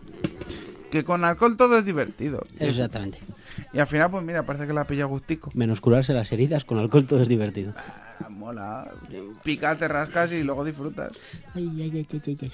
Que 0.91 1.05
con 1.05 1.25
alcohol 1.25 1.57
todo 1.57 1.79
es 1.79 1.85
divertido. 1.85 2.43
Exactamente. 2.59 3.19
y 3.73 3.79
al 3.79 3.87
final, 3.87 4.11
pues 4.11 4.25
mira, 4.25 4.45
parece 4.45 4.67
que 4.67 4.73
la 4.73 4.87
pilla 4.87 5.05
gustico. 5.05 5.51
Menos 5.55 5.81
curarse 5.81 6.13
las 6.13 6.33
heridas, 6.33 6.65
con 6.65 6.79
alcohol 6.79 7.07
todo 7.07 7.23
es 7.23 7.29
divertido. 7.29 7.73
Ah, 7.77 8.29
mola. 8.29 8.91
Pica, 9.43 9.77
te 9.77 9.89
rascas 9.89 10.33
y 10.33 10.43
luego 10.43 10.65
disfrutas. 10.65 11.13
Ay, 11.55 11.71
ay, 11.81 12.07
ay, 12.13 12.39
ay. 12.41 12.53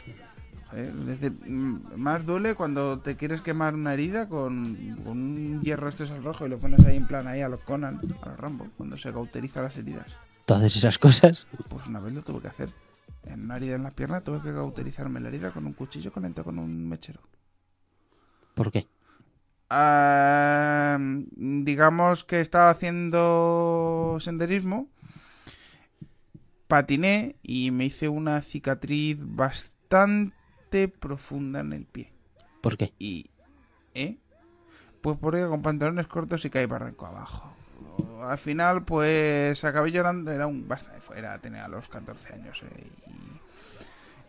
Joder, 0.69 0.87
Es 0.87 1.07
decir, 1.07 1.33
mm, 1.47 1.97
más 1.97 2.27
duele 2.27 2.55
cuando 2.55 2.99
te 2.99 3.17
quieres 3.17 3.41
quemar 3.41 3.75
una 3.75 3.95
herida 3.95 4.29
con, 4.29 4.77
con 5.05 5.19
un 5.19 5.63
hierro 5.63 5.89
este 5.89 6.05
es 6.05 6.11
al 6.11 6.25
rojo 6.25 6.47
y 6.47 6.51
lo 6.51 6.59
pones 6.59 6.85
ahí 6.85 6.97
en 6.97 7.07
plan 7.07 7.27
ahí 7.29 7.41
a 7.41 7.49
los 7.49 7.61
Conan, 7.61 8.01
a 8.23 8.29
los 8.29 8.39
Rambo, 8.39 8.67
cuando 8.77 8.99
se 8.99 9.13
cauteriza 9.13 9.63
las 9.63 9.77
heridas. 9.77 10.07
Todas 10.45 10.77
esas 10.77 10.99
cosas. 10.99 11.47
Pues 11.69 11.87
una 11.87 12.01
vez 12.01 12.13
lo 12.15 12.23
tuve 12.23 12.41
que 12.41 12.49
hacer. 12.49 12.71
En 13.25 13.45
una 13.45 13.57
herida 13.57 13.77
en 13.77 13.83
la 13.83 13.91
pierna 13.91 14.21
tuve 14.21 14.41
que 14.41 14.53
cauterizarme 14.53 15.21
la 15.21 15.29
herida 15.29 15.51
con 15.51 15.67
un 15.67 15.73
cuchillo 15.73 16.13
caliente 16.13 16.43
con 16.43 16.59
un 16.59 16.89
mechero. 16.89 17.21
¿Por 18.57 18.73
qué? 18.73 18.89
Ah, 19.69 20.97
digamos 20.99 22.25
que 22.25 22.41
estaba 22.41 22.71
haciendo 22.71 24.17
senderismo, 24.19 24.89
patiné 26.67 27.37
y 27.43 27.71
me 27.71 27.85
hice 27.85 28.09
una 28.09 28.41
cicatriz 28.41 29.19
bastante 29.21 30.89
profunda 30.89 31.61
en 31.61 31.75
el 31.75 31.85
pie. 31.85 32.15
¿Por 32.63 32.79
qué? 32.79 32.95
Y. 32.99 33.29
¿Eh? 33.93 34.17
Pues 35.03 35.19
porque 35.21 35.47
con 35.47 35.61
pantalones 35.61 36.07
cortos 36.07 36.43
y 36.47 36.51
caí 36.51 36.65
barranco 36.65 37.05
abajo. 37.05 37.53
Al 38.23 38.39
final, 38.39 38.85
pues 38.85 39.63
acabé 39.65 39.93
llorando. 39.93 40.33
Era 40.33 40.47
un. 40.47 40.67
Basta, 40.67 40.93
era, 41.15 41.37
tenía 41.37 41.69
los 41.69 41.91
14 41.91 42.33
años. 42.33 42.63
eh, 42.63 42.91
y, 43.07 43.26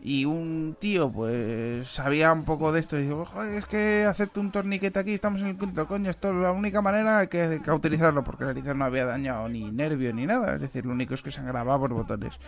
y 0.00 0.24
un 0.24 0.76
tío, 0.78 1.10
pues 1.10 1.88
sabía 1.88 2.32
un 2.32 2.44
poco 2.44 2.72
de 2.72 2.80
esto. 2.80 2.98
Y 2.98 3.02
dijo: 3.02 3.24
Joder, 3.24 3.54
es 3.54 3.66
que 3.66 4.04
hacerte 4.04 4.40
un 4.40 4.52
torniquete 4.52 4.98
aquí, 4.98 5.14
estamos 5.14 5.40
en 5.40 5.48
el 5.48 5.58
quinto, 5.58 5.86
coño. 5.88 6.10
Esto 6.10 6.30
es 6.30 6.36
la 6.36 6.52
única 6.52 6.80
manera 6.82 7.26
que 7.26 7.60
cauterizarlo. 7.64 8.22
Porque 8.24 8.44
la 8.44 8.52
herida 8.52 8.74
no 8.74 8.84
había 8.84 9.06
dañado 9.06 9.48
ni 9.48 9.70
nervio 9.70 10.12
ni 10.12 10.26
nada. 10.26 10.54
Es 10.54 10.60
decir, 10.60 10.86
lo 10.86 10.92
único 10.92 11.14
es 11.14 11.22
que 11.22 11.32
sangraba 11.32 11.78
por 11.78 11.92
botones. 11.92 12.38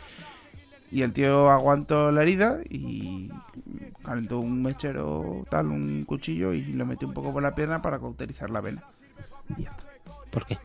Y 0.93 1.03
el 1.03 1.13
tío 1.13 1.51
aguantó 1.51 2.11
la 2.11 2.23
herida 2.23 2.59
y 2.69 3.31
calentó 4.05 4.41
un 4.41 4.63
mechero, 4.63 5.45
tal, 5.49 5.69
un 5.69 6.05
cuchillo 6.05 6.53
y 6.53 6.73
lo 6.73 6.85
metió 6.85 7.07
un 7.07 7.15
poco 7.15 7.33
por 7.33 7.43
la 7.43 7.55
pierna 7.55 7.81
para 7.81 8.01
cauterizar 8.01 8.51
la 8.51 8.61
vena. 8.61 8.85
Y 9.57 9.63
ya 9.65 9.71
está. 9.71 9.85
¿Por 10.31 10.47
qué? 10.47 10.59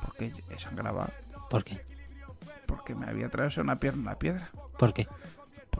Porque 0.00 0.32
sangraba, 0.56 1.10
¿Por 1.50 1.64
qué? 1.64 1.80
porque 2.66 2.94
me 2.94 3.06
había 3.06 3.26
atravesado 3.26 3.62
una 3.62 3.76
pierna 3.76 4.02
una 4.02 4.18
piedra. 4.18 4.50
¿Por 4.78 4.94
qué? 4.94 5.06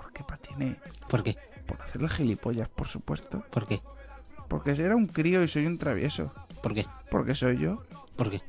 Porque 0.02 0.24
patiné. 0.24 0.76
¿Por 1.08 1.22
qué? 1.22 1.36
Por 1.66 1.80
hacerle 1.80 2.08
gilipollas, 2.08 2.68
por 2.68 2.88
supuesto. 2.88 3.44
¿Por 3.50 3.66
qué? 3.66 3.80
Porque 4.48 4.72
era 4.72 4.96
un 4.96 5.06
crío 5.06 5.42
y 5.42 5.48
soy 5.48 5.66
un 5.66 5.78
travieso. 5.78 6.32
¿Por 6.62 6.74
qué? 6.74 6.86
Porque 7.10 7.34
soy 7.34 7.58
yo. 7.58 7.82
¿Por 8.16 8.30
qué? 8.30 8.42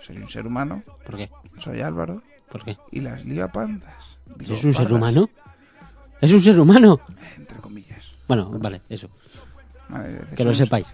Soy 0.00 0.16
un 0.18 0.28
ser 0.28 0.46
humano. 0.46 0.82
¿Por 1.04 1.16
qué? 1.16 1.30
Soy 1.58 1.80
Álvaro. 1.80 2.22
¿Por 2.50 2.64
qué? 2.64 2.78
Y 2.92 3.00
las 3.00 3.24
lío 3.24 3.44
a 3.44 3.48
pandas. 3.48 4.18
Digo, 4.36 4.54
¿Es 4.54 4.64
un 4.64 4.74
ser 4.74 4.92
humano? 4.92 5.28
¿Es 6.20 6.32
un 6.32 6.40
ser 6.40 6.58
humano? 6.58 7.00
Entre 7.36 7.58
comillas. 7.58 8.14
Bueno, 8.28 8.50
vale, 8.50 8.82
eso. 8.88 9.08
Vale, 9.88 10.20
Que 10.34 10.44
lo 10.44 10.54
sepáis. 10.54 10.86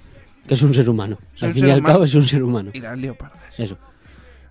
Que 0.47 0.55
es 0.55 0.63
un 0.63 0.75
ser 0.75 0.89
humano. 0.89 1.19
Soy 1.35 1.49
Al 1.49 1.55
fin 1.55 1.69
y 1.69 1.71
al 1.71 1.83
cabo 1.83 2.05
es 2.05 2.15
un 2.15 2.25
ser 2.27 2.43
humano. 2.43 2.71
Y 2.73 2.81
las 2.81 2.99
lío 2.99 3.15
pardas. 3.15 3.59
Eso. 3.59 3.79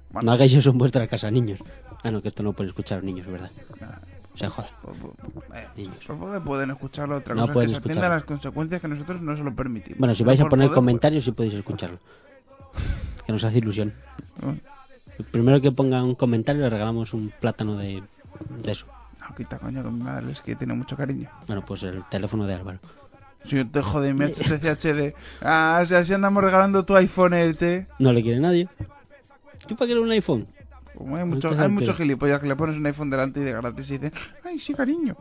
Bueno, 0.09 0.25
No 0.27 0.31
hagáis 0.31 0.53
eso 0.53 0.69
en 0.69 0.77
vuestra 0.77 1.07
casa, 1.07 1.29
niños. 1.29 1.59
Ah, 2.03 2.11
no, 2.11 2.21
que 2.21 2.29
esto 2.29 2.43
no 2.43 2.53
pueden 2.53 2.69
escuchar 2.69 2.97
los 2.99 3.05
niños, 3.05 3.27
¿verdad? 3.27 3.51
nada. 3.79 4.01
Se 4.41 4.49
jodan. 4.49 4.71
Pues, 4.81 4.97
pues, 4.99 5.45
eh, 5.61 5.67
Niños. 5.77 5.95
supongo 6.01 6.33
que 6.33 6.41
pueden 6.41 6.71
escucharlo. 6.71 7.15
Otra 7.15 7.35
No 7.35 7.41
cosa 7.43 7.53
pueden 7.53 7.67
que 7.69 7.71
se 7.73 7.77
atiendan 7.77 7.97
escucharlo. 7.97 8.15
las 8.15 8.23
consecuencias 8.25 8.81
que 8.81 8.87
nosotros 8.89 9.21
no 9.21 9.37
se 9.37 9.43
lo 9.43 9.55
permitimos. 9.55 9.99
Bueno, 9.99 10.15
si 10.15 10.23
vais 10.23 10.39
a 10.39 10.43
por 10.43 10.49
poner 10.51 10.67
poder, 10.67 10.75
comentarios, 10.75 11.23
sí 11.23 11.31
podéis 11.31 11.53
escucharlo. 11.53 11.99
Que 13.25 13.31
nos 13.31 13.43
hace 13.43 13.59
ilusión. 13.59 13.93
pues, 14.39 14.57
El 15.19 15.25
primero 15.25 15.61
que 15.61 15.71
ponga 15.71 16.03
un 16.03 16.15
comentario 16.15 16.61
le 16.63 16.69
regalamos 16.69 17.13
un 17.13 17.31
plátano 17.39 17.77
de, 17.77 18.01
de 18.63 18.71
eso. 18.71 18.87
no, 19.19 19.35
quita 19.35 19.59
coño, 19.59 19.83
con 19.83 19.95
mi 19.97 20.03
madre 20.03 20.31
es 20.31 20.41
que 20.41 20.55
tiene 20.55 20.73
mucho 20.73 20.97
cariño. 20.97 21.29
Bueno, 21.45 21.63
pues 21.63 21.83
el 21.83 22.03
teléfono 22.09 22.47
de 22.47 22.55
Álvaro. 22.55 22.79
Si 23.43 23.55
yo 23.57 23.67
te 23.69 23.81
jode 23.81 24.13
mi 24.13 24.25
HTC 24.31 24.63
HD. 24.65 25.13
Ah, 25.41 25.83
si 25.85 25.93
así 25.95 26.13
andamos 26.13 26.43
regalando 26.43 26.83
tu 26.83 26.95
iPhone 26.95 27.33
LT. 27.33 27.87
No 27.99 28.11
le 28.11 28.23
quiere 28.23 28.39
nadie. 28.39 28.67
¿Yo 29.67 29.75
para 29.75 29.87
qué 29.91 29.99
un 29.99 30.11
iPhone? 30.11 30.47
Como 30.95 31.15
hay 31.15 31.23
muchos 31.25 31.57
hay 31.57 31.69
muchos 31.69 31.95
gilipollas 31.97 32.39
que 32.39 32.47
le 32.47 32.55
pones 32.55 32.75
un 32.77 32.85
iPhone 32.85 33.09
delante 33.09 33.39
y 33.39 33.43
de 33.43 33.53
gratis 33.53 33.89
y 33.89 33.97
dicen, 33.97 34.13
ay, 34.43 34.59
sí, 34.59 34.73
cariño. 34.73 35.15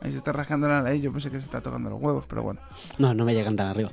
Ahí 0.00 0.12
se 0.12 0.18
está 0.18 0.32
rascando 0.32 0.68
la 0.68 0.82
nariz, 0.82 1.02
yo 1.02 1.12
pensé 1.12 1.30
que 1.30 1.38
se 1.38 1.44
está 1.44 1.60
tocando 1.60 1.90
los 1.90 2.00
huevos, 2.00 2.24
pero 2.28 2.42
bueno. 2.42 2.60
No, 2.98 3.12
no 3.14 3.24
me 3.24 3.34
llegan 3.34 3.56
tan 3.56 3.66
arriba. 3.68 3.90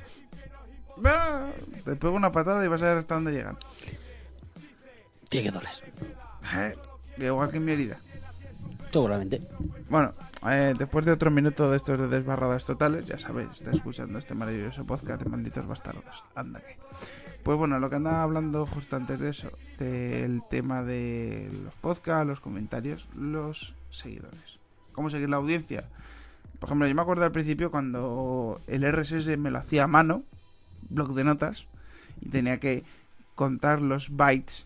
Ah, 1.04 1.50
Te 1.84 1.96
pego 1.96 2.16
una 2.16 2.32
patada 2.32 2.64
y 2.64 2.68
vas 2.68 2.82
a 2.82 2.86
ver 2.86 2.98
hasta 2.98 3.16
dónde 3.16 3.32
llegan. 3.32 3.58
Tiene 5.30 5.48
que 5.50 5.52
doler. 5.52 5.72
Eh, 6.56 6.76
Igual 7.18 7.50
que 7.50 7.58
en 7.58 7.66
mi 7.66 7.72
herida. 7.72 7.98
Seguramente. 8.92 9.42
Bueno, 9.90 10.14
eh, 10.48 10.74
después 10.78 11.06
de 11.06 11.12
otro 11.12 11.32
minuto 11.32 11.70
de 11.70 11.78
estos 11.78 11.98
de 12.00 12.08
desbarradas 12.08 12.64
totales, 12.66 13.06
ya 13.08 13.18
sabéis, 13.18 13.50
está 13.54 13.72
escuchando 13.72 14.20
este 14.20 14.36
maravilloso 14.36 14.86
podcast 14.86 15.22
de 15.24 15.30
malditos 15.30 15.66
bastardos. 15.66 16.24
Anda 16.36 16.60
que. 16.62 16.78
Pues 17.46 17.60
bueno, 17.60 17.78
lo 17.78 17.92
que 17.92 17.98
andaba 17.98 18.24
hablando 18.24 18.66
justo 18.66 18.96
antes 18.96 19.20
de 19.20 19.30
eso, 19.30 19.52
del 19.78 20.42
tema 20.50 20.82
de 20.82 21.48
los 21.64 21.76
podcasts, 21.76 22.26
los 22.26 22.40
comentarios, 22.40 23.08
los 23.16 23.76
seguidores. 23.92 24.60
cómo 24.94 25.12
seguir 25.12 25.30
la 25.30 25.38
audiencia. 25.38 25.88
Por 26.58 26.70
ejemplo, 26.70 26.88
yo 26.88 26.96
me 26.96 27.04
acuerdo 27.04 27.24
al 27.24 27.32
principio 27.32 27.70
cuando 27.70 28.60
el 28.66 28.84
RSS 28.84 29.38
me 29.38 29.52
lo 29.52 29.60
hacía 29.60 29.84
a 29.84 29.88
mano, 29.88 30.24
bloc 30.90 31.12
de 31.12 31.24
notas, 31.24 31.68
y 32.20 32.30
tenía 32.30 32.60
que 32.60 32.84
contar 33.36 33.80
los 33.80 34.10
bytes 34.10 34.66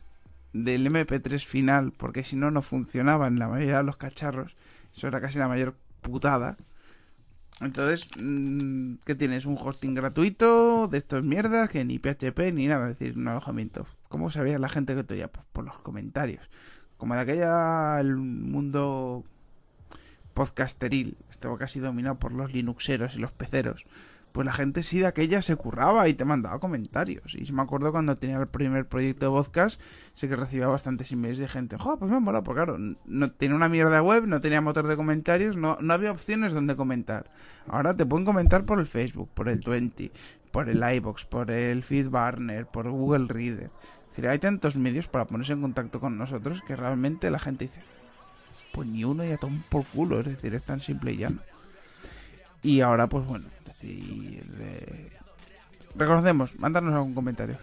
del 0.54 0.88
MP3 0.88 1.46
final, 1.46 1.92
porque 1.92 2.24
si 2.24 2.38
no, 2.38 2.50
no 2.50 2.62
funcionaba 2.62 3.28
en 3.28 3.40
la 3.40 3.50
mayoría 3.50 3.80
de 3.80 3.84
los 3.84 3.98
cacharros. 3.98 4.56
Eso 4.96 5.06
era 5.06 5.20
casi 5.20 5.38
la 5.38 5.50
mayor 5.50 5.76
putada. 6.02 6.56
Entonces, 7.62 8.08
mm, 8.18 8.96
¿qué 9.06 9.16
tienes? 9.16 9.46
Un 9.46 9.58
hosting 9.60 9.94
gratuito 9.94 10.88
de 10.88 10.98
estos 10.98 11.24
mierdas 11.24 11.70
que 11.70 11.84
ni 11.84 12.00
PHP 12.00 12.54
ni 12.54 12.68
nada, 12.68 12.90
es 12.90 12.98
decir, 12.98 13.18
un 13.18 13.28
alojamiento. 13.28 13.86
¿Cómo 14.08 14.32
sabía 14.32 14.60
la 14.60 14.70
gente 14.70 14.96
que 14.96 15.04
te 15.04 15.16
oía? 15.16 15.28
Pues 15.28 15.46
por 15.52 15.66
los 15.66 15.78
comentarios. 15.80 16.50
Como 16.98 17.16
de 17.16 17.22
aquella 17.22 18.00
el 18.00 18.16
mundo 18.16 19.24
podcasteril 20.34 21.18
estaba 21.30 21.58
casi 21.58 21.80
dominado 21.80 22.18
por 22.18 22.32
los 22.32 22.54
linuxeros 22.54 23.16
y 23.16 23.20
los 23.20 23.32
peceros, 23.32 23.84
pues 24.32 24.46
la 24.46 24.54
gente 24.54 24.84
sí 24.84 25.00
de 25.00 25.08
aquella 25.08 25.42
se 25.42 25.56
curraba 25.56 26.08
y 26.08 26.14
te 26.14 26.26
mandaba 26.26 26.60
comentarios. 26.60 27.36
Y 27.36 27.52
me 27.52 27.62
acuerdo 27.62 27.92
cuando 27.92 28.18
tenía 28.18 28.38
el 28.38 28.48
primer 28.48 28.88
proyecto 28.88 29.26
de 29.26 29.32
podcast, 29.32 29.82
sé 30.14 30.30
que 30.30 30.36
recibía 30.36 30.68
bastantes 30.68 31.12
emails 31.12 31.40
de 31.40 31.48
gente, 31.48 31.78
jo, 31.78 31.98
pues 31.98 32.12
me 32.12 32.18
ha 32.18 32.42
porque 32.42 32.64
claro, 32.64 32.78
no 32.78 33.32
tenía 33.32 33.56
una 33.56 33.70
mierda 33.70 34.02
web, 34.02 34.28
no 34.28 34.40
tenía 34.40 34.62
motor 34.62 34.88
de 34.88 34.96
comentarios, 34.96 35.56
no, 35.58 35.78
no 35.82 35.94
había 35.94 36.12
opciones 36.12 36.54
donde 36.54 36.76
comentar. 36.76 37.32
Ahora 37.68 37.96
te 37.96 38.06
pueden 38.06 38.26
comentar 38.26 38.66
por 38.66 38.80
el 38.80 38.88
Facebook, 38.88 39.30
por 39.34 39.50
el 39.50 39.60
20, 39.60 40.12
por 40.52 40.70
el 40.70 40.84
iBox, 40.96 41.26
por 41.26 41.52
el 41.52 41.84
Feedburner, 41.84 42.66
por 42.66 42.90
Google 42.90 43.26
Reader. 43.28 43.72
Es 44.04 44.10
decir, 44.10 44.28
hay 44.28 44.40
tantos 44.40 44.76
medios 44.76 45.08
para 45.08 45.26
ponerse 45.26 45.54
en 45.54 45.62
contacto 45.62 46.00
con 46.00 46.18
nosotros 46.18 46.62
que 46.66 46.76
realmente 46.76 47.30
la 47.30 47.40
gente 47.40 47.66
dice, 47.66 47.82
pues 48.74 48.88
ni 48.88 49.04
uno 49.04 49.24
ya 49.24 49.38
toma 49.38 49.64
por 49.70 49.86
culo, 49.86 50.20
es 50.20 50.26
decir, 50.26 50.54
es 50.54 50.64
tan 50.64 50.80
simple 50.80 51.14
y 51.14 51.18
llano. 51.18 51.42
Y 52.64 52.82
ahora, 52.82 53.08
pues 53.08 53.26
bueno, 53.26 53.46
si 53.74 54.40
reconocemos, 55.96 56.58
mándanos 56.60 56.94
algún 56.94 57.14
comentario. 57.14 57.58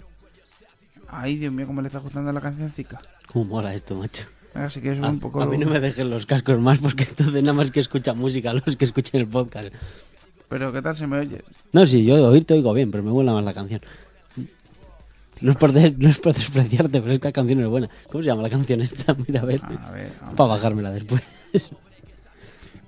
Ay, 1.08 1.36
Dios 1.36 1.52
mío, 1.52 1.66
cómo 1.66 1.80
le 1.82 1.88
está 1.88 1.98
gustando 2.00 2.32
la 2.32 2.40
canción 2.40 2.70
Zika. 2.72 3.00
Cómo 3.32 3.44
mola 3.44 3.74
esto, 3.74 3.94
macho. 3.94 4.24
Así 4.54 4.80
que 4.80 4.92
es 4.92 5.00
A, 5.00 5.08
un 5.08 5.20
poco. 5.20 5.42
a 5.42 5.46
mí 5.46 5.58
no 5.58 5.68
me 5.68 5.80
dejen 5.80 6.08
los 6.08 6.24
cascos 6.24 6.58
más 6.58 6.78
porque 6.78 7.04
entonces 7.04 7.42
nada 7.42 7.52
más 7.52 7.70
que 7.70 7.80
escucha 7.80 8.14
música 8.14 8.52
los 8.66 8.76
que 8.76 8.86
escuchen 8.86 9.20
el 9.20 9.28
podcast. 9.28 9.68
Pero 10.48 10.72
¿qué 10.72 10.80
tal 10.80 10.96
se 10.96 11.06
me 11.06 11.18
oye? 11.18 11.42
No, 11.72 11.84
sí, 11.86 12.04
yo 12.04 12.16
de 12.16 12.22
oír 12.22 12.44
te 12.44 12.54
oigo 12.54 12.72
bien, 12.72 12.90
pero 12.90 13.02
me 13.04 13.10
mola 13.10 13.32
más 13.34 13.44
la 13.44 13.52
canción. 13.52 13.80
No 15.42 15.50
es, 15.50 15.58
por 15.58 15.72
de- 15.72 15.90
no 15.90 16.08
es 16.08 16.18
por 16.18 16.32
despreciarte, 16.34 17.00
pero 17.02 17.12
es 17.12 17.18
que 17.20 17.28
la 17.28 17.32
canción 17.32 17.60
es 17.60 17.68
buena. 17.68 17.90
¿Cómo 18.10 18.22
se 18.22 18.28
llama 18.30 18.42
la 18.42 18.48
canción 18.50 18.80
esta? 18.80 19.14
Mira, 19.28 19.42
a 19.42 19.44
ver. 19.44 19.60
A 19.62 19.90
ver, 19.90 20.12
vamos. 20.20 20.36
Para 20.36 20.48
bajármela 20.48 20.90
después. 20.90 21.22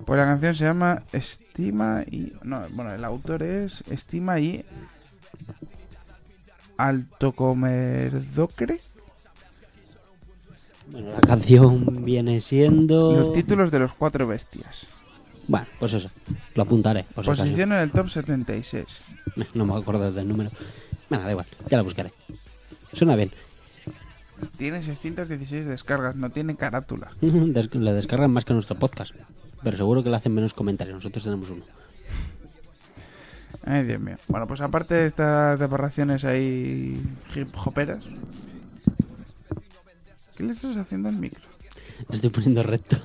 Pues 0.04 0.18
la 0.18 0.26
canción 0.26 0.54
se 0.54 0.64
llama 0.64 1.02
Estima 1.12 2.02
y. 2.10 2.32
No, 2.42 2.62
bueno, 2.72 2.94
el 2.94 3.04
autor 3.04 3.42
es 3.42 3.82
Estima 3.90 4.40
y. 4.40 4.64
Alto 6.76 7.32
Comerdocre. 7.32 8.80
Bueno, 10.90 11.10
la 11.10 11.20
canción 11.20 12.04
viene 12.04 12.40
siendo... 12.40 13.12
Los 13.12 13.32
títulos 13.34 13.70
de 13.70 13.80
los 13.80 13.92
cuatro 13.92 14.26
bestias. 14.26 14.86
Bueno, 15.48 15.66
pues 15.78 15.92
eso. 15.94 16.08
Lo 16.54 16.62
apuntaré. 16.62 17.04
Por. 17.14 17.24
Posición 17.24 17.72
en 17.72 17.78
el 17.78 17.90
top 17.90 18.08
76. 18.08 18.84
No 19.54 19.66
me 19.66 19.74
acuerdo 19.74 20.10
del 20.12 20.28
número. 20.28 20.50
Bueno, 21.08 21.24
da 21.24 21.30
igual. 21.30 21.46
Ya 21.68 21.78
la 21.78 21.82
buscaré. 21.82 22.12
Suena 22.92 23.16
bien. 23.16 23.32
Tiene 24.56 24.82
616 24.82 25.66
descargas, 25.66 26.14
no 26.14 26.30
tiene 26.30 26.54
carátula. 26.56 27.08
Le 27.20 27.92
descargan 27.92 28.30
más 28.30 28.44
que 28.44 28.54
nuestro 28.54 28.76
podcast. 28.76 29.12
Pero 29.62 29.76
seguro 29.76 30.02
que 30.02 30.10
le 30.10 30.16
hacen 30.16 30.34
menos 30.34 30.54
comentarios. 30.54 30.96
Nosotros 30.96 31.24
tenemos 31.24 31.50
uno. 31.50 31.64
Ay, 33.64 33.84
Dios 33.84 34.00
mío. 34.00 34.16
Bueno, 34.28 34.46
pues 34.46 34.60
aparte 34.60 34.94
de 34.94 35.06
estas 35.06 35.58
deparraciones 35.58 36.24
ahí 36.24 37.02
hip 37.34 37.48
hoperas. 37.64 38.04
¿Qué 40.36 40.44
le 40.44 40.52
estás 40.52 40.76
haciendo 40.76 41.08
al 41.08 41.16
micro? 41.16 41.42
Estoy 42.10 42.30
poniendo 42.30 42.62
recto. 42.62 42.96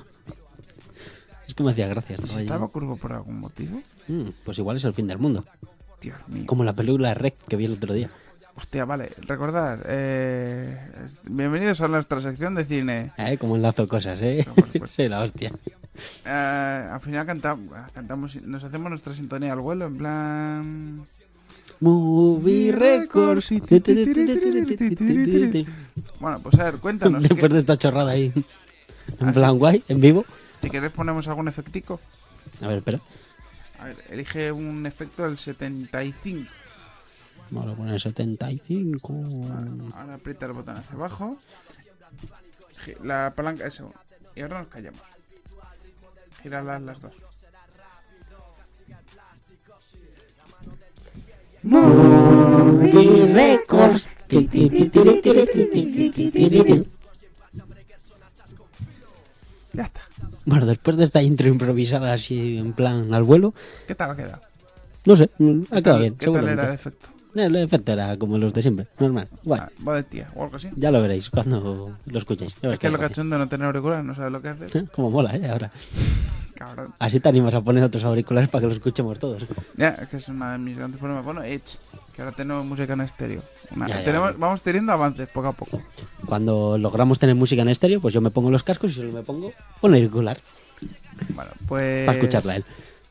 Es 1.48 1.54
que 1.54 1.62
me 1.62 1.72
hacía 1.72 1.88
gracia. 1.88 2.16
Estaba. 2.16 2.40
¿Estaba 2.40 2.68
curvo 2.68 2.96
por 2.96 3.12
algún 3.12 3.40
motivo? 3.40 3.82
Mm, 4.08 4.30
pues 4.44 4.58
igual 4.58 4.76
es 4.76 4.84
el 4.84 4.94
fin 4.94 5.06
del 5.06 5.18
mundo. 5.18 5.44
Dios 6.00 6.16
mío. 6.28 6.44
Como 6.46 6.64
la 6.64 6.72
película 6.72 7.08
de 7.08 7.14
Rec 7.14 7.36
que 7.48 7.56
vi 7.56 7.64
el 7.64 7.72
otro 7.74 7.92
día. 7.92 8.10
Hostia, 8.56 8.84
vale. 8.84 9.10
Recordad, 9.26 9.80
eh, 9.86 10.78
bienvenidos 11.24 11.80
a 11.80 11.88
nuestra 11.88 12.20
sección 12.20 12.54
de 12.54 12.64
cine. 12.64 13.10
Eh, 13.18 13.36
como 13.38 13.56
enlazo 13.56 13.88
cosas, 13.88 14.20
¿eh? 14.22 14.46
No, 14.80 14.86
sí, 14.86 15.08
la 15.08 15.22
hostia. 15.22 15.50
Eh, 16.24 16.88
al 16.92 17.00
final 17.00 17.26
cantamos, 17.26 17.68
cantamos, 17.92 18.42
nos 18.42 18.62
hacemos 18.62 18.90
nuestra 18.90 19.14
sintonía 19.14 19.52
al 19.52 19.60
vuelo, 19.60 19.86
en 19.86 19.96
plan... 19.98 21.04
Movie 21.80 22.70
Records. 22.72 23.48
Bueno, 26.20 26.38
pues 26.40 26.54
a 26.58 26.64
ver, 26.64 26.78
cuéntanos. 26.78 27.22
Después 27.22 27.40
¿qué- 27.42 27.48
de 27.48 27.58
esta 27.60 27.76
chorrada 27.76 28.12
ahí. 28.12 28.32
Ah, 29.20 29.26
En 29.28 29.34
plan 29.34 29.58
guay, 29.58 29.82
en 29.88 30.00
vivo. 30.00 30.24
Si 30.62 30.70
querés 30.70 30.92
ponemos 30.92 31.26
algún 31.28 31.48
efectico. 31.48 32.00
A 32.62 32.68
ver, 32.68 32.78
espera. 32.78 33.00
A 33.80 33.84
ver, 33.86 33.96
elige 34.10 34.50
un 34.52 34.86
efecto 34.86 35.24
del 35.24 35.36
75. 35.36 36.48
Vamos 37.50 37.72
a 37.72 37.76
poner 37.76 38.00
75. 38.00 39.14
Ahora 39.94 40.14
aprieta 40.14 40.46
el 40.46 40.52
botón 40.52 40.76
hacia 40.76 40.92
abajo. 40.94 41.38
La 43.02 43.32
palanca, 43.34 43.66
eso. 43.66 43.92
Y 44.34 44.42
ahora 44.42 44.60
nos 44.60 44.68
callamos. 44.68 45.00
Gíralas 46.42 46.82
las 46.82 47.00
dos. 47.00 47.14
Movie 51.62 53.32
Records. 53.32 54.06
Ya 59.72 59.84
está. 59.84 60.00
Bueno, 60.46 60.66
después 60.66 60.96
de 60.96 61.04
esta 61.04 61.22
intro 61.22 61.48
improvisada 61.48 62.12
así 62.12 62.58
en 62.58 62.72
plan 62.74 63.12
al 63.14 63.22
vuelo, 63.24 63.54
¿Qué 63.86 63.94
tal 63.94 64.10
ha 64.10 64.16
quedado? 64.16 64.40
no 65.06 65.16
sé, 65.16 65.30
mm, 65.38 65.62
ha 65.70 65.76
¿Qué 65.76 65.82
quedado 65.82 65.98
bien. 66.00 66.16
¿qué 66.16 66.26
tal 66.30 66.48
era 66.48 66.68
el 66.68 66.74
efecto? 66.74 67.08
El 67.34 67.56
efecto 67.56 67.92
era 67.92 68.16
como 68.16 68.38
los 68.38 68.52
de 68.52 68.62
siempre, 68.62 68.86
normal. 69.00 69.28
Bueno, 69.42 69.66
Ah, 69.86 69.92
de 69.94 70.02
tía 70.04 70.30
o 70.36 70.44
algo 70.44 70.56
así. 70.56 70.68
ya 70.76 70.90
lo 70.90 71.02
veréis 71.02 71.30
cuando 71.30 71.96
lo 72.06 72.18
escuchéis. 72.18 72.54
Es 72.62 72.78
que 72.78 72.90
lo 72.90 72.98
cachondo 72.98 73.36
no 73.38 73.48
tener 73.48 73.66
auriculares, 73.66 74.04
no 74.04 74.14
sabes 74.14 74.30
lo 74.32 74.40
que 74.40 74.48
haces. 74.48 74.72
¿Eh? 74.76 74.84
Como 74.92 75.10
mola, 75.10 75.34
¿eh? 75.36 75.48
Ahora. 75.48 75.70
Cabrón. 76.54 76.94
Así 77.00 77.18
te 77.18 77.28
animas 77.28 77.52
a 77.54 77.60
poner 77.62 77.82
otros 77.82 78.04
auriculares 78.04 78.48
para 78.48 78.62
que 78.62 78.66
lo 78.68 78.72
escuchemos 78.74 79.18
todos. 79.18 79.42
Ya, 79.76 79.88
es 79.88 80.08
que 80.08 80.18
es 80.18 80.28
una 80.28 80.52
de 80.52 80.58
mis 80.58 80.76
grandes 80.76 81.00
problemas. 81.00 81.24
Bueno, 81.24 81.42
Edge, 81.42 81.78
que 82.14 82.22
ahora 82.22 82.34
tenemos 82.34 82.64
música 82.64 82.92
en 82.92 83.00
estéreo. 83.00 83.42
Una- 83.74 83.88
Ya, 83.88 83.98
ya, 83.98 84.04
tenemos, 84.04 84.30
ya. 84.32 84.36
Vamos 84.38 84.62
teniendo 84.62 84.92
avances 84.92 85.28
poco 85.28 85.48
a 85.48 85.52
poco. 85.52 85.82
Cuando 86.26 86.78
logramos 86.78 87.18
tener 87.18 87.34
música 87.34 87.62
en 87.62 87.68
estéreo, 87.70 88.00
pues 88.00 88.14
yo 88.14 88.20
me 88.20 88.30
pongo 88.30 88.52
los 88.52 88.62
cascos 88.62 88.92
y 88.92 88.94
solo 88.94 89.10
me 89.12 89.22
pongo 89.24 89.50
un 89.82 89.94
auricular 89.94 90.38
Bueno, 91.34 91.50
pues... 91.66 92.06
para 92.06 92.18
escucharla 92.18 92.56
él. 92.56 92.64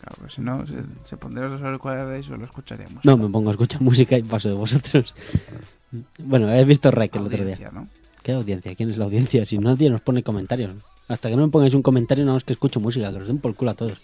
Claro, 0.03 0.17
pues 0.19 0.33
si 0.33 0.41
no, 0.41 0.67
se, 0.67 0.75
se 1.03 1.15
pondría 1.15 1.47
los 1.47 1.61
auriculares 1.61 2.25
y 2.25 2.27
solo 2.27 2.43
escucharíamos. 2.43 3.05
No, 3.05 3.15
me 3.15 3.29
pongo 3.29 3.49
a 3.49 3.51
escuchar 3.51 3.81
música 3.89 4.17
y 4.17 4.23
paso 4.23 4.49
de 4.49 4.55
vosotros. 4.55 5.15
Bueno, 6.17 6.51
he 6.51 6.65
visto 6.65 6.89
Rec 6.89 7.15
el 7.17 7.21
otro 7.21 7.45
día. 7.45 7.69
¿no? 7.71 7.87
¿Qué 8.23 8.31
audiencia? 8.31 8.73
¿Quién 8.73 8.89
es 8.89 8.97
la 8.97 9.05
audiencia? 9.05 9.45
Si 9.45 9.59
nadie 9.59 9.91
nos 9.91 10.01
pone 10.01 10.23
comentarios. 10.23 10.71
Hasta 11.07 11.29
que 11.29 11.35
no 11.35 11.45
me 11.45 11.51
pongáis 11.51 11.75
un 11.75 11.83
comentario, 11.83 12.25
nada 12.25 12.37
más 12.37 12.43
que 12.43 12.53
escucho 12.53 12.79
música, 12.79 13.11
que 13.13 13.19
los 13.19 13.27
den 13.27 13.37
por 13.37 13.53
culo 13.53 13.69
a 13.69 13.73
todos. 13.75 14.01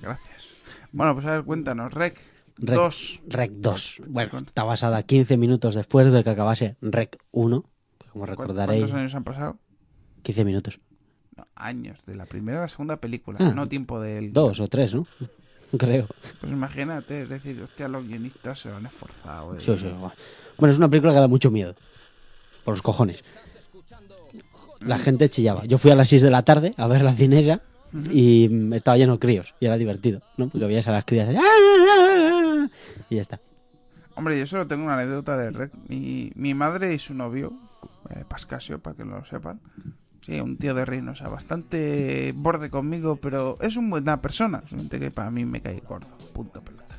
Gracias. 0.00 0.46
Bueno, 0.92 1.14
pues 1.14 1.26
a 1.26 1.32
ver, 1.32 1.42
cuéntanos. 1.42 1.92
Rec, 1.92 2.20
Rec 2.56 2.76
2. 2.76 3.20
Rec 3.26 3.50
2. 3.50 4.02
Bueno, 4.06 4.38
está 4.38 4.62
basada 4.62 5.02
15 5.02 5.36
minutos 5.36 5.74
después 5.74 6.12
de 6.12 6.22
que 6.22 6.30
acabase 6.30 6.76
Rec 6.80 7.18
1. 7.32 7.64
Que 7.98 8.06
como 8.10 8.26
recordaréis, 8.26 8.82
¿Cuántos 8.82 9.00
años 9.00 9.14
han 9.16 9.24
pasado? 9.24 9.58
15 10.22 10.44
minutos. 10.44 10.78
No, 11.36 11.46
años. 11.56 11.98
De 12.06 12.14
la 12.14 12.26
primera 12.26 12.58
a 12.58 12.62
la 12.62 12.68
segunda 12.68 12.96
película. 12.98 13.38
Ah. 13.40 13.52
no 13.54 13.66
tiempo 13.68 14.00
del... 14.00 14.32
Dos 14.32 14.60
o 14.60 14.68
tres, 14.68 14.94
¿no? 14.94 15.06
Creo. 15.78 16.06
Pues 16.40 16.52
imagínate, 16.52 17.22
es 17.22 17.28
decir, 17.28 17.60
hostia, 17.62 17.88
los 17.88 18.06
guionistas 18.06 18.60
se 18.60 18.68
lo 18.68 18.76
han 18.76 18.86
esforzado. 18.86 19.56
eh. 19.56 19.60
Sí, 19.60 19.76
sí, 19.76 19.88
guau. 19.98 20.12
Bueno, 20.58 20.72
es 20.72 20.78
una 20.78 20.88
película 20.88 21.12
que 21.12 21.18
da 21.18 21.26
mucho 21.28 21.50
miedo. 21.50 21.74
Por 22.64 22.74
los 22.74 22.82
cojones. 22.82 23.22
La 24.80 24.98
gente 24.98 25.28
chillaba. 25.30 25.64
Yo 25.64 25.78
fui 25.78 25.90
a 25.90 25.94
las 25.94 26.08
6 26.08 26.22
de 26.22 26.30
la 26.30 26.42
tarde 26.42 26.74
a 26.76 26.86
ver 26.86 27.02
la 27.02 27.14
cinesa 27.14 27.60
y 28.12 28.48
mm, 28.50 28.74
estaba 28.74 28.96
lleno 28.96 29.14
de 29.14 29.18
críos. 29.18 29.54
Y 29.60 29.66
era 29.66 29.76
divertido, 29.78 30.20
¿no? 30.36 30.48
Porque 30.48 30.66
veías 30.66 30.86
a 30.88 30.92
las 30.92 31.04
crías 31.04 31.28
ahí, 31.28 31.36
"Ah". 31.38 32.68
y 33.10 33.16
ya 33.16 33.22
está. 33.22 33.40
Hombre, 34.14 34.38
yo 34.38 34.46
solo 34.46 34.66
tengo 34.68 34.84
una 34.84 34.94
anécdota 34.94 35.36
de 35.36 35.50
Rec. 35.50 35.72
Mi, 35.88 36.30
mi 36.36 36.54
madre 36.54 36.94
y 36.94 36.98
su 37.00 37.14
novio, 37.14 37.52
eh, 38.10 38.24
Pascasio, 38.28 38.78
para 38.78 38.94
que 38.96 39.04
lo 39.04 39.24
sepan. 39.24 39.60
Sí, 40.24 40.40
un 40.40 40.56
tío 40.56 40.74
de 40.74 40.84
reino, 40.84 41.12
o 41.12 41.14
sea, 41.14 41.28
bastante 41.28 42.32
borde 42.34 42.70
conmigo, 42.70 43.16
pero 43.16 43.58
es 43.60 43.76
una 43.76 43.90
buena 43.90 44.20
persona. 44.22 44.62
Solamente 44.68 44.98
que 44.98 45.10
para 45.10 45.30
mí 45.30 45.44
me 45.44 45.60
cae 45.60 45.80
gordo. 45.86 46.08
Punto 46.32 46.62
pelota. 46.62 46.96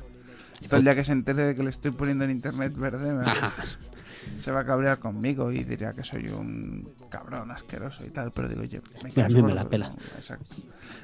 Todo 0.68 0.78
el 0.78 0.84
día 0.84 0.94
que 0.94 1.04
se 1.04 1.12
entere 1.12 1.42
de 1.42 1.54
que 1.56 1.62
le 1.62 1.70
estoy 1.70 1.90
poniendo 1.90 2.24
en 2.24 2.30
internet 2.30 2.76
verde, 2.76 3.12
me 3.12 3.24
se 4.40 4.50
va 4.52 4.60
a 4.60 4.64
cabrear 4.64 4.98
conmigo 4.98 5.50
y 5.52 5.64
diría 5.64 5.92
que 5.92 6.04
soy 6.04 6.28
un 6.28 6.88
cabrón 7.10 7.50
asqueroso 7.50 8.04
y 8.04 8.10
tal, 8.10 8.32
pero 8.32 8.48
digo 8.48 8.62
yo, 8.64 8.80
me 9.02 9.10
quedas 9.10 9.28
mí 9.30 9.34
me 9.36 9.40
gordo, 9.42 9.54
la 9.54 9.68
pela. 9.68 9.88
¿no? 9.88 9.96
Exacto. 10.16 10.56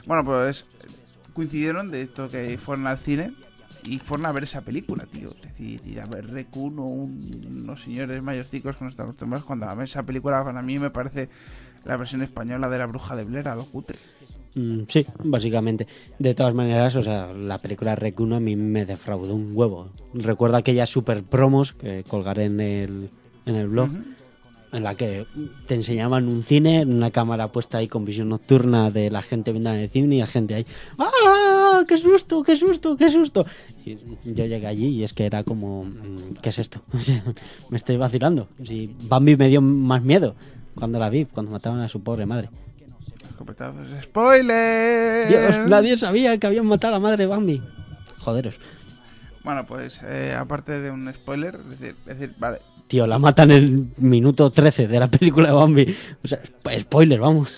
Bueno, 0.06 0.24
pues 0.24 0.64
coincidieron 1.32 1.90
de 1.90 2.02
esto 2.02 2.30
que 2.30 2.56
fueron 2.58 2.86
al 2.86 2.98
cine 2.98 3.32
y 3.84 3.98
fueron 3.98 4.26
a 4.26 4.32
ver 4.32 4.44
esa 4.44 4.60
película, 4.62 5.06
tío. 5.06 5.30
Es 5.30 5.42
decir, 5.42 5.80
ir 5.86 6.00
a 6.00 6.06
ver 6.06 6.30
Recuno, 6.30 6.84
un- 6.86 7.44
unos 7.46 7.82
señores 7.82 8.22
mayorcicos 8.22 8.76
que 8.76 8.84
no 8.84 8.90
están 8.90 9.06
acostumbrados 9.06 9.44
cuando 9.44 9.68
a 9.68 9.74
ver 9.74 9.84
esa 9.84 10.02
película, 10.04 10.44
para 10.44 10.62
mí 10.62 10.78
me 10.78 10.90
parece 10.90 11.28
la 11.85 11.97
versión 11.97 12.22
española 12.22 12.68
de 12.68 12.78
La 12.78 12.87
Bruja 12.87 13.16
de 13.16 13.24
Blair, 13.24 13.49
a 13.49 13.57
lo 13.57 13.64
cutre. 13.64 13.99
Mm, 14.55 14.83
sí, 14.89 15.07
básicamente. 15.24 15.87
De 16.18 16.35
todas 16.35 16.55
maneras, 16.55 16.95
o 16.97 17.03
sea, 17.03 17.33
la 17.33 17.59
película 17.59 17.95
Rec 17.97 18.18
1 18.20 18.37
a 18.37 18.41
mí 18.41 18.55
me 18.57 18.85
defraudó 18.85 19.35
un 19.35 19.53
huevo. 19.55 19.89
Recuerdo 20.14 20.57
aquellas 20.59 20.91
super 20.91 21.22
promos 21.22 21.72
que 21.72 22.05
colgaré 22.07 22.45
en 22.47 22.61
el, 22.61 23.11
en 23.47 23.55
el 23.57 23.68
blog, 23.68 23.89
Ujú. 23.89 24.03
en 24.72 24.83
la 24.83 24.95
que 24.95 25.26
te 25.66 25.74
enseñaban 25.74 26.28
un 26.28 26.43
cine, 26.45 26.85
una 26.85 27.11
cámara 27.11 27.49
puesta 27.51 27.78
ahí 27.78 27.89
con 27.89 28.05
visión 28.05 28.28
nocturna 28.28 28.91
de 28.91 29.11
la 29.11 29.22
gente 29.22 29.53
viendo 29.53 29.70
en 29.70 29.76
el 29.80 29.89
cine 29.91 30.16
y 30.16 30.18
la 30.20 30.26
gente 30.26 30.55
ahí, 30.55 30.66
¡ah! 30.99 31.83
¡Qué 31.89 31.97
susto, 31.97 32.43
qué 32.43 32.55
susto, 32.55 32.97
qué 32.97 33.11
susto! 33.11 33.45
Y 33.87 33.97
yo 34.35 34.45
llegué 34.45 34.66
allí 34.66 34.89
y 34.89 35.03
es 35.03 35.14
que 35.14 35.24
era 35.24 35.43
como, 35.45 35.85
mm, 35.85 36.35
¿qué 36.43 36.51
es 36.51 36.59
esto? 36.59 36.83
Me 37.70 37.76
estoy 37.78 37.97
vacilando. 37.97 38.49
Si 38.62 38.95
Bambi 39.09 39.35
me 39.37 39.49
dio 39.49 39.61
más 39.62 40.03
miedo 40.03 40.35
cuando 40.74 40.98
la 40.98 41.08
vi, 41.10 41.24
cuando 41.26 41.52
mataban 41.52 41.80
a 41.80 41.88
su 41.88 42.02
pobre 42.02 42.26
madre. 42.26 42.50
Escopetazos. 43.30 43.88
¡Spoiler! 44.02 45.28
Dios, 45.28 45.58
nadie 45.68 45.96
sabía 45.96 46.38
que 46.38 46.46
habían 46.46 46.66
matado 46.66 46.94
a 46.94 46.98
la 46.98 47.02
madre 47.02 47.26
Bambi. 47.26 47.60
Joderos. 48.18 48.54
Bueno, 49.44 49.66
pues 49.66 50.00
eh, 50.04 50.34
aparte 50.38 50.80
de 50.80 50.90
un 50.90 51.12
spoiler, 51.12 51.56
es 51.56 51.78
decir, 51.80 51.96
es 52.06 52.18
decir, 52.18 52.34
vale, 52.38 52.60
Tío, 52.86 53.06
la 53.06 53.18
matan 53.18 53.50
en 53.50 53.62
el 53.64 53.86
minuto 53.96 54.50
13 54.50 54.86
de 54.86 55.00
la 55.00 55.08
película 55.08 55.48
de 55.48 55.54
Bambi. 55.54 55.96
O 56.22 56.28
sea, 56.28 56.38
sp- 56.44 56.80
spoiler, 56.82 57.18
vamos. 57.20 57.50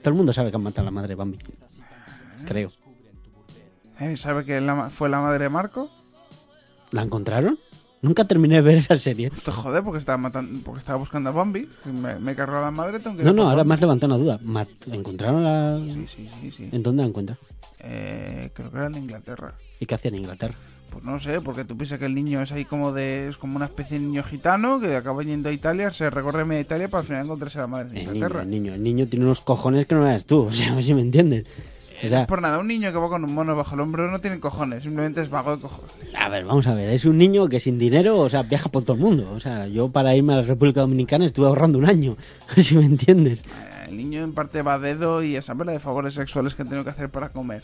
Todo 0.00 0.10
el 0.10 0.14
mundo 0.14 0.32
sabe 0.32 0.50
que 0.50 0.56
han 0.56 0.62
matado 0.62 0.82
a 0.82 0.84
la 0.86 0.90
madre 0.90 1.08
de 1.10 1.14
Bambi. 1.14 1.38
Creo. 2.46 2.70
¿eh? 4.00 4.16
¿sabe 4.16 4.44
que 4.44 4.60
la 4.60 4.90
fue 4.90 5.08
la 5.08 5.20
madre 5.20 5.44
de 5.44 5.48
Marco? 5.50 5.88
¿La 6.90 7.02
encontraron? 7.02 7.58
Nunca 8.02 8.24
terminé 8.26 8.56
de 8.56 8.60
ver 8.62 8.76
esa 8.78 8.98
serie. 8.98 9.30
Pues 9.30 9.56
joder, 9.56 9.82
porque 9.84 10.00
estaba 10.00 10.18
matando, 10.18 10.60
porque 10.64 10.80
estaba 10.80 10.98
buscando 10.98 11.30
a 11.30 11.32
Bambi. 11.32 11.68
Me, 11.86 12.18
me 12.18 12.34
cargó 12.34 12.56
a 12.56 12.60
la 12.62 12.70
madre, 12.72 12.98
tengo 12.98 13.16
que 13.16 13.22
No, 13.22 13.32
no, 13.32 13.42
ahora 13.44 13.58
Bambi. 13.58 13.68
me 13.68 13.74
has 13.74 13.80
levantado 13.80 14.14
una 14.14 14.22
duda. 14.24 14.38
Mat- 14.42 14.68
¿Encontraron 14.92 15.44
la...? 15.44 15.80
Sí, 15.94 16.06
sí, 16.08 16.30
sí, 16.40 16.50
sí. 16.50 16.68
¿En 16.72 16.82
dónde 16.82 17.02
la 17.04 17.08
encuentran? 17.08 17.38
Eh, 17.78 18.50
creo 18.54 18.70
que 18.70 18.76
era 18.76 18.86
en 18.88 18.96
Inglaterra. 18.96 19.54
¿Y 19.80 19.86
qué 19.86 19.94
hacía 19.94 20.10
en 20.10 20.16
Inglaterra? 20.16 20.54
Pues 20.90 21.04
no 21.04 21.18
sé, 21.20 21.40
porque 21.40 21.64
tú 21.64 21.76
piensas 21.76 21.98
que 21.98 22.04
el 22.06 22.14
niño 22.14 22.42
es 22.42 22.52
ahí 22.52 22.64
como 22.66 22.92
de. 22.92 23.28
Es 23.28 23.38
como 23.38 23.56
una 23.56 23.64
especie 23.64 23.98
de 23.98 24.04
niño 24.04 24.22
gitano 24.24 24.78
que 24.78 24.94
acaba 24.94 25.22
yendo 25.22 25.48
a 25.48 25.52
Italia, 25.52 25.90
se 25.90 26.10
recorre 26.10 26.44
media 26.44 26.60
Italia 26.60 26.88
para 26.88 27.00
al 27.00 27.06
final 27.06 27.24
encontrarse 27.24 27.58
a 27.58 27.62
la 27.62 27.66
madre 27.68 27.88
en 27.90 27.96
El 27.96 28.02
niño, 28.04 28.14
Inglaterra. 28.14 28.42
el 28.42 28.50
niño. 28.50 28.74
El 28.74 28.82
niño 28.82 29.06
tiene 29.08 29.24
unos 29.24 29.40
cojones 29.40 29.86
que 29.86 29.94
no 29.94 30.06
eres 30.06 30.26
tú. 30.26 30.42
O 30.48 30.52
sea, 30.52 30.72
a 30.72 30.74
ver 30.74 30.84
si 30.84 30.92
me 30.92 31.00
entiendes. 31.00 31.46
O 32.02 32.04
No 32.04 32.10
sea, 32.10 32.20
es 32.22 32.26
por 32.26 32.42
nada, 32.42 32.58
un 32.58 32.66
niño 32.66 32.90
que 32.92 32.98
va 32.98 33.08
con 33.08 33.24
un 33.24 33.32
mono 33.32 33.54
bajo 33.54 33.74
el 33.74 33.80
hombro 33.80 34.10
no 34.10 34.20
tiene 34.20 34.40
cojones, 34.40 34.82
simplemente 34.82 35.20
es 35.20 35.30
vago 35.30 35.56
de 35.56 35.62
cojones. 35.62 35.92
a 36.18 36.28
ver, 36.28 36.44
vamos 36.44 36.66
a 36.66 36.74
ver. 36.74 36.88
Es 36.90 37.04
un 37.04 37.16
niño 37.18 37.48
que 37.48 37.60
sin 37.60 37.78
dinero, 37.78 38.18
o 38.18 38.28
sea, 38.28 38.42
viaja 38.42 38.68
por 38.68 38.82
todo 38.82 38.96
el 38.96 39.02
mundo. 39.02 39.30
O 39.32 39.40
sea, 39.40 39.66
yo 39.68 39.88
para 39.90 40.14
irme 40.16 40.32
a 40.32 40.36
la 40.36 40.42
República 40.42 40.80
Dominicana 40.80 41.24
estuve 41.26 41.46
ahorrando 41.46 41.78
un 41.78 41.86
año. 41.86 42.16
Si 42.56 42.76
me 42.76 42.84
entiendes. 42.84 43.44
Eh, 43.44 43.86
El 43.88 43.96
niño 43.96 44.22
en 44.24 44.32
parte 44.32 44.62
va 44.62 44.74
a 44.74 44.78
dedo 44.78 45.22
y 45.22 45.36
a 45.36 45.42
saber 45.42 45.66
la 45.66 45.72
de 45.72 45.80
favores 45.80 46.14
sexuales 46.14 46.54
que 46.54 46.62
ha 46.62 46.64
tenido 46.64 46.84
que 46.84 46.90
hacer 46.90 47.08
para 47.10 47.28
comer. 47.30 47.62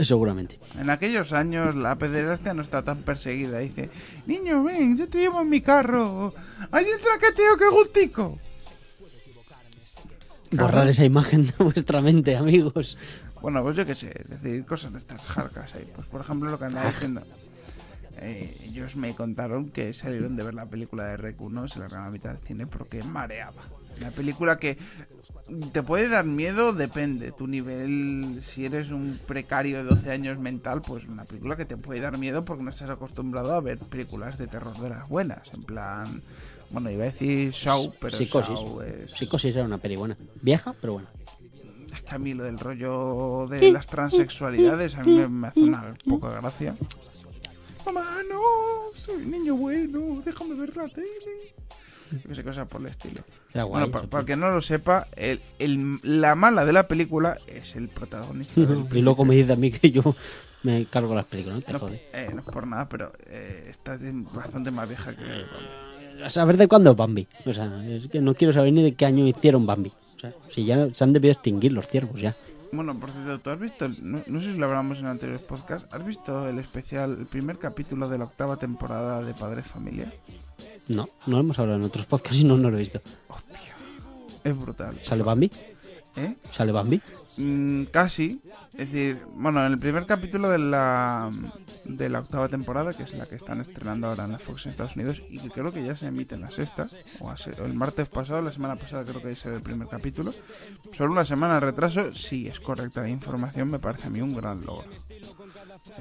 Seguramente. 0.00 0.58
En 0.78 0.88
aquellos 0.88 1.32
años 1.34 1.74
la 1.74 1.96
pederastia 1.96 2.54
no 2.54 2.62
está 2.62 2.82
tan 2.82 3.02
perseguida. 3.02 3.58
Dice, 3.58 3.90
niño, 4.26 4.62
ven, 4.64 4.96
yo 4.96 5.06
te 5.08 5.18
llevo 5.18 5.42
en 5.42 5.50
mi 5.50 5.60
carro. 5.60 6.32
¡Hay 6.70 6.86
el 6.86 7.00
traqueteo 7.00 7.56
que 7.58 7.68
gustico! 7.68 8.38
Borrar 10.52 10.88
esa 10.88 11.04
imagen 11.04 11.46
de 11.46 11.64
vuestra 11.64 12.00
mente, 12.00 12.36
amigos. 12.36 12.96
Bueno, 13.40 13.62
pues 13.62 13.76
yo 13.76 13.86
qué 13.86 13.94
sé, 13.94 14.12
decir, 14.28 14.64
cosas 14.64 14.92
de 14.92 14.98
estas 14.98 15.20
jarcas 15.22 15.74
ahí. 15.74 15.90
Pues 15.94 16.06
por 16.06 16.20
ejemplo 16.20 16.50
lo 16.50 16.58
que 16.58 16.66
andaba 16.66 16.86
diciendo. 16.88 17.22
Eh, 18.18 18.56
ellos 18.66 18.94
me 18.94 19.14
contaron 19.14 19.70
que 19.70 19.92
salieron 19.94 20.36
de 20.36 20.44
ver 20.44 20.54
la 20.54 20.66
película 20.66 21.06
de 21.06 21.16
Rec 21.16 21.40
1, 21.40 21.66
se 21.66 21.80
largaron 21.80 22.04
a 22.04 22.06
la 22.08 22.12
mitad 22.12 22.30
del 22.30 22.46
cine 22.46 22.66
porque 22.66 23.02
mareaba. 23.02 23.62
Una 23.98 24.10
película 24.10 24.58
que 24.58 24.78
te 25.72 25.82
puede 25.82 26.08
dar 26.08 26.24
miedo, 26.24 26.72
depende. 26.72 27.32
Tu 27.32 27.46
nivel, 27.46 28.40
si 28.42 28.64
eres 28.64 28.90
un 28.90 29.18
precario 29.26 29.78
de 29.78 29.84
12 29.84 30.10
años 30.10 30.38
mental, 30.38 30.82
pues 30.82 31.06
una 31.06 31.24
película 31.24 31.56
que 31.56 31.64
te 31.64 31.76
puede 31.76 32.00
dar 32.00 32.16
miedo 32.18 32.44
porque 32.44 32.62
no 32.62 32.70
estás 32.70 32.90
acostumbrado 32.90 33.54
a 33.54 33.60
ver 33.60 33.78
películas 33.78 34.38
de 34.38 34.46
terror 34.46 34.78
de 34.78 34.90
las 34.90 35.08
buenas. 35.08 35.48
En 35.54 35.64
plan, 35.64 36.22
bueno, 36.72 36.90
iba 36.90 37.02
a 37.04 37.06
decir 37.06 37.50
Shaw, 37.52 37.92
pero 38.00 38.16
Psicosis. 38.16 38.54
Shaw 38.54 38.80
es... 38.82 39.10
Psicosis 39.12 39.54
era 39.54 39.64
una 39.64 39.78
peli 39.78 39.96
buena. 39.96 40.16
Vieja, 40.40 40.74
pero 40.80 40.94
buena. 40.94 41.08
Es 41.94 42.02
que 42.02 42.14
a 42.14 42.18
mí 42.18 42.32
lo 42.34 42.44
del 42.44 42.58
rollo 42.58 43.46
de 43.48 43.70
las 43.70 43.86
transexualidades 43.86 44.96
a 44.96 45.04
mí 45.04 45.12
me, 45.16 45.28
me 45.28 45.48
hace 45.48 45.60
una 45.60 45.94
poca 46.08 46.28
gracia. 46.30 46.74
Mamá, 47.84 48.04
no, 48.30 48.40
soy 48.94 49.16
un 49.16 49.30
niño 49.30 49.54
bueno, 49.56 50.22
déjame 50.24 50.54
ver 50.54 50.74
la 50.76 50.88
tele. 50.88 51.52
Que 52.26 52.34
sé, 52.34 52.44
cosas 52.44 52.68
por 52.68 52.80
el 52.82 52.88
estilo. 52.88 53.22
Era 53.52 53.64
guay. 53.64 53.80
Bueno, 53.84 53.90
pa- 53.92 53.98
esa 54.00 54.08
para 54.10 54.24
que 54.24 54.36
no 54.36 54.50
lo 54.50 54.60
sepa, 54.62 55.08
el, 55.16 55.40
el- 55.58 55.98
la 56.02 56.34
mala 56.34 56.64
de 56.64 56.72
la 56.72 56.86
película 56.86 57.36
es 57.46 57.74
el 57.74 57.88
protagonista. 57.88 58.60
del 58.60 58.86
y 58.92 59.02
luego 59.02 59.24
me 59.24 59.34
dice 59.34 59.52
a 59.52 59.56
mí 59.56 59.70
que 59.70 59.90
yo 59.90 60.14
me 60.62 60.84
cargo 60.86 61.14
las 61.14 61.24
películas, 61.26 61.58
¿no? 61.60 61.64
Te 61.64 61.72
No, 61.72 61.78
jode. 61.80 62.06
eh, 62.12 62.30
no 62.32 62.40
es 62.40 62.46
por 62.46 62.66
nada, 62.66 62.88
pero 62.88 63.12
eh, 63.26 63.66
está 63.68 63.96
de- 63.98 64.12
bastante 64.12 64.70
más 64.70 64.86
vieja 64.88 65.14
que... 65.16 65.24
A 66.24 66.30
saber 66.30 66.56
de 66.56 66.68
cuándo 66.68 66.92
es 66.92 66.96
Bambi. 66.96 67.26
O 67.46 67.52
sea, 67.52 67.84
es 67.88 68.08
que 68.08 68.20
no 68.20 68.34
quiero 68.34 68.52
saber 68.52 68.72
ni 68.72 68.82
de 68.82 68.94
qué 68.94 69.06
año 69.06 69.26
hicieron 69.26 69.66
Bambi. 69.66 69.92
O 70.16 70.20
sea, 70.20 70.34
si 70.50 70.64
ya 70.64 70.88
se 70.92 71.04
han 71.04 71.12
debido 71.12 71.32
extinguir 71.32 71.72
los 71.72 71.88
ciervos 71.88 72.20
ya. 72.20 72.34
Bueno, 72.72 72.98
por 72.98 73.10
cierto, 73.10 73.38
¿tú 73.38 73.50
has 73.50 73.60
visto, 73.60 73.86
no, 74.00 74.22
no 74.26 74.40
sé 74.40 74.52
si 74.52 74.58
lo 74.58 74.64
hablamos 74.64 74.98
en 74.98 75.04
anteriores 75.04 75.44
podcasts, 75.44 75.86
¿has 75.92 76.06
visto 76.06 76.48
el 76.48 76.58
especial, 76.58 77.18
el 77.18 77.26
primer 77.26 77.58
capítulo 77.58 78.08
de 78.08 78.16
la 78.16 78.24
octava 78.24 78.56
temporada 78.56 79.22
de 79.22 79.34
Padre 79.34 79.62
Familia? 79.62 80.10
No, 80.88 81.10
no 81.26 81.38
hemos 81.38 81.58
hablado 81.58 81.78
en 81.78 81.84
otros 81.84 82.06
podcasts 82.06 82.40
y 82.40 82.44
no, 82.44 82.56
no 82.56 82.70
lo 82.70 82.78
he 82.78 82.80
visto. 82.80 83.02
Hostia, 83.28 83.74
es 84.42 84.58
brutal. 84.58 84.98
¿Sale 85.02 85.22
Bambi? 85.22 85.50
¿Eh? 86.16 86.34
¿Sale 86.50 86.72
Bambi? 86.72 87.00
Mm, 87.38 87.84
casi. 87.84 88.42
Es 88.74 88.90
decir, 88.92 89.22
bueno, 89.34 89.64
en 89.64 89.72
el 89.72 89.78
primer 89.78 90.04
capítulo 90.06 90.48
de 90.50 90.58
la, 90.58 91.30
de 91.84 92.08
la 92.08 92.20
octava 92.20 92.48
temporada, 92.48 92.92
que 92.94 93.02
es 93.04 93.14
la 93.14 93.26
que 93.26 93.36
están 93.36 93.60
estrenando 93.60 94.06
ahora 94.06 94.24
en 94.24 94.32
la 94.32 94.38
Fox 94.38 94.66
en 94.66 94.70
Estados 94.70 94.96
Unidos, 94.96 95.22
y 95.28 95.38
que 95.38 95.50
creo 95.50 95.72
que 95.72 95.82
ya 95.84 95.94
se 95.94 96.06
emite 96.06 96.34
en 96.34 96.42
la 96.42 96.50
sexta, 96.50 96.88
o, 97.20 97.30
a 97.30 97.34
el 97.64 97.74
martes 97.74 98.08
pasado, 98.08 98.42
la 98.42 98.52
semana 98.52 98.76
pasada 98.76 99.04
creo 99.04 99.22
que 99.22 99.32
es 99.32 99.44
el 99.46 99.62
primer 99.62 99.88
capítulo. 99.88 100.34
Solo 100.92 101.12
una 101.12 101.24
semana 101.24 101.54
de 101.54 101.60
retraso, 101.60 102.12
si 102.14 102.46
es 102.48 102.60
correcta 102.60 103.02
la 103.02 103.08
información, 103.08 103.70
me 103.70 103.78
parece 103.78 104.08
a 104.08 104.10
mí 104.10 104.20
un 104.20 104.34
gran 104.34 104.60
logro. 104.64 104.88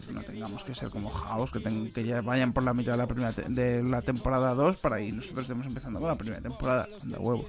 Que 0.06 0.14
no 0.14 0.24
tengamos 0.24 0.64
que 0.64 0.76
ser 0.76 0.90
como 0.90 1.10
House, 1.10 1.52
que, 1.52 1.60
ten- 1.60 1.92
que 1.94 2.04
ya 2.06 2.22
vayan 2.22 2.54
por 2.54 2.64
la 2.64 2.74
mitad 2.74 2.94
de 2.94 2.98
la, 2.98 3.08
primera 3.08 3.32
de 3.32 3.84
la 3.84 4.02
temporada 4.02 4.54
2 4.54 4.78
para 4.78 4.98
ahí 4.98 5.12
nosotros 5.12 5.42
estemos 5.42 5.66
empezando 5.66 6.00
con 6.00 6.08
la 6.10 6.18
primera 6.18 6.42
temporada. 6.42 6.88
De 7.04 7.18
huevos. 7.18 7.46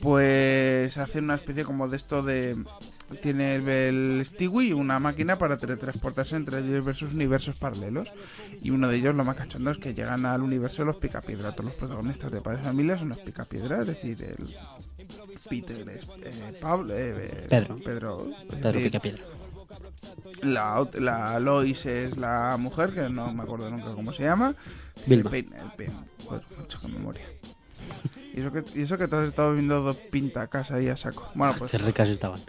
Pues 0.00 0.96
hace 0.98 1.20
una 1.20 1.36
especie 1.36 1.64
como 1.64 1.88
de 1.88 1.96
esto 1.96 2.22
de... 2.22 2.56
Tiene 3.22 3.56
el, 3.56 4.22
Stewie 4.24 4.74
una 4.74 4.98
máquina 4.98 5.36
para 5.36 5.58
teletransportarse 5.58 6.36
entre 6.36 6.62
diversos 6.62 7.12
universos 7.12 7.56
paralelos. 7.56 8.10
Y 8.60 8.70
uno 8.70 8.88
de 8.88 8.96
ellos, 8.96 9.14
lo 9.14 9.24
más 9.24 9.36
cachondo, 9.36 9.70
es 9.70 9.78
que 9.78 9.94
llegan 9.94 10.26
al 10.26 10.42
universo 10.42 10.82
de 10.82 10.86
los 10.86 10.96
picapiedra. 10.96 11.52
Todos 11.52 11.66
los 11.66 11.74
protagonistas 11.74 12.32
de 12.32 12.40
Padres 12.40 12.64
Familia 12.64 12.98
son 12.98 13.10
los 13.10 13.18
picapiedra, 13.18 13.82
es 13.82 13.86
decir, 13.86 14.22
el 14.22 14.56
Peter 15.48 15.84
eh, 15.88 16.58
Pablo, 16.60 16.94
eh, 16.94 17.14
eh, 17.16 17.46
Pedro. 17.48 17.76
Pedro, 17.76 18.30
Pedro 18.48 18.72
decir, 18.72 18.84
Picapiedra. 18.84 19.24
la, 20.42 20.88
la 20.94 21.40
Lois 21.40 21.86
es 21.86 22.16
la 22.16 22.56
mujer, 22.58 22.94
que 22.94 23.08
no 23.10 23.32
me 23.32 23.42
acuerdo 23.42 23.70
nunca 23.70 23.92
cómo 23.92 24.12
se 24.12 24.22
llama. 24.22 24.54
Vilma. 25.06 25.30
El 25.30 25.44
Payne, 25.44 25.62
el. 25.78 25.92
Joder, 26.26 26.42
mucho 26.58 26.80
con 26.80 26.92
memoria. 26.94 27.26
Y 28.34 28.40
eso 28.40 28.50
que, 28.52 28.64
y 28.74 28.82
eso 28.82 28.98
que 28.98 29.06
tú 29.08 29.16
has 29.16 29.28
estado 29.28 29.52
viendo 29.54 29.80
dos 29.80 29.96
pintacas 29.96 30.70
ahí 30.72 30.88
a 30.88 30.96
saco. 30.96 31.30
Bueno, 31.34 31.54
pues 31.56 31.70
Qué 31.70 31.78
ricas 31.78 32.08
estaban. 32.08 32.40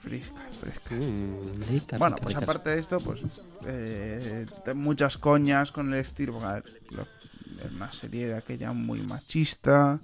fresca, 0.00 0.40
fresca. 0.58 0.94
Mm, 0.94 1.62
ricas, 1.68 1.98
Bueno, 1.98 2.16
ricas, 2.16 2.22
pues 2.24 2.34
ricas. 2.34 2.42
aparte 2.42 2.70
de 2.70 2.78
esto, 2.78 2.98
pues 3.00 3.20
eh, 3.66 4.46
muchas 4.74 5.18
coñas 5.18 5.70
con 5.70 5.92
el 5.92 5.98
estilo. 6.00 6.40
es 6.56 7.72
una 7.72 7.92
serie 7.92 8.28
de 8.28 8.36
aquella 8.36 8.72
muy 8.72 9.00
machista, 9.02 10.00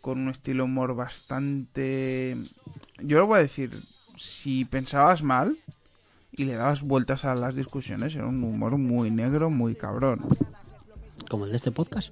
con 0.00 0.18
un 0.20 0.28
estilo 0.30 0.64
humor 0.64 0.94
bastante. 0.96 2.36
Yo 3.02 3.18
lo 3.18 3.26
voy 3.26 3.38
a 3.40 3.42
decir, 3.42 3.70
si 4.16 4.64
pensabas 4.64 5.22
mal 5.22 5.58
y 6.32 6.44
le 6.44 6.54
dabas 6.54 6.80
vueltas 6.82 7.26
a 7.26 7.34
las 7.34 7.54
discusiones, 7.54 8.14
era 8.14 8.26
un 8.26 8.42
humor 8.42 8.78
muy 8.78 9.10
negro, 9.10 9.50
muy 9.50 9.74
cabrón. 9.74 10.24
Como 11.28 11.44
el 11.44 11.50
de 11.50 11.58
este 11.58 11.70
podcast. 11.70 12.10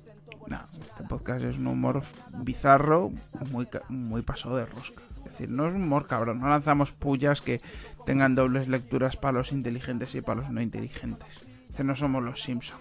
Este 0.93 1.05
podcast 1.05 1.43
es 1.45 1.57
un 1.59 1.67
humor 1.67 2.03
bizarro, 2.39 3.13
muy, 3.51 3.67
muy 3.89 4.23
pasado 4.23 4.57
de 4.57 4.67
rosca. 4.67 5.03
Es 5.25 5.33
decir, 5.33 5.49
no 5.51 5.67
es 5.67 5.75
un 5.75 5.85
humor 5.85 6.07
cabrón, 6.07 6.41
no 6.41 6.49
lanzamos 6.49 6.93
pullas 6.93 7.41
que 7.41 7.61
tengan 8.05 8.35
dobles 8.35 8.69
lecturas 8.69 9.17
para 9.17 9.39
los 9.39 9.53
inteligentes 9.53 10.15
y 10.15 10.21
para 10.21 10.41
los 10.43 10.51
no 10.51 10.61
inteligentes. 10.61 11.29
Es 11.37 11.69
decir, 11.69 11.87
no 11.87 11.97
somos 11.97 12.23
los 12.23 12.43
Simpson. 12.43 12.79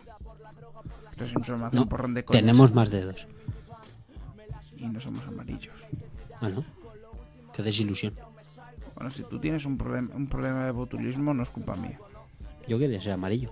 Los 1.18 1.30
Simpsons 1.30 1.64
hacen 1.64 1.78
No, 1.78 1.84
un 1.84 1.90
porrón 1.90 2.14
de 2.14 2.26
coñas. 2.26 2.42
tenemos 2.42 2.74
más 2.74 2.90
dedos. 2.90 3.28
Y 4.76 4.88
no 4.88 5.00
somos 5.00 5.26
amarillos. 5.28 5.76
Ah, 6.42 6.50
¿no? 6.50 6.66
Qué 7.54 7.64
desilusión. 7.64 8.16
Bueno, 8.96 9.12
si 9.12 9.24
tú 9.24 9.40
tienes 9.40 9.66
un, 9.66 9.78
problem- 9.78 10.14
un 10.14 10.28
problema 10.28 10.66
de 10.66 10.72
botulismo, 10.72 11.34
no 11.34 11.44
es 11.44 11.50
culpa 11.50 11.76
mía. 11.76 12.00
Yo 12.68 12.78
quería 12.80 13.02
ser 13.02 13.14
amarillo. 13.14 13.52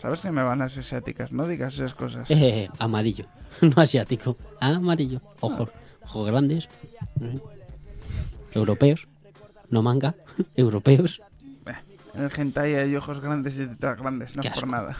¿Sabes 0.00 0.20
que 0.20 0.30
me 0.32 0.42
van 0.42 0.58
las 0.60 0.76
asiáticas? 0.78 1.30
No 1.32 1.46
digas 1.46 1.74
esas 1.74 1.92
cosas. 1.94 2.30
Eh, 2.30 2.68
amarillo. 2.78 3.24
No 3.60 3.82
asiático. 3.82 4.36
Amarillo. 4.60 5.20
Ojos. 5.40 5.68
Ojos 6.02 6.26
grandes. 6.26 6.68
sé. 7.18 7.40
Europeos. 8.54 9.06
No 9.68 9.82
manga. 9.82 10.14
Europeos. 10.56 11.20
Eh, 11.66 11.74
En 12.14 12.22
el 12.22 12.30
hentai 12.34 12.74
hay 12.76 12.96
ojos 12.96 13.20
grandes 13.20 13.56
y 13.60 13.66
tetas 13.66 13.98
grandes, 13.98 14.34
no 14.36 14.42
es 14.42 14.50
por 14.50 14.66
nada. 14.66 14.96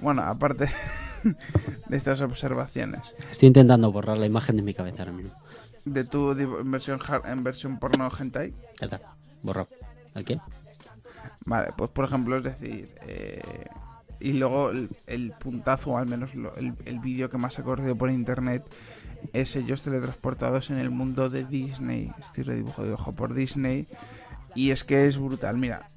Bueno, 0.00 0.22
aparte 0.22 0.70
de 1.88 1.96
estas 1.96 2.20
observaciones, 2.20 3.14
Estoy 3.32 3.48
intentando 3.48 3.90
borrar 3.92 4.16
la 4.18 4.26
imagen 4.26 4.56
de 4.56 4.62
mi 4.62 4.74
cabeza 4.74 5.02
ahora 5.02 5.12
mismo. 5.12 5.32
de 5.84 6.04
tu 6.04 6.30
en 6.32 6.70
versión, 6.70 7.00
en 7.26 7.44
versión 7.44 7.78
porno 7.78 8.08
hentai, 8.18 8.54
Ya 8.80 8.86
está. 8.86 9.00
Borrado. 9.42 9.68
¿El 10.14 10.24
qué? 10.24 10.40
vale, 11.44 11.70
pues 11.76 11.90
por 11.90 12.04
ejemplo, 12.04 12.36
es 12.38 12.44
decir, 12.44 12.94
eh, 13.06 13.40
y 14.22 14.32
luego 14.34 14.70
el, 14.70 14.88
el 15.06 15.32
puntazo, 15.32 15.90
o 15.92 15.98
al 15.98 16.06
menos 16.06 16.34
lo- 16.34 16.54
el, 16.56 16.74
el 16.84 16.98
vídeo 17.00 17.28
que 17.30 17.38
más 17.38 17.58
ha 17.58 17.62
corrido 17.62 17.96
por 17.96 18.10
internet, 18.10 18.64
es 19.32 19.54
ellos 19.56 19.82
teletransportados 19.82 20.70
en 20.70 20.78
el 20.78 20.90
mundo 20.90 21.28
de 21.30 21.44
Disney, 21.44 22.10
es 22.18 22.26
decir, 22.28 22.46
de 22.46 22.62
de 22.62 22.92
ojo 22.92 23.12
por 23.12 23.34
Disney, 23.34 23.86
y 24.54 24.70
es 24.70 24.84
que 24.84 25.06
es 25.06 25.18
brutal, 25.18 25.56
mira. 25.58 25.88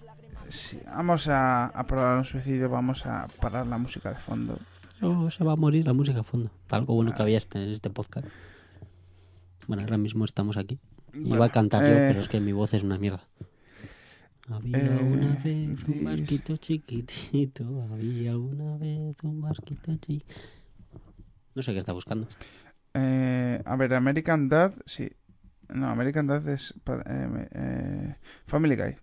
Si 0.49 0.80
vamos 0.86 1.28
a, 1.28 1.65
a 1.65 1.88
probar 1.88 2.17
un 2.19 2.26
suicidio, 2.26 2.69
vamos 2.69 3.05
a 3.07 3.26
parar 3.41 3.65
la 3.65 3.80
música 3.80 4.09
de 4.11 4.19
fondo. 4.19 4.59
Oh, 5.01 5.30
se 5.32 5.43
va 5.43 5.53
a 5.53 5.55
morir 5.55 5.86
la 5.88 5.93
música 5.93 6.19
a 6.19 6.23
fondo. 6.23 6.51
Algo 6.69 6.93
bueno 6.93 7.13
que 7.15 7.21
había 7.23 7.39
este- 7.39 7.63
en 7.63 7.71
este 7.71 7.89
podcast. 7.89 8.28
Bueno, 9.67 9.82
ahora 9.84 9.97
mismo 9.97 10.23
estamos 10.23 10.55
aquí. 10.57 10.80
Iba 11.13 11.30
Bueno, 11.30 11.43
a 11.45 11.49
cantar 11.49 11.82
yo, 11.82 11.88
eh, 11.89 12.05
pero 12.09 12.21
es 12.21 12.28
que 12.28 12.39
mi 12.39 12.51
voz 12.51 12.73
es 12.76 12.84
una 12.84 12.97
mierda. 12.99 13.23
Había 14.48 14.78
eh, 14.80 15.02
una 15.02 15.36
vez 15.43 15.88
un 15.88 16.04
barquito 16.04 16.56
chiquitito, 16.58 17.64
había 17.91 18.38
una 18.38 18.78
vez 18.78 19.16
un 19.24 19.41
barquito 19.41 19.91
chiquitito. 19.96 20.34
No 21.56 21.64
sé 21.64 21.74
qué 21.74 21.80
está 21.80 21.93
buscando. 21.93 22.28
Eh, 22.93 23.62
a 23.66 23.76
ver, 23.76 23.93
American 23.96 24.48
Dad, 24.50 24.74
sí. 24.86 25.10
No, 25.74 25.88
American 25.88 26.28
Dad 26.28 26.48
es 26.48 26.74
eh, 26.86 27.48
eh, 27.56 28.16
Family 28.46 28.76
Guy. 28.76 28.96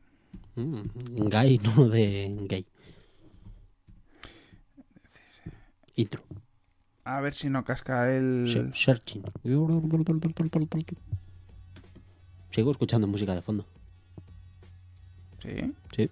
Mm, 0.54 1.28
gay, 1.28 1.58
no 1.64 1.88
de 1.88 2.36
gay. 2.48 2.66
Intro. 5.96 6.22
A 7.04 7.20
ver 7.20 7.34
si 7.34 7.48
no 7.50 7.64
casca 7.64 8.14
el... 8.16 8.48
Se- 8.48 8.74
Searching. 8.84 9.24
Sigo 12.50 12.70
escuchando 12.70 13.06
música 13.08 13.34
de 13.34 13.42
fondo. 13.42 13.66
Sí. 15.42 15.74
Sí. 15.94 16.10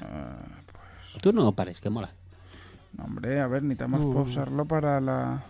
Ah, 0.00 0.36
Tú 1.22 1.32
no 1.32 1.52
pares, 1.52 1.80
que 1.80 1.90
mola. 1.90 2.12
no, 2.96 3.04
hombre, 3.04 3.40
a 3.40 3.46
ver, 3.48 3.62
necesitamos 3.62 4.00
No. 4.00 4.12
pausarlo 4.14 4.64
para 4.66 5.00
la... 5.00 5.44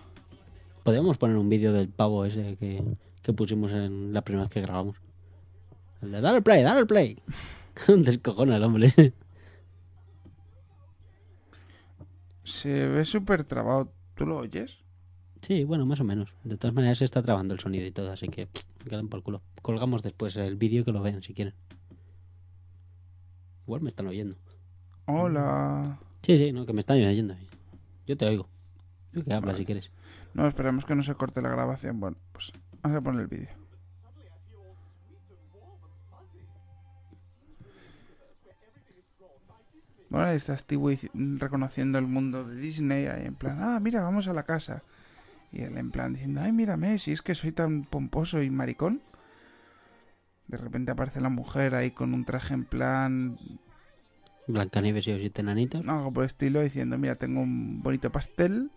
Podríamos 0.82 1.18
poner 1.18 1.36
un 1.36 1.48
vídeo 1.48 1.72
del 1.72 1.88
pavo 1.88 2.24
ese 2.24 2.56
que, 2.56 2.82
que 3.22 3.32
pusimos 3.34 3.70
en 3.72 4.12
la 4.14 4.22
primera 4.22 4.44
vez 4.44 4.50
que 4.52 4.62
grabamos. 4.62 4.96
El 6.00 6.12
de 6.12 6.20
dale 6.20 6.36
al 6.38 6.42
play, 6.42 6.62
dale 6.62 6.80
al 6.80 6.86
play. 6.86 7.22
Un 7.88 8.02
descojona 8.02 8.56
el 8.56 8.64
hombre 8.64 8.86
ese. 8.86 9.12
Se 12.44 12.88
ve 12.88 13.04
súper 13.04 13.44
trabado. 13.44 13.92
¿Tú 14.14 14.24
lo 14.26 14.38
oyes? 14.38 14.78
Sí, 15.42 15.64
bueno, 15.64 15.84
más 15.86 16.00
o 16.00 16.04
menos. 16.04 16.32
De 16.44 16.56
todas 16.56 16.74
maneras 16.74 16.98
se 16.98 17.04
está 17.04 17.22
trabando 17.22 17.54
el 17.54 17.60
sonido 17.60 17.86
y 17.86 17.90
todo, 17.92 18.10
así 18.10 18.28
que 18.28 18.48
que 18.88 18.96
den 18.96 19.08
por 19.08 19.22
culo. 19.22 19.42
Colgamos 19.62 20.02
después 20.02 20.36
el 20.36 20.56
vídeo 20.56 20.84
que 20.84 20.92
lo 20.92 21.02
vean 21.02 21.22
si 21.22 21.34
quieren. 21.34 21.54
Igual 23.66 23.82
me 23.82 23.90
están 23.90 24.06
oyendo. 24.06 24.36
Hola. 25.06 25.98
Sí, 26.22 26.38
sí, 26.38 26.52
no, 26.52 26.66
que 26.66 26.72
me 26.72 26.80
están 26.80 26.98
oyendo. 26.98 27.34
Yo 28.06 28.16
te 28.16 28.26
oigo. 28.26 28.48
Tú 29.12 29.22
que 29.24 29.32
habla 29.32 29.54
si 29.54 29.64
quieres. 29.64 29.90
No, 30.34 30.46
esperemos 30.46 30.84
que 30.84 30.94
no 30.94 31.02
se 31.02 31.14
corte 31.14 31.42
la 31.42 31.50
grabación. 31.50 32.00
Bueno, 32.00 32.16
pues 32.32 32.52
vamos 32.82 32.98
a 32.98 33.00
poner 33.00 33.20
el 33.22 33.26
vídeo. 33.26 33.48
Bueno, 40.10 40.30
ahí 40.30 40.36
está 40.36 40.56
Stewie 40.56 40.98
reconociendo 41.12 41.98
el 41.98 42.06
mundo 42.06 42.44
de 42.44 42.56
Disney, 42.56 43.06
ahí 43.06 43.26
en 43.26 43.34
plan, 43.34 43.58
ah, 43.60 43.78
mira, 43.78 44.02
vamos 44.02 44.26
a 44.26 44.32
la 44.32 44.44
casa. 44.44 44.82
Y 45.52 45.62
él 45.62 45.76
en 45.78 45.90
plan 45.90 46.12
diciendo, 46.12 46.40
ay, 46.42 46.52
mírame, 46.52 46.98
si 46.98 47.12
es 47.12 47.22
que 47.22 47.34
soy 47.34 47.52
tan 47.52 47.84
pomposo 47.84 48.42
y 48.42 48.50
maricón. 48.50 49.02
De 50.46 50.56
repente 50.56 50.92
aparece 50.92 51.20
la 51.20 51.28
mujer 51.28 51.74
ahí 51.74 51.90
con 51.90 52.14
un 52.14 52.24
traje 52.24 52.54
en 52.54 52.64
plan, 52.64 53.38
Blancanieves 54.46 55.06
y 55.06 55.10
los 55.10 55.20
siete 55.20 55.42
enanitos. 55.42 55.86
algo 55.86 56.10
por 56.10 56.24
el 56.24 56.28
estilo, 56.28 56.60
diciendo, 56.62 56.96
mira, 56.96 57.16
tengo 57.16 57.40
un 57.42 57.82
bonito 57.82 58.10
pastel. 58.10 58.70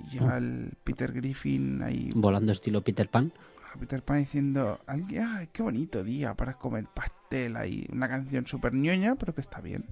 Y 0.00 0.10
lleva 0.10 0.36
el 0.38 0.72
Peter 0.84 1.12
Griffin 1.12 1.82
ahí 1.82 2.10
Volando 2.14 2.52
estilo 2.52 2.82
Peter 2.82 3.08
Pan. 3.08 3.32
a 3.74 3.78
Peter 3.78 4.02
Pan 4.02 4.18
diciendo, 4.18 4.80
"Ay, 4.86 5.04
qué 5.52 5.62
bonito 5.62 6.02
día 6.04 6.34
para 6.34 6.54
comer 6.54 6.86
pastel 6.86 7.56
ahí. 7.56 7.86
Una 7.92 8.08
canción 8.08 8.46
súper 8.46 8.74
ñoña, 8.74 9.16
pero 9.16 9.34
que 9.34 9.40
está 9.40 9.60
bien. 9.60 9.84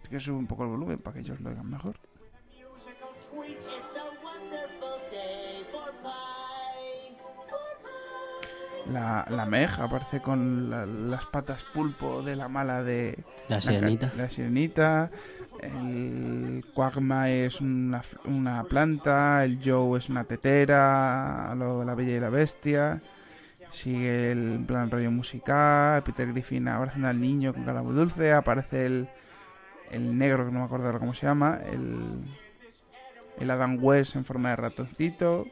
Así 0.00 0.10
que 0.10 0.20
sube 0.20 0.36
un 0.36 0.46
poco 0.46 0.64
el 0.64 0.70
volumen 0.70 0.98
para 0.98 1.14
que 1.14 1.20
ellos 1.20 1.40
lo 1.40 1.50
oigan 1.50 1.68
mejor. 1.70 1.98
La, 8.92 9.24
la 9.30 9.46
Meg 9.46 9.70
aparece 9.80 10.20
con 10.20 10.68
la- 10.70 10.86
las 10.86 11.26
patas 11.26 11.64
pulpo 11.72 12.22
de 12.22 12.34
la 12.36 12.48
mala 12.48 12.82
de 12.82 13.22
La 13.48 13.60
sirenita. 13.60 14.12
La, 14.16 14.30
sirenita. 14.30 15.10
El 15.60 16.64
Quagma 16.74 17.28
es 17.30 17.60
una, 17.60 18.02
una 18.24 18.64
planta. 18.64 19.44
El 19.44 19.60
Joe 19.64 19.98
es 19.98 20.08
una 20.08 20.24
tetera. 20.24 21.54
lo- 21.56 21.84
la 21.84 21.94
Bella 21.94 22.16
y 22.16 22.20
la 22.20 22.30
Bestia. 22.30 23.00
Sigue 23.70 24.32
el 24.32 24.64
plan 24.66 24.90
rollo 24.90 25.10
musical. 25.10 26.02
Peter 26.02 26.26
Griffin 26.32 26.66
abrazando 26.66 27.08
al 27.08 27.20
niño 27.20 27.52
con 27.54 27.64
cara 27.64 27.82
muy 27.82 27.94
dulce. 27.94 28.32
Aparece 28.32 28.86
el, 28.86 29.08
el 29.92 30.18
negro, 30.18 30.44
que 30.46 30.50
no 30.52 30.60
me 30.60 30.64
acuerdo 30.64 30.86
ahora 30.86 30.98
cómo 30.98 31.14
se 31.14 31.26
llama. 31.26 31.58
El, 31.70 32.24
el 33.38 33.50
Adam 33.50 33.78
West 33.80 34.16
en 34.16 34.24
forma 34.24 34.50
de 34.50 34.56
ratoncito. 34.56 35.46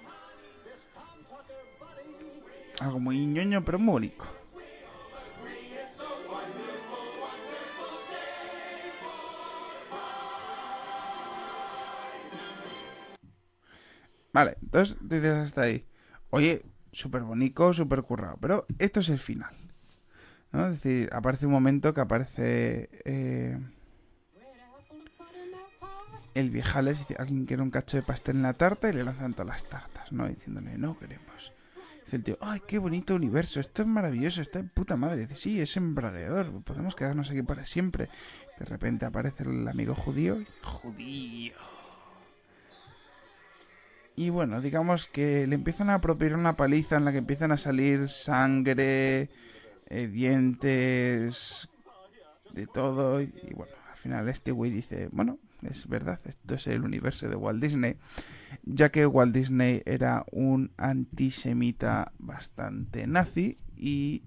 Algo 2.80 3.00
muy 3.00 3.26
ñoño, 3.26 3.64
pero 3.64 3.78
muy 3.78 3.92
bonito. 3.92 4.24
Vale, 14.32 14.56
entonces 14.62 14.96
dices 15.00 15.32
hasta 15.32 15.62
ahí. 15.62 15.84
Oye, 16.30 16.64
súper 16.92 17.22
bonito, 17.22 17.72
súper 17.72 18.02
currado. 18.02 18.36
Pero 18.40 18.66
esto 18.78 19.00
es 19.00 19.08
el 19.08 19.18
final. 19.18 19.52
¿no? 20.52 20.66
Es 20.68 20.82
decir, 20.82 21.10
aparece 21.12 21.46
un 21.46 21.52
momento 21.52 21.92
que 21.94 22.00
aparece 22.00 22.88
eh, 23.04 23.58
el 26.34 26.50
viejales, 26.50 27.00
dice, 27.00 27.16
alguien 27.18 27.46
quiere 27.46 27.62
un 27.62 27.70
cacho 27.70 27.96
de 27.96 28.04
pastel 28.04 28.36
en 28.36 28.42
la 28.42 28.54
tarta 28.54 28.88
y 28.88 28.92
le 28.92 29.02
lanzan 29.02 29.32
todas 29.34 29.48
las 29.48 29.64
tartas, 29.64 30.12
¿no? 30.12 30.28
Diciéndole, 30.28 30.78
no 30.78 30.96
queremos. 30.98 31.52
Dice 32.08 32.16
el 32.16 32.24
tío, 32.24 32.38
ay, 32.40 32.62
qué 32.66 32.78
bonito 32.78 33.14
universo, 33.14 33.60
esto 33.60 33.82
es 33.82 33.88
maravilloso, 33.88 34.40
está 34.40 34.62
de 34.62 34.64
puta 34.64 34.96
madre. 34.96 35.26
Dice, 35.26 35.36
sí, 35.36 35.60
es 35.60 35.76
embragueador, 35.76 36.62
podemos 36.62 36.94
quedarnos 36.94 37.28
aquí 37.28 37.42
para 37.42 37.66
siempre. 37.66 38.08
De 38.58 38.64
repente 38.64 39.04
aparece 39.04 39.44
el 39.44 39.68
amigo 39.68 39.94
judío 39.94 40.36
y 40.36 40.38
dice, 40.38 40.52
judío. 40.62 41.52
Y 44.16 44.30
bueno, 44.30 44.62
digamos 44.62 45.06
que 45.06 45.46
le 45.46 45.54
empiezan 45.54 45.90
a 45.90 45.96
apropiar 45.96 46.32
una 46.32 46.56
paliza 46.56 46.96
en 46.96 47.04
la 47.04 47.12
que 47.12 47.18
empiezan 47.18 47.52
a 47.52 47.58
salir 47.58 48.08
sangre, 48.08 49.28
eh, 49.90 50.06
dientes, 50.06 51.68
de 52.54 52.66
todo. 52.68 53.20
Y, 53.20 53.34
y 53.42 53.52
bueno, 53.52 53.74
al 53.90 53.98
final 53.98 54.30
este 54.30 54.50
güey 54.50 54.70
dice, 54.70 55.10
bueno, 55.12 55.38
es 55.62 55.88
verdad, 55.88 56.20
esto 56.24 56.54
es 56.54 56.66
el 56.66 56.82
universo 56.84 57.28
de 57.28 57.36
Walt 57.36 57.62
Disney, 57.62 57.96
ya 58.64 58.90
que 58.90 59.06
Walt 59.06 59.34
Disney 59.34 59.82
era 59.86 60.24
un 60.30 60.70
antisemita 60.76 62.12
bastante 62.18 63.06
nazi 63.06 63.58
y... 63.76 64.22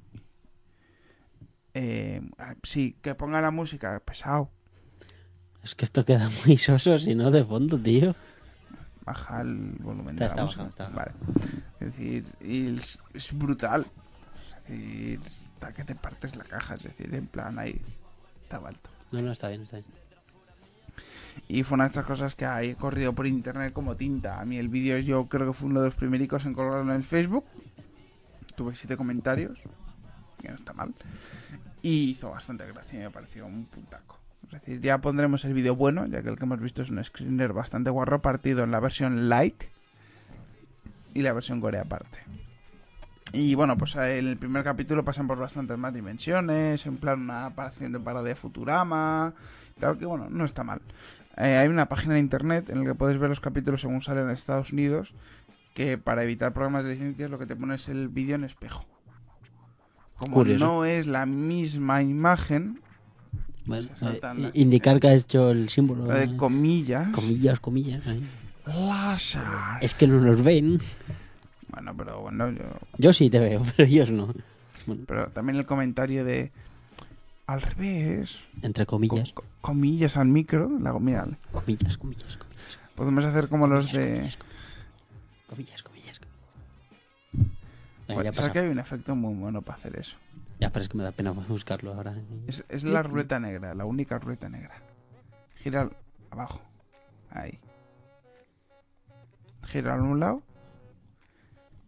eh, 1.74 2.22
sí, 2.64 2.98
que 3.02 3.16
ponga 3.16 3.42
la 3.42 3.52
música, 3.52 4.00
pesado. 4.06 4.52
Es 5.64 5.76
que 5.76 5.86
esto 5.86 6.06
queda 6.06 6.30
muy 6.46 6.58
soso 6.58 6.98
si 7.00 7.16
no 7.16 7.32
de 7.32 7.44
fondo, 7.46 7.78
tío. 7.80 8.16
baja 9.06 9.42
el 9.42 9.76
volumen 9.80 10.16
Está- 10.16 10.30
de 10.30 10.36
la 10.36 10.44
está 10.44 10.44
música. 10.44 10.68
está 10.68 10.90
Vale. 10.90 11.12
Es 11.80 11.88
decir, 11.98 12.26
es 12.40 13.34
brutal. 13.34 13.86
Es 14.64 14.68
decir, 14.70 15.20
hasta 15.54 15.74
que 15.74 15.84
te 15.84 15.96
partes 15.96 16.36
la 16.36 16.44
caja. 16.44 16.76
Es 16.76 16.84
decir, 16.84 17.14
en 17.14 17.28
plan 17.28 17.58
ahí. 17.60 17.80
estaba 18.44 18.70
alto. 18.70 18.90
No, 19.12 19.22
no, 19.22 19.32
está 19.32 19.48
bien, 19.50 19.62
está 19.64 19.78
bien. 19.78 20.01
Y 21.48 21.64
fue 21.64 21.76
una 21.76 21.86
de 21.86 21.90
estas 21.90 22.06
cosas 22.06 22.36
que 22.36 22.46
hay 22.46 22.76
corrido 22.76 23.14
por 23.14 23.28
internet 23.28 23.74
como 23.74 23.96
tinta. 23.98 24.40
A 24.40 24.46
mí 24.46 24.58
el 24.58 24.70
vídeo 24.70 24.98
yo 25.00 25.28
creo 25.28 25.48
que 25.48 25.54
fue 25.54 25.70
uno 25.70 25.82
de 25.82 25.88
los 25.88 25.96
primericos 25.96 26.46
en 26.46 26.54
colgarlo 26.54 26.94
en 26.94 27.04
Facebook. 27.04 27.46
Tuve 28.56 28.76
siete 28.76 28.98
comentarios, 28.98 29.60
que 30.42 30.50
no 30.50 30.56
está 30.56 30.74
mal. 30.74 30.94
Y 31.82 32.12
hizo 32.12 32.30
bastante 32.30 32.66
gracia 32.68 33.00
me 33.00 33.10
pareció 33.10 33.46
un 33.46 33.66
puntaco. 33.66 34.20
Es 34.46 34.62
decir, 34.62 34.82
ya 34.82 35.00
pondremos 35.00 35.46
el 35.46 35.54
vídeo 35.54 35.76
bueno, 35.76 36.06
ya 36.08 36.22
que 36.22 36.30
el 36.30 36.38
que 36.38 36.44
hemos 36.44 36.60
visto 36.60 36.82
es 36.82 36.90
un 36.90 37.04
screener 37.04 37.54
bastante 37.54 37.90
guarro 37.90 38.22
partido 38.22 38.64
en 38.64 38.72
la 38.72 38.80
versión 38.80 39.30
light 39.30 39.64
y 41.14 41.22
la 41.22 41.34
versión 41.34 41.62
Corea 41.62 41.82
aparte. 41.82 42.20
Y 43.34 43.56
bueno, 43.56 43.78
pues 43.78 43.96
en 43.96 44.28
el 44.28 44.38
primer 44.38 44.64
capítulo 44.64 45.06
pasan 45.06 45.28
por 45.28 45.40
bastantes 45.40 45.78
más 45.78 45.94
dimensiones, 45.94 46.86
en 46.86 46.98
plan 46.98 47.22
una 47.22 47.46
aparición 47.46 47.94
de 47.94 48.36
Futurama, 48.36 49.34
tal 49.80 49.98
que 49.98 50.06
bueno, 50.06 50.30
no 50.30 50.44
está 50.44 50.66
mal. 50.66 50.82
Eh, 51.42 51.58
hay 51.58 51.68
una 51.68 51.88
página 51.88 52.14
de 52.14 52.20
internet 52.20 52.70
en 52.70 52.80
la 52.80 52.86
que 52.86 52.96
puedes 52.96 53.18
ver 53.18 53.30
los 53.30 53.40
capítulos 53.40 53.82
según 53.82 54.02
salen 54.02 54.26
en 54.26 54.30
Estados 54.32 54.72
Unidos, 54.74 55.14
que 55.74 55.98
para 55.98 56.24
evitar 56.24 56.54
problemas 56.54 56.84
de 56.84 56.92
licencias 56.92 57.30
lo 57.32 57.40
que 57.40 57.46
te 57.48 57.56
pone 57.56 57.76
es 57.76 57.88
el 57.90 58.10
vídeo 58.10 58.36
en 58.36 58.44
espejo. 58.44 58.86
Como 60.18 60.36
Curioso. 60.36 60.64
no 60.64 60.86
es 60.86 61.08
la 61.08 61.26
misma 61.26 62.04
imagen, 62.04 62.80
Bueno, 63.66 63.88
eh, 64.04 64.52
indicar 64.54 65.00
que 65.00 65.08
ha 65.08 65.14
hecho 65.16 65.50
el 65.50 65.68
símbolo. 65.70 66.06
la 66.06 66.18
de 66.18 66.26
eh, 66.26 66.38
comillas, 66.38 67.10
comillas, 67.10 67.60
comillas. 67.60 68.06
ahí. 68.06 68.24
láser. 68.68 69.42
Es 69.82 69.96
que 69.96 70.06
no 70.06 70.22
nos 70.22 70.44
ven. 70.44 70.80
Bueno, 71.70 71.96
pero 71.98 72.22
bueno, 72.22 72.52
yo... 72.52 72.66
Yo 72.98 73.14
sí 73.14 73.30
te 73.32 73.40
veo, 73.40 73.64
pero 73.76 73.88
ellos 73.88 74.12
no. 74.12 74.32
Bueno, 74.86 75.04
Pero 75.08 75.28
también 75.30 75.58
el 75.58 75.66
comentario 75.66 76.24
de... 76.24 76.52
Al 77.48 77.62
revés. 77.64 78.40
entre 78.62 78.86
co- 78.86 78.98
comillas, 78.98 79.32
co- 79.34 79.44
comillas 79.62 80.18
al 80.18 80.28
micro. 80.28 80.70
La, 80.80 80.94
mira, 81.00 81.28
comillas, 81.52 81.98
comillas, 81.98 82.38
comillas. 82.38 82.66
podemos 82.96 83.24
hacer 83.24 83.48
como 83.48 83.68
los 83.68 83.92
de... 83.92 84.34
Comillas, 85.48 85.84
comillas. 85.84 86.20
comillas. 86.20 86.20
Venga, 88.08 88.24
ya 88.24 88.32
¿Sabes 88.34 88.50
pasa. 88.50 88.52
que 88.54 88.60
hay 88.60 88.68
un 88.68 88.80
efecto 88.80 89.16
muy 89.16 89.34
bueno 89.36 89.62
para 89.62 89.78
hacer 89.78 89.98
eso? 89.98 90.18
Ya, 90.60 90.70
pero 90.72 90.84
es 90.84 90.90
que 90.90 90.98
me 90.98 91.04
da 91.04 91.12
pena 91.12 91.32
buscarlo 91.32 91.94
ahora. 91.94 92.16
Es, 92.48 92.64
es 92.70 92.84
la 92.84 93.02
ruleta 93.04 93.40
negra, 93.40 93.74
la 93.74 93.86
única 93.86 94.20
ruleta 94.20 94.48
negra. 94.50 94.76
Gira 95.56 95.90
abajo. 96.30 96.62
Ahí. 97.32 97.60
Gira 99.66 99.96
a 99.96 100.02
un 100.02 100.20
lado. 100.20 100.44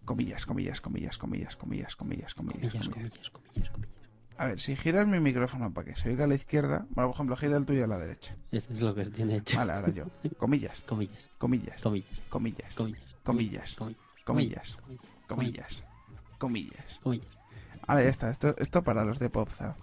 Comillas, 0.06 0.46
comillas, 0.46 0.82
comillas, 0.82 1.18
comillas, 1.18 1.56
comillas, 1.56 1.96
comillas, 1.96 2.34
comillas, 2.34 2.34
Comillas, 2.34 2.88
comillas. 2.90 3.30
comillas, 3.30 3.30
comillas, 3.30 3.70
comillas. 3.70 4.03
A 4.38 4.48
ver, 4.48 4.60
si 4.60 4.76
giras 4.76 5.08
mi 5.08 5.20
micrófono 5.20 5.74
para 5.74 5.86
que 5.86 5.96
se 5.96 6.10
oiga 6.10 6.26
a 6.26 6.28
la 6.28 6.36
izquierda, 6.36 6.86
bueno, 6.90 7.10
por 7.10 7.16
ejemplo, 7.16 7.38
gira 7.38 7.58
el 7.58 7.66
tuyo 7.66 7.84
a 7.84 7.88
la 7.88 7.98
derecha. 7.98 8.36
Esto 8.52 8.74
es 8.74 8.82
lo 8.82 8.96
que 8.96 9.06
tiene 9.06 9.38
hecho. 9.38 9.58
Vale, 9.58 9.74
ahora 9.74 9.90
yo. 9.90 10.06
Comillas, 10.38 10.82
Comillas, 10.82 11.30
comillas, 11.38 11.80
comillas, 11.82 12.16
comillas, 12.30 12.74
comillas. 12.74 12.74
Comillas. 13.24 13.76
Comillas. 13.76 13.76
Comillas. 14.26 14.76
Comillas. 14.76 14.76
comillas, 15.28 15.84
comillas. 16.38 17.00
Comillas. 17.02 17.38
Ahora 17.86 18.04
ya 18.04 18.10
está, 18.10 18.30
esto, 18.30 18.56
esto 18.58 18.84
para 18.84 19.06
los 19.06 19.20
de 19.20 19.30
PopZap. 19.30 19.78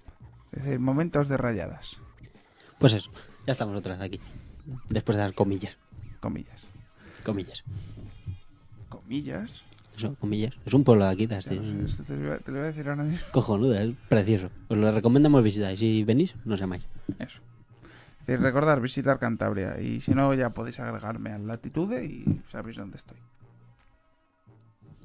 Es 0.52 0.64
decir, 0.64 0.80
momentos 0.80 1.28
de 1.28 1.36
rayadas. 1.36 1.98
Pues 2.78 2.94
eso, 2.94 3.10
ya 3.46 3.52
estamos 3.52 3.76
otra 3.76 3.94
vez 3.94 4.02
aquí. 4.02 4.20
Después 4.88 5.16
de 5.16 5.22
dar 5.22 5.34
comillas. 5.34 5.76
Comillas. 6.20 6.62
Comillas. 7.24 7.62
Comillas. 8.88 9.64
Eso, 9.96 10.14
comillas. 10.16 10.54
Es 10.64 10.72
un 10.72 10.82
pueblo 10.84 11.04
de 11.04 11.10
aquí, 11.10 11.24
esto 11.24 11.50
te, 12.04 12.16
lo 12.16 12.24
iba- 12.24 12.38
te 12.38 12.50
lo 12.52 12.58
voy 12.58 12.64
a 12.64 12.72
decir 12.72 12.88
ahora 12.88 13.02
mismo. 13.04 13.26
Cojonudo, 13.32 13.74
es 13.74 13.94
precioso. 14.08 14.50
Os 14.68 14.78
lo 14.78 14.90
recomendamos 14.92 15.42
visitar. 15.44 15.72
Y 15.74 15.76
si 15.76 16.04
venís, 16.04 16.34
no 16.44 16.54
os 16.54 16.60
llamáis. 16.60 16.84
Eso. 17.18 17.40
Es 18.20 18.26
decir, 18.26 18.40
recordar 18.40 18.80
visitar 18.80 19.18
Cantabria. 19.18 19.80
Y 19.80 20.00
si 20.00 20.14
no, 20.14 20.32
ya 20.34 20.50
podéis 20.50 20.80
agregarme 20.80 21.30
al 21.32 21.46
latitude 21.46 22.04
y 22.04 22.40
sabéis 22.50 22.76
dónde 22.78 22.96
estoy. 22.96 23.18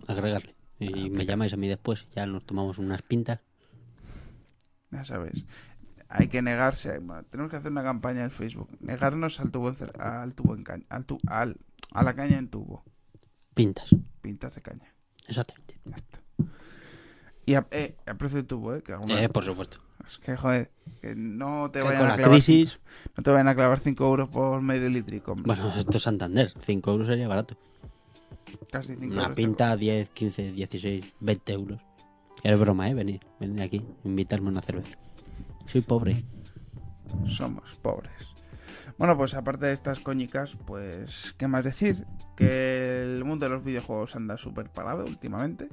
Agregarle. 0.08 0.54
Y 0.80 1.10
me 1.10 1.26
llamáis 1.26 1.54
a 1.54 1.58
mí 1.58 1.68
después. 1.68 2.06
Ya 2.16 2.26
nos 2.26 2.46
tomamos 2.46 2.78
unas 2.78 3.02
pintas. 3.02 3.40
Ya 4.92 5.04
sabéis. 5.04 5.44
Hay 6.10 6.28
que 6.28 6.42
negarse. 6.42 7.00
bueno, 7.00 7.24
tenemos 7.24 7.50
que 7.52 7.58
hacer 7.58 7.72
una 7.72 7.84
campaña 7.84 8.24
en 8.24 8.32
Facebook. 8.32 8.70
Negarnos 8.80 9.40
al 9.40 9.52
tubo, 9.52 9.74
al 10.00 10.34
tubo 10.34 10.56
en 10.56 10.64
caña. 10.64 10.86
Al 10.90 11.06
tu- 11.06 11.20
al- 11.28 11.58
a 11.92 12.04
la 12.04 12.14
caña 12.14 12.38
en 12.38 12.48
tubo. 12.50 12.84
Pintas. 13.56 13.90
Pintas 14.22 14.54
de 14.54 14.62
caña. 14.62 14.94
Exactamente. 15.28 15.80
Ya 15.86 15.96
está. 15.96 16.20
Y 17.48 17.54
a, 17.56 17.68
eh, 17.72 17.96
a 18.06 18.14
precio 18.16 18.38
de 18.38 18.44
tubo, 18.44 18.76
¿eh? 18.76 18.84
Que 18.84 18.94
alguna- 18.94 19.22
Eh, 19.24 19.30
por 19.30 19.44
supuesto. 19.44 19.80
Es 20.06 20.18
que, 20.20 20.36
joder, 20.38 20.70
que 21.02 21.16
no 21.16 21.72
te 21.72 21.80
Que 21.80 21.86
vayan 21.86 22.00
con 22.02 22.08
a 22.08 22.10
la 22.12 22.16
clavar 22.18 22.32
crisis. 22.34 22.72
cinco- 22.74 23.12
no 23.18 23.24
te 23.24 23.32
vayan 23.32 23.48
a 23.48 23.56
clavar 23.56 23.80
5 23.80 24.06
euros 24.06 24.30
por 24.30 24.62
medio 24.62 24.90
litro. 24.90 25.34
hombre. 25.34 25.48
Bueno, 25.56 25.74
esto 25.76 25.98
es 25.98 26.04
Santander. 26.04 26.54
5 26.66 26.92
euros 26.92 27.08
sería 27.08 27.28
barato. 27.28 27.56
Casi 28.72 28.90
5 28.96 29.06
Una 29.14 29.22
euros. 29.24 29.36
pinta 29.36 29.76
10, 29.76 30.10
15, 30.10 30.52
16, 30.52 31.14
20 31.20 31.54
euros. 31.54 31.82
Es 32.44 32.60
broma, 32.60 32.90
¿eh? 32.90 32.94
Venir. 32.94 33.22
Venir 33.40 33.62
aquí. 33.64 33.82
Invitarme 34.04 34.50
a 34.50 34.52
una 34.52 34.62
cerveza. 34.62 34.96
Soy 35.66 35.82
pobre. 35.82 36.24
Somos 37.28 37.76
pobres. 37.82 38.12
Bueno, 38.98 39.18
pues 39.18 39.34
aparte 39.34 39.66
de 39.66 39.74
estas 39.74 40.00
coñicas, 40.00 40.56
pues, 40.66 41.36
¿qué 41.38 41.48
más 41.48 41.64
decir? 41.66 42.06
Que 42.38 43.02
el 43.04 43.26
mundo 43.26 43.46
de 43.46 43.52
los 43.56 43.64
videojuegos 43.64 44.16
anda 44.16 44.38
súper 44.38 44.70
parado 44.72 45.04
últimamente. 45.06 45.68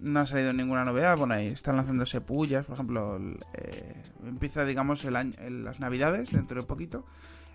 No 0.00 0.20
ha 0.20 0.26
salido 0.26 0.52
ninguna 0.52 0.84
novedad. 0.84 1.16
Bueno, 1.16 1.34
ahí 1.34 1.46
están 1.48 1.76
lanzándose 1.76 2.20
pullas. 2.20 2.64
Por 2.64 2.74
ejemplo, 2.74 3.18
eh, 3.54 4.02
empieza, 4.24 4.64
digamos, 4.64 5.04
el 5.04 5.14
año, 5.16 5.32
las 5.48 5.78
navidades 5.80 6.30
dentro 6.32 6.60
de 6.60 6.66
poquito. 6.66 7.04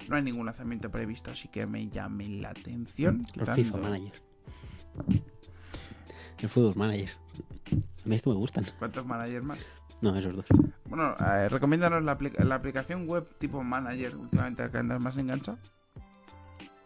No 0.08 0.16
hay 0.16 0.22
ningún 0.22 0.46
lanzamiento 0.46 0.90
previsto, 0.92 1.32
así 1.32 1.48
que 1.50 1.66
me 1.66 1.90
llame 1.90 2.28
la 2.30 2.50
atención. 2.52 3.22
El 3.22 3.32
quitando- 3.32 3.56
FIFA 3.56 3.78
Manager. 3.78 4.14
El 6.40 6.50
Fútbol 6.50 6.76
Manager. 6.76 7.10
A 8.06 8.08
mí 8.10 8.16
es 8.16 8.22
que 8.22 8.30
me 8.30 8.36
gustan. 8.36 8.66
¿Cuántos 8.78 9.06
managers 9.06 9.44
más? 9.44 9.60
No, 10.02 10.16
esos 10.18 10.36
dos. 10.36 10.46
Bueno, 10.88 11.16
eh, 11.20 11.50
recomiéndanos 11.50 12.04
la, 12.04 12.18
apli- 12.18 12.38
la 12.44 12.56
aplicación 12.56 13.08
web 13.08 13.28
tipo 13.40 13.64
manager 13.64 14.16
últimamente 14.16 14.70
que 14.70 14.78
andas 14.78 15.02
más 15.02 15.18
enganchado. 15.18 15.58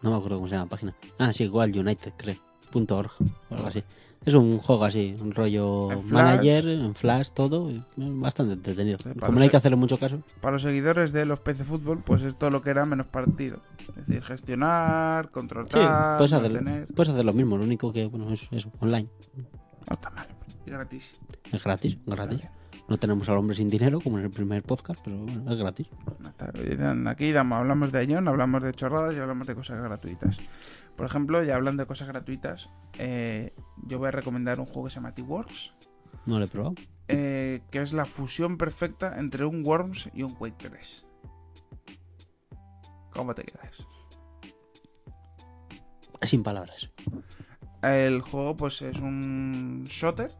No 0.02 0.10
me 0.10 0.16
acuerdo 0.16 0.36
cómo 0.36 0.48
se 0.48 0.52
llama 0.54 0.64
la 0.64 0.70
página. 0.70 0.94
Ah, 1.18 1.32
sí, 1.32 1.44
igual 1.44 1.76
United, 1.76 2.12
creo. 2.16 2.36
Punto 2.70 2.96
.org 2.96 3.10
o 3.50 3.54
algo 3.54 3.68
así. 3.68 3.84
Es 4.24 4.34
un 4.34 4.58
juego 4.58 4.84
así, 4.84 5.16
un 5.20 5.32
rollo 5.34 5.90
En 5.90 6.06
manager, 6.12 6.68
en 6.68 6.94
flash, 6.94 7.30
todo. 7.30 7.70
Bastante 7.96 8.54
entretenido. 8.54 8.98
Sí, 8.98 9.10
Como 9.18 9.38
no 9.38 9.42
hay 9.42 9.48
que 9.48 9.56
hacerle 9.56 9.76
mucho 9.76 9.98
caso. 9.98 10.22
Para 10.40 10.52
los 10.52 10.62
seguidores 10.62 11.12
de 11.12 11.24
los 11.24 11.40
PC 11.40 11.64
Fútbol, 11.64 12.02
pues 12.04 12.22
es 12.22 12.36
todo 12.38 12.50
lo 12.50 12.62
que 12.62 12.70
era 12.70 12.84
menos 12.86 13.06
partido. 13.06 13.60
Es 13.98 14.06
decir, 14.06 14.22
gestionar, 14.22 15.30
controlar, 15.30 15.68
Sí, 15.72 15.78
puedes 16.18 16.32
hacer, 16.32 16.86
puedes 16.94 17.08
hacer 17.12 17.24
lo 17.24 17.32
mismo. 17.32 17.56
Lo 17.58 17.64
único 17.64 17.92
que, 17.92 18.06
bueno, 18.06 18.30
es 18.32 18.46
online. 18.78 19.08
No 19.88 19.94
está 19.94 20.10
mal. 20.10 20.26
Y 20.66 20.70
gratis. 20.70 21.18
Es 21.52 21.64
gratis, 21.64 21.96
gratis. 22.06 22.46
No 22.90 22.98
tenemos 22.98 23.28
al 23.28 23.36
hombre 23.38 23.54
sin 23.56 23.68
dinero, 23.68 24.00
como 24.00 24.18
en 24.18 24.24
el 24.24 24.30
primer 24.30 24.64
podcast, 24.64 25.00
pero 25.04 25.16
bueno, 25.18 25.50
es 25.52 25.58
gratis. 25.58 25.86
Aquí 27.06 27.30
damos- 27.30 27.58
hablamos 27.58 27.92
de 27.92 28.04
Ion, 28.04 28.26
hablamos 28.26 28.62
de 28.64 28.72
chorradas 28.74 29.14
y 29.14 29.18
hablamos 29.18 29.46
de 29.46 29.54
cosas 29.54 29.80
gratuitas. 29.80 30.38
Por 30.96 31.06
ejemplo, 31.06 31.42
ya 31.44 31.54
hablando 31.54 31.84
de 31.84 31.86
cosas 31.86 32.08
gratuitas, 32.08 32.68
eh, 32.98 33.54
yo 33.86 33.98
voy 34.00 34.08
a 34.08 34.10
recomendar 34.10 34.58
un 34.58 34.66
juego 34.66 34.84
que 34.84 34.90
se 34.90 34.96
llama 34.96 35.14
T-Works, 35.14 35.72
No 36.26 36.38
lo 36.40 36.44
he 36.44 36.48
probado. 36.48 36.74
eh, 37.06 37.62
que 37.70 37.80
es 37.80 37.92
la 37.92 38.04
fusión 38.06 38.58
perfecta 38.58 39.18
entre 39.20 39.44
un 39.44 39.64
Worms 39.64 40.10
y 40.12 40.24
un 40.24 40.34
Quake 40.34 40.68
3. 40.68 41.06
¿Cómo 43.12 43.34
te 43.36 43.44
quedas? 43.44 43.86
Sin 46.22 46.42
palabras. 46.42 46.90
El 47.82 48.20
juego 48.20 48.56
pues 48.56 48.82
es 48.82 48.98
un 48.98 49.84
shooter 49.88 50.34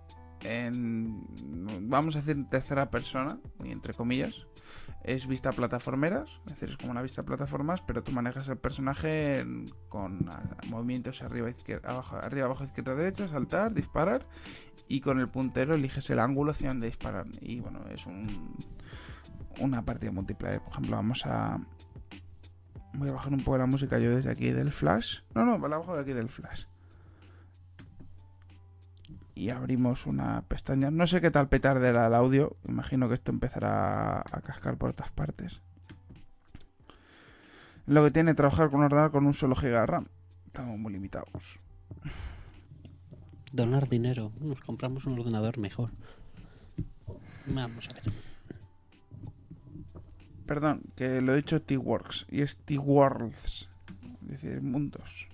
en 0.44 1.26
vamos 1.88 2.16
a 2.16 2.20
decir 2.20 2.36
en 2.36 2.48
tercera 2.48 2.90
persona, 2.90 3.38
muy 3.58 3.72
entre 3.72 3.94
comillas. 3.94 4.46
Es 5.02 5.26
vista 5.26 5.52
plataformeras, 5.52 6.40
es 6.46 6.52
decir, 6.52 6.68
es 6.70 6.76
como 6.76 6.92
una 6.92 7.02
vista 7.02 7.22
plataformas, 7.22 7.80
pero 7.80 8.02
tú 8.02 8.12
manejas 8.12 8.48
el 8.48 8.58
personaje 8.58 9.46
con 9.88 10.28
ah, 10.28 10.42
movimientos 10.68 11.22
arriba, 11.22 11.48
izquierda, 11.48 11.90
abajo, 11.90 12.16
arriba, 12.16 12.46
abajo, 12.46 12.64
izquierda, 12.64 12.94
derecha, 12.94 13.26
saltar, 13.26 13.72
disparar 13.72 14.26
y 14.88 15.00
con 15.00 15.18
el 15.18 15.28
puntero 15.28 15.74
eliges 15.74 16.10
el 16.10 16.18
ángulo 16.18 16.50
hacia 16.50 16.68
donde 16.68 16.86
disparar. 16.86 17.26
Y 17.40 17.60
bueno, 17.60 17.84
es 17.90 18.06
un 18.06 18.56
una 19.58 19.84
partida 19.84 20.12
multiplayer. 20.12 20.60
Por 20.60 20.72
ejemplo, 20.72 20.96
vamos 20.96 21.24
a 21.24 21.58
voy 22.94 23.08
a 23.08 23.12
bajar 23.12 23.32
un 23.32 23.40
poco 23.40 23.58
la 23.58 23.66
música 23.66 23.98
yo 23.98 24.14
desde 24.14 24.30
aquí 24.30 24.50
del 24.50 24.72
flash. 24.72 25.20
No, 25.34 25.44
no, 25.44 25.68
la 25.68 25.78
bajo 25.78 25.94
de 25.94 26.02
aquí 26.02 26.12
del 26.12 26.28
flash 26.28 26.64
y 29.40 29.48
abrimos 29.48 30.04
una 30.04 30.42
pestaña. 30.42 30.90
No 30.90 31.06
sé 31.06 31.22
qué 31.22 31.30
tal 31.30 31.48
petarderá 31.48 32.08
el 32.08 32.14
audio. 32.14 32.58
Imagino 32.68 33.08
que 33.08 33.14
esto 33.14 33.30
empezará 33.30 34.20
a 34.20 34.40
cascar 34.42 34.76
por 34.76 34.90
otras 34.90 35.10
partes. 35.12 35.62
Lo 37.86 38.04
que 38.04 38.10
tiene 38.10 38.34
trabajar 38.34 38.68
con 38.68 38.80
un 38.80 38.84
ordenador 38.84 39.10
con 39.10 39.24
un 39.24 39.32
solo 39.32 39.56
giga 39.56 39.80
de 39.80 39.86
RAM. 39.86 40.06
Estamos 40.44 40.78
muy 40.78 40.92
limitados. 40.92 41.58
Donar 43.50 43.88
dinero. 43.88 44.30
Nos 44.40 44.60
compramos 44.60 45.06
un 45.06 45.18
ordenador 45.18 45.56
mejor. 45.56 45.90
Vamos 47.46 47.88
a 47.88 47.94
ver. 47.94 48.12
Perdón, 50.44 50.82
que 50.96 51.22
lo 51.22 51.32
he 51.32 51.36
dicho 51.36 51.62
T-Works 51.62 52.26
y 52.28 52.42
es 52.42 52.58
T-Worlds. 52.58 53.70
Es 54.24 54.42
decir, 54.42 54.60
mundos. 54.60 55.28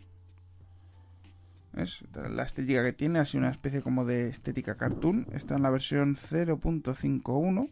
La 1.77 2.43
estética 2.45 2.83
que 2.83 2.95
tiene, 2.95 3.18
así 3.18 3.37
una 3.37 3.51
especie 3.51 3.83
como 3.83 4.07
de 4.07 4.29
estética 4.29 4.77
cartoon. 4.77 5.27
Está 5.33 5.57
en 5.57 5.62
la 5.62 5.70
versión 5.70 6.16
0.51. 6.16 7.68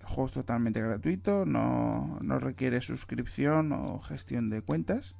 El 0.00 0.06
juego 0.06 0.26
es 0.26 0.32
totalmente 0.32 0.80
gratuito, 0.80 1.44
no, 1.44 2.18
no 2.22 2.38
requiere 2.38 2.80
suscripción 2.80 3.72
o 3.72 4.00
gestión 4.00 4.50
de 4.50 4.62
cuentas. 4.62 5.16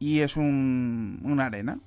Y 0.00 0.20
es 0.20 0.36
un, 0.36 1.20
una 1.22 1.46
arena. 1.46 1.78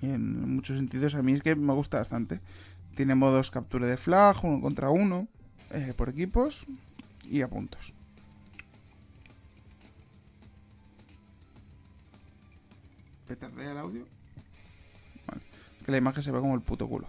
Y 0.00 0.06
en 0.06 0.54
muchos 0.54 0.78
sentidos 0.78 1.14
a 1.14 1.22
mí 1.22 1.34
es 1.34 1.42
que 1.42 1.54
me 1.54 1.74
gusta 1.74 1.98
bastante. 1.98 2.40
Tiene 2.96 3.14
modos 3.14 3.50
captura 3.50 3.86
de 3.86 3.98
flag, 3.98 4.42
uno 4.44 4.62
contra 4.62 4.88
uno, 4.88 5.28
eh, 5.72 5.92
por 5.94 6.08
equipos 6.08 6.66
y 7.24 7.42
a 7.42 7.48
puntos. 7.48 7.92
¿Petardea 13.26 13.72
el 13.72 13.78
audio? 13.78 14.06
Que 15.84 15.90
la 15.90 15.98
imagen 15.98 16.22
se 16.22 16.30
ve 16.30 16.40
como 16.40 16.54
el 16.54 16.60
puto 16.60 16.86
culo. 16.88 17.08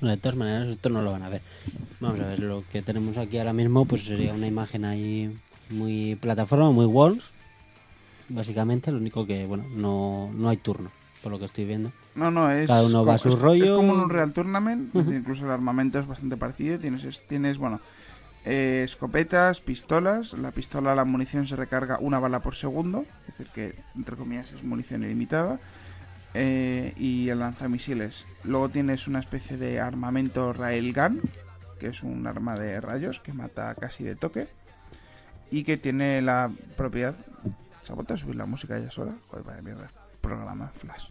Bueno, 0.00 0.16
de 0.16 0.20
todas 0.20 0.36
maneras, 0.36 0.68
esto 0.68 0.88
no 0.88 1.02
lo 1.02 1.12
van 1.12 1.22
a 1.22 1.28
ver. 1.28 1.42
Vamos 2.00 2.20
a 2.20 2.26
ver, 2.26 2.40
lo 2.40 2.64
que 2.70 2.82
tenemos 2.82 3.16
aquí 3.18 3.38
ahora 3.38 3.52
mismo 3.52 3.84
pues 3.84 4.04
sería 4.04 4.32
una 4.34 4.48
imagen 4.48 4.84
ahí 4.84 5.36
muy 5.70 6.16
plataforma, 6.16 6.70
muy 6.72 6.86
walls. 6.86 7.22
Básicamente, 8.28 8.90
lo 8.90 8.98
único 8.98 9.26
que, 9.26 9.46
bueno, 9.46 9.64
no, 9.76 10.30
no 10.34 10.48
hay 10.48 10.56
turno, 10.56 10.90
por 11.22 11.30
lo 11.30 11.38
que 11.38 11.44
estoy 11.44 11.66
viendo. 11.66 11.92
No, 12.14 12.30
no, 12.30 12.50
es. 12.50 12.66
Cada 12.66 12.84
uno 12.84 13.04
va 13.04 13.14
a 13.14 13.18
su 13.18 13.28
es- 13.28 13.38
rollo. 13.38 13.64
Es 13.64 13.70
como 13.70 13.94
en 13.94 14.00
un 14.00 14.10
Real 14.10 14.32
Tournament, 14.32 14.94
incluso 14.94 15.44
el 15.44 15.50
armamento 15.52 15.98
es 16.00 16.06
bastante 16.06 16.36
parecido. 16.36 16.78
Tienes, 16.78 17.04
es- 17.04 17.24
tienes 17.28 17.58
bueno, 17.58 17.80
eh, 18.44 18.82
escopetas, 18.84 19.60
pistolas. 19.60 20.32
La 20.32 20.50
pistola, 20.50 20.94
la 20.94 21.04
munición 21.04 21.46
se 21.46 21.56
recarga 21.56 21.98
una 22.00 22.18
bala 22.18 22.40
por 22.40 22.54
segundo, 22.54 23.04
es 23.28 23.38
decir, 23.38 23.48
que 23.54 23.74
entre 23.94 24.16
comillas 24.16 24.50
es 24.52 24.62
munición 24.62 25.04
ilimitada. 25.04 25.60
Eh, 26.34 26.94
y 26.96 27.28
el 27.28 27.40
lanzamisiles. 27.40 28.26
Luego 28.44 28.70
tienes 28.70 29.06
una 29.06 29.20
especie 29.20 29.58
de 29.58 29.80
armamento 29.80 30.52
Railgun, 30.52 31.20
que 31.78 31.88
es 31.88 32.02
un 32.02 32.26
arma 32.26 32.56
de 32.56 32.80
rayos 32.80 33.20
que 33.20 33.34
mata 33.34 33.74
casi 33.74 34.04
de 34.04 34.16
toque. 34.16 34.48
Y 35.50 35.64
que 35.64 35.76
tiene 35.76 36.22
la 36.22 36.50
propiedad. 36.76 37.14
¿Se 37.82 37.92
ha 37.92 38.16
subir 38.16 38.36
la 38.36 38.46
música 38.46 38.78
ya 38.78 38.90
sola? 38.90 39.12
Joder, 39.28 39.44
vaya 39.44 39.62
mierda. 39.62 39.90
Programa 40.20 40.72
Flash. 40.78 41.08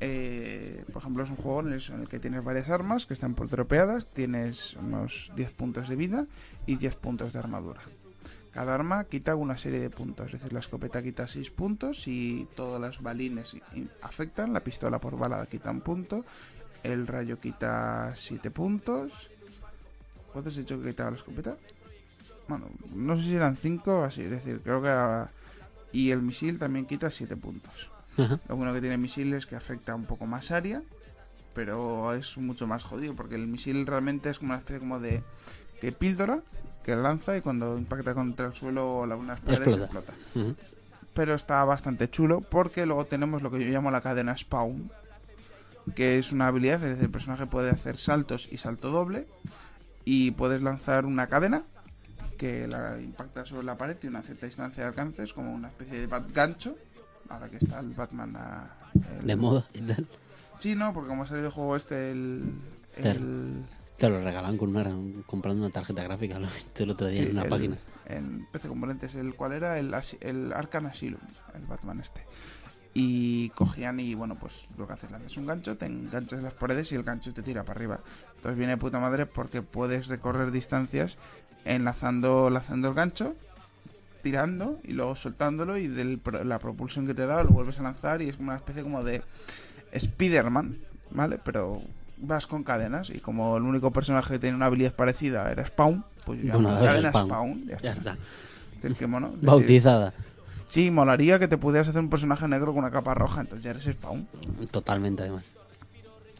Eh, 0.00 0.84
por 0.92 1.02
ejemplo, 1.02 1.24
es 1.24 1.30
un 1.30 1.36
juego 1.36 1.60
en 1.60 1.72
el, 1.72 2.08
que 2.08 2.20
tienes 2.20 2.44
varias 2.44 2.68
armas 2.70 3.06
que 3.06 3.14
están 3.14 3.34
por 3.34 3.48
dropeadas, 3.48 4.06
tienes 4.06 4.74
unos 4.74 5.32
10 5.34 5.50
puntos 5.52 5.88
de 5.88 5.96
vida 5.96 6.26
y 6.66 6.76
10 6.76 6.96
puntos 6.96 7.32
de 7.32 7.38
armadura. 7.38 7.80
Cada 8.52 8.74
arma 8.74 9.04
quita 9.04 9.36
una 9.36 9.56
serie 9.58 9.80
de 9.80 9.90
puntos, 9.90 10.26
es 10.26 10.32
decir, 10.32 10.52
la 10.52 10.60
escopeta 10.60 11.02
quita 11.02 11.28
6 11.28 11.50
puntos 11.50 12.08
y 12.08 12.48
todas 12.56 12.80
las 12.80 13.02
balines 13.02 13.56
afectan, 14.02 14.52
la 14.52 14.64
pistola 14.64 15.00
por 15.00 15.18
bala 15.18 15.46
quita 15.46 15.70
un 15.70 15.80
punto, 15.80 16.24
el 16.82 17.06
rayo 17.06 17.36
quita 17.36 18.12
7 18.16 18.50
puntos. 18.50 19.30
¿Cuántos 20.32 20.56
he 20.56 20.60
dicho 20.60 20.80
que 20.80 20.88
quitaba 20.88 21.10
la 21.10 21.16
escopeta? 21.16 21.56
Bueno, 22.48 22.66
no 22.94 23.16
sé 23.16 23.24
si 23.24 23.34
eran 23.34 23.56
5 23.56 24.00
o 24.00 24.04
así, 24.04 24.22
es 24.22 24.30
decir, 24.30 24.60
creo 24.62 24.80
que... 24.80 24.88
ah, 24.88 25.30
Y 25.92 26.10
el 26.10 26.22
misil 26.22 26.58
también 26.58 26.86
quita 26.86 27.10
7 27.10 27.36
puntos. 27.36 27.90
Ajá. 28.18 28.38
Lo 28.48 28.56
bueno 28.56 28.72
que 28.74 28.80
tiene 28.80 28.98
misil 28.98 29.32
es 29.34 29.46
que 29.46 29.56
afecta 29.56 29.94
un 29.94 30.04
poco 30.04 30.26
más 30.26 30.50
área, 30.50 30.82
pero 31.54 32.12
es 32.14 32.36
mucho 32.36 32.66
más 32.66 32.84
jodido 32.84 33.14
porque 33.14 33.34
el 33.36 33.46
misil 33.46 33.86
realmente 33.86 34.30
es 34.30 34.38
como 34.38 34.50
una 34.52 34.58
especie 34.58 34.80
como 34.80 34.98
de, 35.00 35.22
de 35.80 35.92
píldora 35.92 36.40
que 36.84 36.94
lanza 36.96 37.36
y 37.36 37.40
cuando 37.40 37.76
impacta 37.78 38.14
contra 38.14 38.46
el 38.46 38.54
suelo 38.54 38.98
o 38.98 39.06
la- 39.06 39.16
unas 39.16 39.40
paredes 39.40 39.68
Explota. 39.84 40.14
Pero 41.14 41.34
está 41.34 41.64
bastante 41.64 42.08
chulo 42.08 42.40
porque 42.42 42.86
luego 42.86 43.06
tenemos 43.06 43.42
lo 43.42 43.50
que 43.50 43.58
yo 43.64 43.70
llamo 43.70 43.90
la 43.90 44.00
cadena 44.00 44.36
spawn, 44.36 44.90
que 45.94 46.18
es 46.18 46.32
una 46.32 46.46
habilidad, 46.48 46.76
es 46.82 46.90
decir, 46.90 47.04
el 47.04 47.10
personaje 47.10 47.46
puede 47.46 47.70
hacer 47.70 47.98
saltos 47.98 48.48
y 48.50 48.58
salto 48.58 48.90
doble 48.90 49.26
y 50.04 50.30
puedes 50.32 50.62
lanzar 50.62 51.06
una 51.06 51.26
cadena 51.28 51.64
que 52.36 52.68
la 52.68 53.00
impacta 53.00 53.44
sobre 53.46 53.64
la 53.64 53.76
pared 53.76 53.96
y 54.02 54.06
una 54.06 54.22
cierta 54.22 54.46
distancia 54.46 54.84
de 54.84 54.88
alcance, 54.90 55.24
es 55.24 55.32
como 55.32 55.52
una 55.52 55.68
especie 55.68 56.06
de 56.06 56.22
gancho, 56.32 56.76
ahora 57.28 57.48
que 57.48 57.56
está 57.56 57.80
el 57.80 57.90
Batman 57.90 58.36
a, 58.36 58.70
el- 59.20 59.26
De 59.26 59.36
moda 59.36 59.64
y 59.74 59.80
tal. 59.82 60.06
Sí, 60.58 60.74
no, 60.74 60.92
porque 60.92 61.08
como 61.08 61.22
ha 61.22 61.26
salido 61.26 61.46
el 61.48 61.52
juego 61.52 61.76
este, 61.76 62.10
el... 62.10 62.52
el 62.96 63.64
Te 63.96 64.08
lo 64.08 64.20
regalan 64.22 64.56
con 64.56 64.74
una, 64.74 64.84
comprando 65.26 65.64
una 65.64 65.72
tarjeta 65.72 66.02
gráfica, 66.02 66.38
lo 66.40 66.48
he 66.48 66.54
visto 66.54 66.82
el 66.82 66.90
otro 66.90 67.06
día 67.06 67.22
sí, 67.22 67.26
en 67.28 67.32
una 67.32 67.42
el- 67.42 67.48
página. 67.48 67.76
En 68.06 68.46
PC 68.50 68.68
Componentes, 68.68 69.14
el 69.14 69.34
cual 69.34 69.52
era 69.52 69.78
el, 69.78 69.94
el 70.22 70.52
Arkham 70.54 70.86
Asylum, 70.86 71.20
el 71.54 71.66
Batman 71.66 72.00
este. 72.00 72.22
Y 72.94 73.50
cogían 73.50 74.00
y 74.00 74.14
bueno, 74.14 74.34
pues 74.36 74.66
lo 74.76 74.86
que 74.86 74.94
haces, 74.94 75.10
lanzas 75.10 75.36
un 75.36 75.46
gancho, 75.46 75.76
te 75.76 75.86
enganchas 75.86 76.38
en 76.38 76.44
las 76.44 76.54
paredes 76.54 76.90
y 76.90 76.94
el 76.94 77.02
gancho 77.04 77.32
te 77.34 77.42
tira 77.42 77.62
para 77.64 77.78
arriba. 77.78 78.00
Entonces 78.36 78.56
viene 78.56 78.72
de 78.72 78.76
puta 78.78 78.98
madre 78.98 79.26
porque 79.26 79.60
puedes 79.62 80.06
recorrer 80.08 80.50
distancias 80.50 81.16
enlazando, 81.66 82.50
lanzando 82.50 82.88
el 82.88 82.94
gancho, 82.94 83.36
tirando 84.22 84.78
y 84.84 84.92
luego 84.92 85.16
soltándolo 85.16 85.76
y 85.76 85.86
de 85.88 86.18
la 86.44 86.58
propulsión 86.58 87.06
que 87.06 87.14
te 87.14 87.26
da 87.26 87.42
lo 87.44 87.50
vuelves 87.50 87.78
a 87.78 87.82
lanzar 87.82 88.22
y 88.22 88.28
es 88.28 88.38
una 88.38 88.56
especie 88.56 88.82
como 88.82 89.02
de 89.04 89.22
Spider-Man, 89.92 90.78
¿vale? 91.10 91.38
Pero 91.42 91.80
vas 92.18 92.46
con 92.46 92.64
cadenas 92.64 93.10
y 93.10 93.20
como 93.20 93.56
el 93.56 93.62
único 93.62 93.92
personaje 93.92 94.34
que 94.34 94.38
tiene 94.38 94.56
una 94.56 94.66
habilidad 94.66 94.94
parecida 94.94 95.50
era 95.50 95.64
Spawn, 95.66 96.04
pues 96.24 96.42
yo 96.42 96.52
Bueno, 96.52 96.68
cadena 96.80 97.10
Spawn. 97.10 97.26
Spawn, 97.28 97.66
ya 97.66 97.78
Ya 97.78 97.92
está. 97.92 98.16
que 98.80 98.88
decir, 98.88 99.08
Bautizada. 99.40 100.12
Sí, 100.68 100.90
molaría 100.90 101.38
que 101.38 101.48
te 101.48 101.56
pudieras 101.56 101.88
hacer 101.88 102.00
un 102.00 102.10
personaje 102.10 102.46
negro 102.46 102.72
con 102.74 102.80
una 102.84 102.90
capa 102.90 103.14
roja, 103.14 103.40
entonces 103.40 103.64
ya 103.64 103.70
eres 103.70 103.84
Spawn. 103.84 104.28
Totalmente, 104.70 105.22
además. 105.22 105.44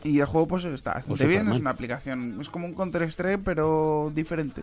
Y 0.05 0.21
el 0.21 0.27
juego 0.27 0.47
pues 0.47 0.65
está 0.65 0.95
bastante 0.95 1.27
bien, 1.27 1.49
es 1.49 1.59
una 1.59 1.71
aplicación, 1.71 2.39
es 2.41 2.49
como 2.49 2.67
un 2.67 2.75
Counter 2.75 3.03
Strike 3.03 3.41
pero 3.45 4.13
diferente. 4.15 4.63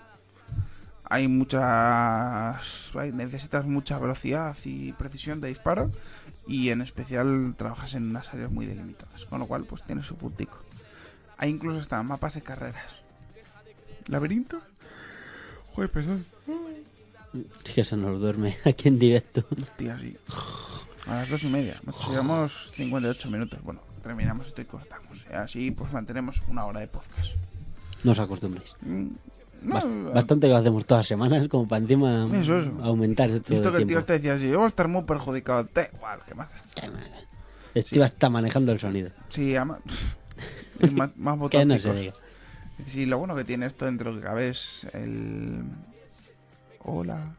Hay 1.09 1.27
muchas, 1.27 2.95
hay- 2.95 3.11
necesitas 3.11 3.65
mucha 3.65 3.99
velocidad 3.99 4.55
y 4.65 4.91
precisión 4.93 5.39
de 5.41 5.49
disparo 5.49 5.91
y 6.47 6.69
en 6.69 6.81
especial 6.81 7.53
trabajas 7.57 7.93
en 7.95 8.09
unas 8.09 8.33
áreas 8.33 8.51
muy 8.51 8.65
delimitadas, 8.65 9.25
con 9.25 9.39
lo 9.39 9.47
cual 9.47 9.65
pues 9.65 9.83
tiene 9.83 10.03
su 10.03 10.15
puntico. 10.15 10.57
Hay 11.37 11.49
incluso 11.49 11.79
hasta 11.79 12.01
mapas 12.01 12.33
de 12.35 12.41
carreras. 12.41 13.01
¿Laberinto? 14.07 14.61
Joder, 15.73 15.91
perdón. 15.91 16.25
Es 17.65 17.71
que 17.73 17.83
se 17.83 17.97
nos 17.97 18.19
duerme 18.21 18.57
aquí 18.65 18.87
en 18.87 18.97
directo. 18.99 19.45
Hostia, 19.61 19.99
sí. 19.99 20.15
A 21.07 21.15
las 21.17 21.29
dos 21.29 21.43
y 21.43 21.47
media. 21.47 21.79
Nos 21.85 22.09
llevamos 22.09 22.71
58 22.75 23.29
minutos. 23.29 23.61
Bueno, 23.63 23.81
terminamos 24.01 24.47
esto 24.47 24.61
y 24.61 24.65
cortamos. 24.65 25.25
Así 25.33 25.71
pues 25.71 25.91
mantenemos 25.91 26.41
una 26.47 26.65
hora 26.65 26.79
de 26.79 26.87
podcast. 26.87 27.31
No 28.03 28.11
os 28.13 28.19
acostumbréis. 28.19 28.73
Mm, 28.81 29.07
No, 29.61 29.75
Bast- 29.75 30.13
Bastante 30.13 30.47
que 30.47 30.51
lo 30.53 30.57
hacemos 30.59 30.85
todas 30.85 30.99
las 31.01 31.07
semanas, 31.07 31.47
como 31.47 31.67
para 31.67 31.81
encima 31.81 32.27
Eso, 32.33 32.59
eso. 32.59 32.71
aumentar 32.83 33.29
todo 33.29 33.41
Visto 33.49 33.71
que 33.71 33.77
el 33.79 33.87
tío 33.87 34.03
te 34.05 34.13
decía 34.13 34.35
así, 34.35 34.49
yo 34.49 34.57
voy 34.57 34.65
a 34.65 34.69
estar 34.69 34.87
muy 34.87 35.03
perjudicado. 35.03 35.67
Da 35.73 35.89
igual, 35.93 36.19
¿qué 36.27 36.35
más? 36.35 36.49
da? 36.51 36.89
Estiva 37.73 38.05
está 38.05 38.29
manejando 38.29 38.71
el 38.71 38.79
sonido. 38.79 39.09
Sí, 39.29 39.55
ama... 39.55 39.79
más, 40.93 41.09
más 41.17 41.49
Que 41.49 41.65
no 41.65 41.79
se 41.79 41.93
diga. 41.93 42.13
Sí, 42.85 43.05
lo 43.05 43.17
bueno 43.17 43.35
que 43.35 43.43
tiene 43.43 43.65
esto 43.65 43.85
dentro 43.85 44.09
de 44.11 44.15
lo 44.17 44.21
que 44.21 44.27
cabe 44.27 44.49
es 44.49 44.85
el... 44.93 45.63
Hola. 46.83 47.35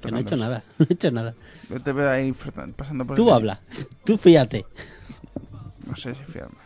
Que 0.00 0.10
no 0.10 0.18
he 0.18 0.20
hecho 0.20 0.34
eso. 0.34 0.44
nada. 0.44 0.62
No 0.78 0.86
he 0.88 0.92
hecho 0.92 1.10
nada. 1.10 1.34
Yo 1.68 1.80
te 1.80 1.92
veo 1.92 2.10
ahí 2.10 2.32
pasando 2.76 3.06
por 3.06 3.16
Tú 3.16 3.28
el- 3.28 3.34
habla. 3.34 3.60
Tú 4.04 4.16
fíjate. 4.16 4.64
No 5.86 5.96
sé 5.96 6.14
si 6.14 6.22
fiarme. 6.24 6.56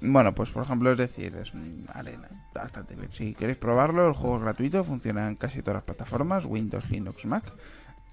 Bueno, 0.00 0.34
pues 0.34 0.50
por 0.50 0.62
ejemplo, 0.62 0.92
es 0.92 0.98
decir, 0.98 1.34
es 1.36 1.52
una 1.54 1.92
arena. 1.92 2.28
Está 2.48 2.62
bastante 2.62 2.94
bien. 2.94 3.10
Si 3.12 3.34
queréis 3.34 3.58
probarlo, 3.58 4.06
el 4.06 4.14
juego 4.14 4.36
es 4.36 4.42
gratuito, 4.42 4.84
funciona 4.84 5.28
en 5.28 5.36
casi 5.36 5.60
todas 5.60 5.76
las 5.76 5.84
plataformas, 5.84 6.44
Windows, 6.44 6.88
Linux, 6.90 7.26
Mac. 7.26 7.52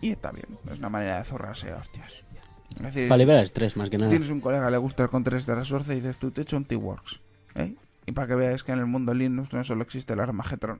Y 0.01 0.11
está 0.11 0.31
bien. 0.31 0.47
Es 0.71 0.79
una 0.79 0.89
manera 0.89 1.19
de 1.19 1.25
zorrarse 1.25 1.71
hostias. 1.73 2.23
Es 2.71 2.81
decir, 2.81 3.07
Para 3.07 3.17
liberar 3.19 3.43
estrés, 3.43 3.77
más 3.77 3.89
que 3.89 3.97
si 3.97 4.01
nada. 4.01 4.09
tienes 4.09 4.29
un 4.29 4.41
colega 4.41 4.65
que 4.65 4.71
le 4.71 4.77
gusta 4.77 5.03
el 5.03 5.09
Counter 5.09 5.39
de 5.41 5.55
la 5.55 5.63
suerte 5.63 5.93
y 5.93 5.97
dices 6.01 6.17
tú, 6.17 6.31
te 6.31 6.41
echo 6.41 6.57
un 6.57 6.65
T-Works. 6.65 7.21
¿eh? 7.55 7.75
Y 8.05 8.11
para 8.11 8.27
que 8.27 8.35
veáis 8.35 8.63
que 8.63 8.71
en 8.71 8.79
el 8.79 8.87
mundo 8.87 9.13
Linux 9.13 9.53
no 9.53 9.63
solo 9.63 9.83
existe 9.83 10.13
el 10.13 10.19
Armageddon, 10.19 10.79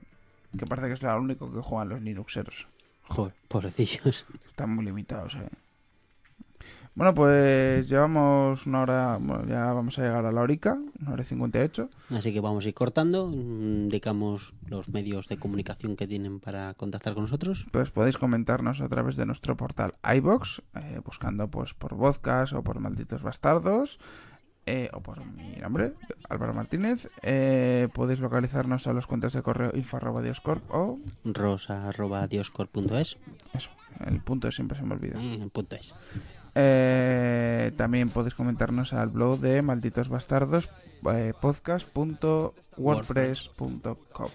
que 0.58 0.66
parece 0.66 0.88
que 0.88 0.94
es 0.94 1.02
lo 1.02 1.16
único 1.20 1.50
que 1.52 1.60
juegan 1.60 1.88
los 1.88 2.02
Linuxeros. 2.02 2.66
Joder, 3.04 3.34
pobrecillos. 3.48 4.26
Están 4.46 4.74
muy 4.74 4.84
limitados, 4.84 5.36
eh. 5.36 5.48
Bueno, 6.96 7.14
pues 7.14 7.86
llevamos 7.90 8.66
una 8.66 8.80
hora, 8.80 9.18
bueno, 9.20 9.46
ya 9.46 9.70
vamos 9.74 9.98
a 9.98 10.02
llegar 10.02 10.24
a 10.24 10.32
la 10.32 10.40
horica, 10.40 10.78
una 10.98 11.12
hora 11.12 11.22
y 11.22 11.26
58. 11.26 11.90
Así 12.16 12.32
que 12.32 12.40
vamos 12.40 12.64
a 12.64 12.68
ir 12.68 12.74
cortando. 12.74 13.30
Indicamos 13.30 14.54
los 14.66 14.88
medios 14.88 15.28
de 15.28 15.36
comunicación 15.36 15.94
que 15.94 16.06
tienen 16.06 16.40
para 16.40 16.72
contactar 16.72 17.12
con 17.12 17.24
nosotros. 17.24 17.66
Pues 17.70 17.90
podéis 17.90 18.16
comentarnos 18.16 18.80
a 18.80 18.88
través 18.88 19.16
de 19.16 19.26
nuestro 19.26 19.58
portal 19.58 19.94
iBox, 20.16 20.62
buscando 21.04 21.48
pues 21.48 21.74
por 21.74 21.98
podcast 21.98 22.54
o 22.54 22.62
por 22.62 22.80
malditos 22.80 23.22
bastardos. 23.22 23.98
eh, 24.64 24.88
o 24.94 25.00
por 25.00 25.24
mi 25.24 25.54
nombre, 25.60 25.92
Álvaro 26.30 26.54
Martínez. 26.54 27.10
Eh, 27.22 27.88
podéis 27.92 28.20
localizarnos 28.20 28.86
a 28.86 28.94
los 28.94 29.06
cuentas 29.06 29.34
de 29.34 29.42
correo 29.42 29.70
info.dioscorp 29.74 30.64
o 30.72 30.98
rosa.dioscor.es. 31.24 33.16
eso, 33.52 33.70
el 34.06 34.20
punto 34.22 34.50
siempre 34.50 34.76
se 34.78 34.84
me 34.84 34.94
olvida. 34.94 35.20
Mm, 35.20 35.50
punto 35.50 35.76
es. 35.76 35.92
Eh, 36.58 37.70
también 37.76 38.08
podéis 38.08 38.34
comentarnos 38.34 38.92
al 38.94 39.08
blog 39.10 39.40
de 39.40 39.60
malditos 39.60 40.08
bastardos 40.08 40.70
eh, 41.12 41.34
podcast.wordpress.com 42.76 44.28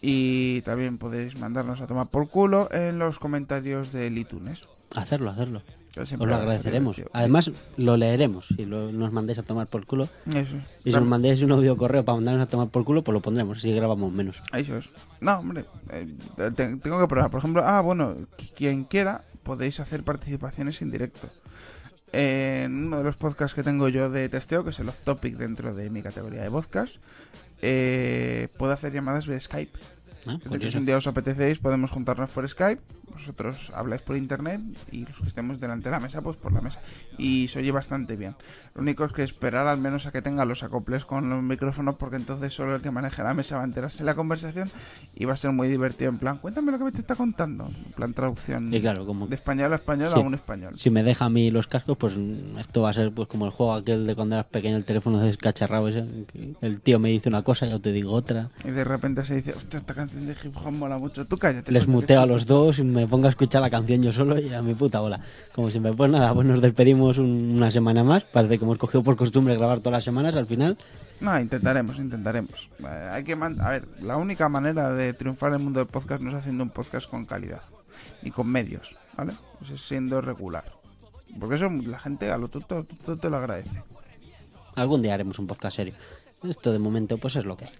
y 0.00 0.60
también 0.62 0.96
podéis 0.98 1.36
mandarnos 1.38 1.80
a 1.80 1.88
tomar 1.88 2.06
por 2.06 2.28
culo 2.28 2.68
en 2.70 3.00
los 3.00 3.18
comentarios 3.18 3.92
del 3.92 4.16
iTunes. 4.16 4.68
Hacerlo, 4.94 5.30
hacerlo. 5.30 5.62
Os 6.00 6.12
lo 6.12 6.36
agradeceremos. 6.36 7.02
Además, 7.12 7.50
lo 7.76 7.96
leeremos. 7.96 8.46
Si 8.46 8.64
lo- 8.64 8.92
nos 8.92 9.10
mandéis 9.12 9.40
a 9.40 9.42
tomar 9.42 9.66
por 9.66 9.84
culo. 9.86 10.08
Eso. 10.32 10.54
Y 10.84 10.92
si 10.92 10.96
nos 11.00 11.04
mandéis 11.08 11.42
un 11.42 11.50
audio 11.50 11.76
correo 11.76 12.04
para 12.04 12.14
mandarnos 12.14 12.44
a 12.46 12.48
tomar 12.48 12.68
por 12.68 12.84
culo, 12.84 13.02
pues 13.02 13.12
lo 13.14 13.20
pondremos. 13.20 13.58
Así 13.58 13.72
grabamos 13.72 14.12
menos. 14.12 14.40
Eso 14.52 14.76
es. 14.76 14.88
No, 15.20 15.40
hombre, 15.40 15.64
eh, 15.90 16.06
te- 16.54 16.76
tengo 16.76 17.00
que 17.00 17.08
probar. 17.08 17.28
Por 17.30 17.40
ejemplo, 17.40 17.62
ah, 17.64 17.80
bueno, 17.80 18.14
quien 18.54 18.84
quiera, 18.84 19.24
podéis 19.48 19.80
hacer 19.80 20.04
participaciones 20.04 20.82
en 20.82 20.90
directo. 20.90 21.26
En 22.12 22.88
uno 22.88 22.98
de 22.98 23.04
los 23.04 23.16
podcasts 23.16 23.54
que 23.54 23.62
tengo 23.62 23.88
yo 23.88 24.10
de 24.10 24.28
testeo, 24.28 24.62
que 24.62 24.70
es 24.70 24.78
el 24.78 24.90
off 24.90 25.00
topic 25.04 25.38
dentro 25.38 25.74
de 25.74 25.88
mi 25.88 26.02
categoría 26.02 26.42
de 26.42 26.50
podcast, 26.50 26.96
eh, 27.62 28.48
puedo 28.58 28.74
hacer 28.74 28.92
llamadas 28.92 29.24
de 29.24 29.40
Skype. 29.40 29.78
Es 29.78 30.26
decir, 30.26 30.38
que 30.42 30.48
Curioso. 30.50 30.72
si 30.72 30.76
un 30.76 30.84
día 30.84 30.98
os 30.98 31.06
apetecéis, 31.06 31.60
podemos 31.60 31.90
juntarnos 31.90 32.28
por 32.28 32.46
Skype. 32.46 32.82
Vosotros 33.12 33.72
habláis 33.74 34.02
por 34.02 34.16
internet 34.16 34.60
y 34.92 35.04
los 35.06 35.18
que 35.20 35.26
estemos 35.26 35.60
delante 35.60 35.84
de 35.88 35.90
la 35.92 36.00
mesa, 36.00 36.22
pues 36.22 36.36
por 36.36 36.52
la 36.52 36.60
mesa. 36.60 36.80
Y 37.18 37.48
se 37.48 37.58
oye 37.60 37.70
bastante 37.72 38.16
bien. 38.16 38.34
Lo 38.74 38.82
único 38.82 39.04
es 39.04 39.12
que 39.12 39.22
esperar 39.22 39.66
al 39.66 39.78
menos 39.78 40.06
a 40.06 40.12
que 40.12 40.22
tenga 40.22 40.44
los 40.44 40.62
acoples 40.62 41.04
con 41.04 41.28
los 41.28 41.42
micrófonos, 41.42 41.96
porque 41.96 42.16
entonces 42.16 42.54
solo 42.54 42.76
el 42.76 42.82
que 42.82 42.90
maneje 42.90 43.22
la 43.22 43.34
mesa 43.34 43.56
va 43.56 43.62
a 43.62 43.64
enterarse 43.64 43.98
de 43.98 44.04
la 44.06 44.14
conversación 44.14 44.70
y 45.14 45.24
va 45.24 45.32
a 45.34 45.36
ser 45.36 45.52
muy 45.52 45.68
divertido. 45.68 46.10
En 46.10 46.18
plan, 46.18 46.38
cuéntame 46.38 46.72
lo 46.72 46.78
que 46.78 46.84
me 46.84 46.92
te 46.92 46.98
está 47.00 47.16
contando. 47.16 47.66
En 47.86 47.92
plan, 47.92 48.12
traducción 48.14 48.72
Y 48.72 48.80
claro, 48.80 49.04
como 49.06 49.26
de 49.26 49.34
español 49.34 49.72
a 49.72 49.76
español 49.76 50.08
Sí. 50.08 50.16
a 50.16 50.20
un 50.20 50.34
español. 50.34 50.74
si 50.78 50.90
me 50.90 51.02
deja 51.02 51.24
a 51.24 51.30
mí 51.30 51.50
los 51.50 51.66
cascos, 51.66 51.96
pues 51.98 52.14
esto 52.58 52.82
va 52.82 52.90
a 52.90 52.92
ser 52.92 53.12
pues 53.12 53.28
como 53.28 53.46
el 53.46 53.50
juego 53.50 53.74
aquel 53.74 54.06
de 54.06 54.14
cuando 54.14 54.36
eras 54.36 54.46
pequeño, 54.46 54.76
el 54.76 54.84
teléfono 54.84 55.18
descacharrado 55.20 55.88
ese. 55.88 56.04
El 56.60 56.80
tío 56.80 56.98
me 56.98 57.08
dice 57.08 57.28
una 57.28 57.42
cosa 57.42 57.66
yo 57.66 57.80
te 57.80 57.92
digo 57.92 58.12
otra. 58.12 58.50
Y 58.64 58.70
de 58.70 58.84
repente 58.84 59.24
se 59.24 59.36
dice, 59.36 59.52
hostia, 59.54 59.78
esta 59.80 59.94
canción 59.94 60.26
de 60.26 60.32
hip 60.42 60.56
hop 60.56 60.72
mola 60.72 60.98
mucho. 60.98 61.24
Tú 61.26 61.36
cállate. 61.38 61.72
Les 61.72 61.88
muteo 61.88 62.20
a 62.20 62.26
los 62.26 62.46
dos 62.46 62.78
y 62.78 62.84
me 62.84 62.97
pongo 63.06 63.26
a 63.26 63.30
escuchar 63.30 63.60
la 63.62 63.70
canción 63.70 64.02
yo 64.02 64.12
solo 64.12 64.38
y 64.40 64.52
a 64.52 64.62
mi 64.62 64.74
puta 64.74 65.00
bola. 65.00 65.20
Como 65.54 65.70
siempre, 65.70 65.92
pues 65.92 66.10
nada, 66.10 66.34
pues 66.34 66.46
nos 66.46 66.60
despedimos 66.60 67.18
un- 67.18 67.52
una 67.56 67.70
semana 67.70 68.02
más. 68.02 68.24
Parece 68.24 68.58
que 68.58 68.64
hemos 68.64 68.78
cogido 68.78 69.02
por 69.04 69.16
costumbre 69.16 69.54
grabar 69.56 69.78
todas 69.80 69.92
las 69.98 70.04
semanas 70.04 70.34
al 70.36 70.46
final. 70.46 70.76
No, 71.20 71.38
intentaremos, 71.40 71.98
intentaremos. 71.98 72.70
Eh, 72.80 73.08
hay 73.12 73.24
que 73.24 73.36
man- 73.36 73.60
a 73.60 73.70
ver, 73.70 73.88
la 74.00 74.16
única 74.16 74.48
manera 74.48 74.92
de 74.92 75.12
triunfar 75.14 75.50
en 75.50 75.56
el 75.58 75.62
mundo 75.64 75.80
del 75.80 75.88
podcast 75.88 76.22
no 76.22 76.30
es 76.30 76.36
haciendo 76.36 76.64
un 76.64 76.70
podcast 76.70 77.08
con 77.08 77.24
calidad 77.26 77.62
ni 78.22 78.30
con 78.30 78.46
medios, 78.48 78.96
¿vale? 79.16 79.32
Pues 79.58 79.70
es 79.72 79.80
siendo 79.80 80.20
regular. 80.20 80.64
Porque 81.38 81.56
eso 81.56 81.68
la 81.70 81.98
gente 81.98 82.30
a 82.30 82.38
lo 82.38 82.48
tonto 82.48 82.84
te 82.84 83.28
lo 83.30 83.36
agradece. 83.36 83.82
Algún 84.76 85.02
día 85.02 85.14
haremos 85.14 85.38
un 85.38 85.46
podcast 85.46 85.76
serio. 85.76 85.94
Esto 86.44 86.72
de 86.72 86.78
momento 86.78 87.18
pues 87.18 87.36
es 87.36 87.44
lo 87.44 87.56
que 87.56 87.64
hay. 87.66 87.72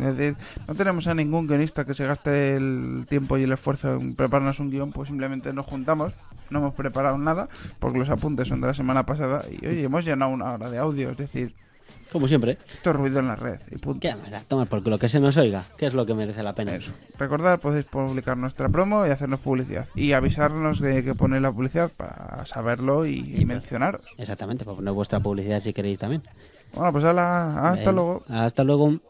Es 0.00 0.16
decir, 0.16 0.36
no 0.66 0.74
tenemos 0.74 1.06
a 1.06 1.14
ningún 1.14 1.46
guionista 1.46 1.84
que 1.84 1.94
se 1.94 2.06
gaste 2.06 2.56
el 2.56 3.06
tiempo 3.08 3.38
y 3.38 3.42
el 3.44 3.52
esfuerzo 3.52 3.94
en 3.94 4.14
prepararnos 4.14 4.60
un 4.60 4.70
guion, 4.70 4.92
pues 4.92 5.08
simplemente 5.08 5.52
nos 5.52 5.66
juntamos, 5.66 6.16
no 6.50 6.58
hemos 6.58 6.74
preparado 6.74 7.18
nada, 7.18 7.48
porque 7.78 7.98
los 7.98 8.08
apuntes 8.10 8.48
son 8.48 8.60
de 8.60 8.66
la 8.68 8.74
semana 8.74 9.06
pasada 9.06 9.44
y 9.50 9.66
oye, 9.66 9.84
hemos 9.84 10.04
llenado 10.04 10.32
una 10.32 10.52
hora 10.52 10.70
de 10.70 10.78
audio, 10.78 11.10
es 11.10 11.16
decir, 11.16 11.54
Como 12.12 12.28
siempre. 12.28 12.58
esto 12.72 12.90
es 12.90 12.96
ruido 12.96 13.20
en 13.20 13.28
la 13.28 13.36
red 13.36 13.60
y 13.70 13.78
punto. 13.78 14.00
¿Qué? 14.00 14.14
Tomar 14.48 14.68
por 14.68 14.82
culo, 14.82 14.98
que 14.98 15.08
se 15.08 15.18
nos 15.20 15.36
oiga, 15.36 15.64
que 15.76 15.86
es 15.86 15.94
lo 15.94 16.04
que 16.06 16.14
merece 16.14 16.42
la 16.42 16.54
pena. 16.54 16.74
Eso. 16.74 16.92
Recordad, 17.18 17.60
podéis 17.60 17.84
publicar 17.86 18.36
nuestra 18.36 18.68
promo 18.68 19.06
y 19.06 19.10
hacernos 19.10 19.40
publicidad. 19.40 19.88
Y 19.94 20.12
avisarnos 20.12 20.80
de 20.80 21.02
que 21.04 21.14
ponéis 21.14 21.42
la 21.42 21.52
publicidad 21.52 21.90
para 21.96 22.44
saberlo 22.46 23.06
y, 23.06 23.34
y 23.40 23.44
mencionaros. 23.44 24.02
Exactamente, 24.18 24.64
para 24.64 24.76
poner 24.76 24.92
vuestra 24.94 25.20
publicidad 25.20 25.60
si 25.60 25.72
queréis 25.72 25.98
también. 25.98 26.22
Bueno, 26.74 26.92
pues 26.92 27.04
hala, 27.04 27.70
hasta 27.70 27.90
Venga, 27.90 27.92
luego. 27.92 28.22
Hasta 28.28 28.64
luego. 28.64 29.00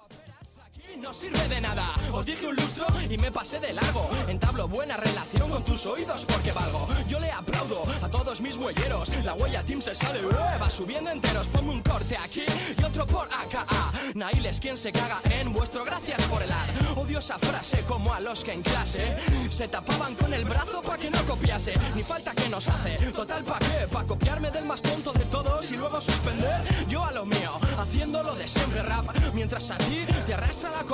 No 1.05 1.13
sirve 1.13 1.47
de 1.49 1.61
nada, 1.61 1.93
os 2.15 2.25
dije 2.25 2.47
un 2.47 2.57
lustro 2.57 2.87
y 3.11 3.19
me 3.19 3.31
pasé 3.31 3.61
de 3.61 3.75
largo. 3.75 4.09
Entablo 4.27 4.67
buena 4.67 4.97
relación 4.97 5.51
con 5.51 5.63
tus 5.63 5.85
oídos 5.85 6.25
porque 6.25 6.51
valgo. 6.51 6.89
Yo 7.07 7.21
le 7.21 7.31
aplaudo 7.31 7.83
a 8.01 8.09
todos 8.09 8.41
mis 8.41 8.57
huelleros. 8.57 9.11
La 9.23 9.35
huella 9.35 9.63
team 9.63 9.83
se 9.83 9.95
sale, 9.95 10.21
¡eh! 10.21 10.59
va 10.59 10.71
subiendo 10.71 11.11
enteros. 11.11 11.49
Ponme 11.49 11.73
un 11.73 11.83
corte 11.83 12.17
aquí 12.17 12.45
y 12.79 12.83
otro 12.83 13.07
por 13.07 13.27
acá. 13.27 13.67
Nail 14.15 14.47
es 14.47 14.59
quien 14.59 14.79
se 14.79 14.93
caga 14.93 15.21
en 15.31 15.53
vuestro 15.53 15.85
gracias 15.85 16.23
por 16.23 16.43
el 16.43 16.51
ad. 16.51 16.97
Odio 16.97 17.19
esa 17.19 17.39
frase 17.39 17.85
como 17.87 18.15
a 18.15 18.21
los 18.21 18.43
que 18.43 18.53
en 18.53 18.63
clase 18.63 19.19
se 19.51 19.69
tapaban 19.69 20.15
con 20.15 20.33
el 20.33 20.45
brazo 20.45 20.81
pa' 20.81 20.97
que 20.97 21.11
no 21.11 21.23
copiase. 21.27 21.75
Ni 21.95 22.03
falta 22.03 22.33
que 22.33 22.49
nos 22.49 22.67
hace, 22.67 22.97
total 23.13 23.45
pa' 23.45 23.59
qué, 23.59 23.87
pa' 23.89 24.05
copiarme 24.05 24.51
del 24.51 24.65
más 24.65 24.81
tonto 24.81 25.13
de 25.13 25.25
todos 25.27 25.71
y 25.71 25.77
luego 25.77 26.01
suspender. 26.01 26.63
Yo 26.89 27.05
a 27.05 27.13
lo 27.13 27.27
mío, 27.27 27.59
haciendo 27.79 28.23
lo 28.23 28.35
de 28.35 28.49
siempre 28.49 28.83
rap, 28.83 29.05
mientras 29.35 29.71
a 29.71 29.77
ti 29.77 30.05
te 30.27 30.35
arrastra 30.35 30.71
la 30.71 30.85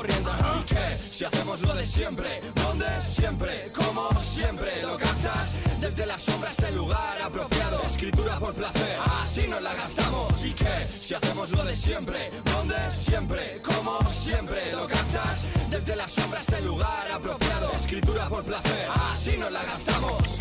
Si 1.20 1.26
hacemos 1.26 1.60
lo 1.60 1.74
de 1.74 1.86
siempre, 1.86 2.40
¿dónde? 2.54 2.86
Siempre, 3.02 3.70
como 3.74 4.08
siempre, 4.22 4.80
lo 4.80 4.96
captas 4.96 5.52
desde 5.78 6.06
las 6.06 6.22
sombras 6.22 6.56
del 6.56 6.76
lugar 6.76 7.20
apropiado. 7.22 7.82
Escritura 7.82 8.38
por 8.38 8.54
placer, 8.54 8.98
así 9.20 9.46
nos 9.46 9.60
la 9.60 9.74
gastamos. 9.74 10.42
¿Y 10.42 10.54
qué? 10.54 10.86
Si 10.98 11.12
hacemos 11.12 11.50
lo 11.50 11.62
de 11.62 11.76
siempre, 11.76 12.30
¿dónde? 12.42 12.90
Siempre, 12.90 13.60
como 13.62 13.98
siempre, 14.10 14.72
lo 14.72 14.88
captas 14.88 15.42
desde 15.68 15.94
las 15.94 16.10
sombras 16.10 16.46
del 16.46 16.64
lugar 16.64 17.10
apropiado. 17.12 17.70
Escritura 17.72 18.26
por 18.30 18.42
placer, 18.42 18.88
así 19.12 19.36
nos 19.36 19.52
la 19.52 19.62
gastamos. 19.62 20.39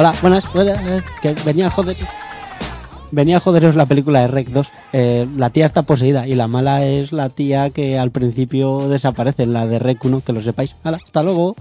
Hola, 0.00 0.14
buenas. 0.22 0.46
eh, 0.56 1.02
Que 1.20 1.34
venía 1.44 1.66
a 1.66 1.70
joder. 1.70 1.94
Venía 3.10 3.36
a 3.36 3.40
joderos 3.40 3.74
la 3.74 3.84
película 3.84 4.20
de 4.20 4.28
Rec 4.28 4.48
2. 4.48 4.72
Eh, 4.94 5.26
la 5.36 5.50
tía 5.50 5.66
está 5.66 5.82
poseída 5.82 6.26
y 6.26 6.34
la 6.34 6.48
mala 6.48 6.86
es 6.86 7.12
la 7.12 7.28
tía 7.28 7.68
que 7.68 7.98
al 7.98 8.10
principio 8.10 8.88
desaparece, 8.88 9.44
la 9.44 9.66
de 9.66 9.78
Rec 9.78 10.02
1, 10.02 10.22
que 10.24 10.32
lo 10.32 10.40
sepáis. 10.40 10.74
Hala, 10.84 11.00
hasta 11.04 11.22
luego. 11.22 11.54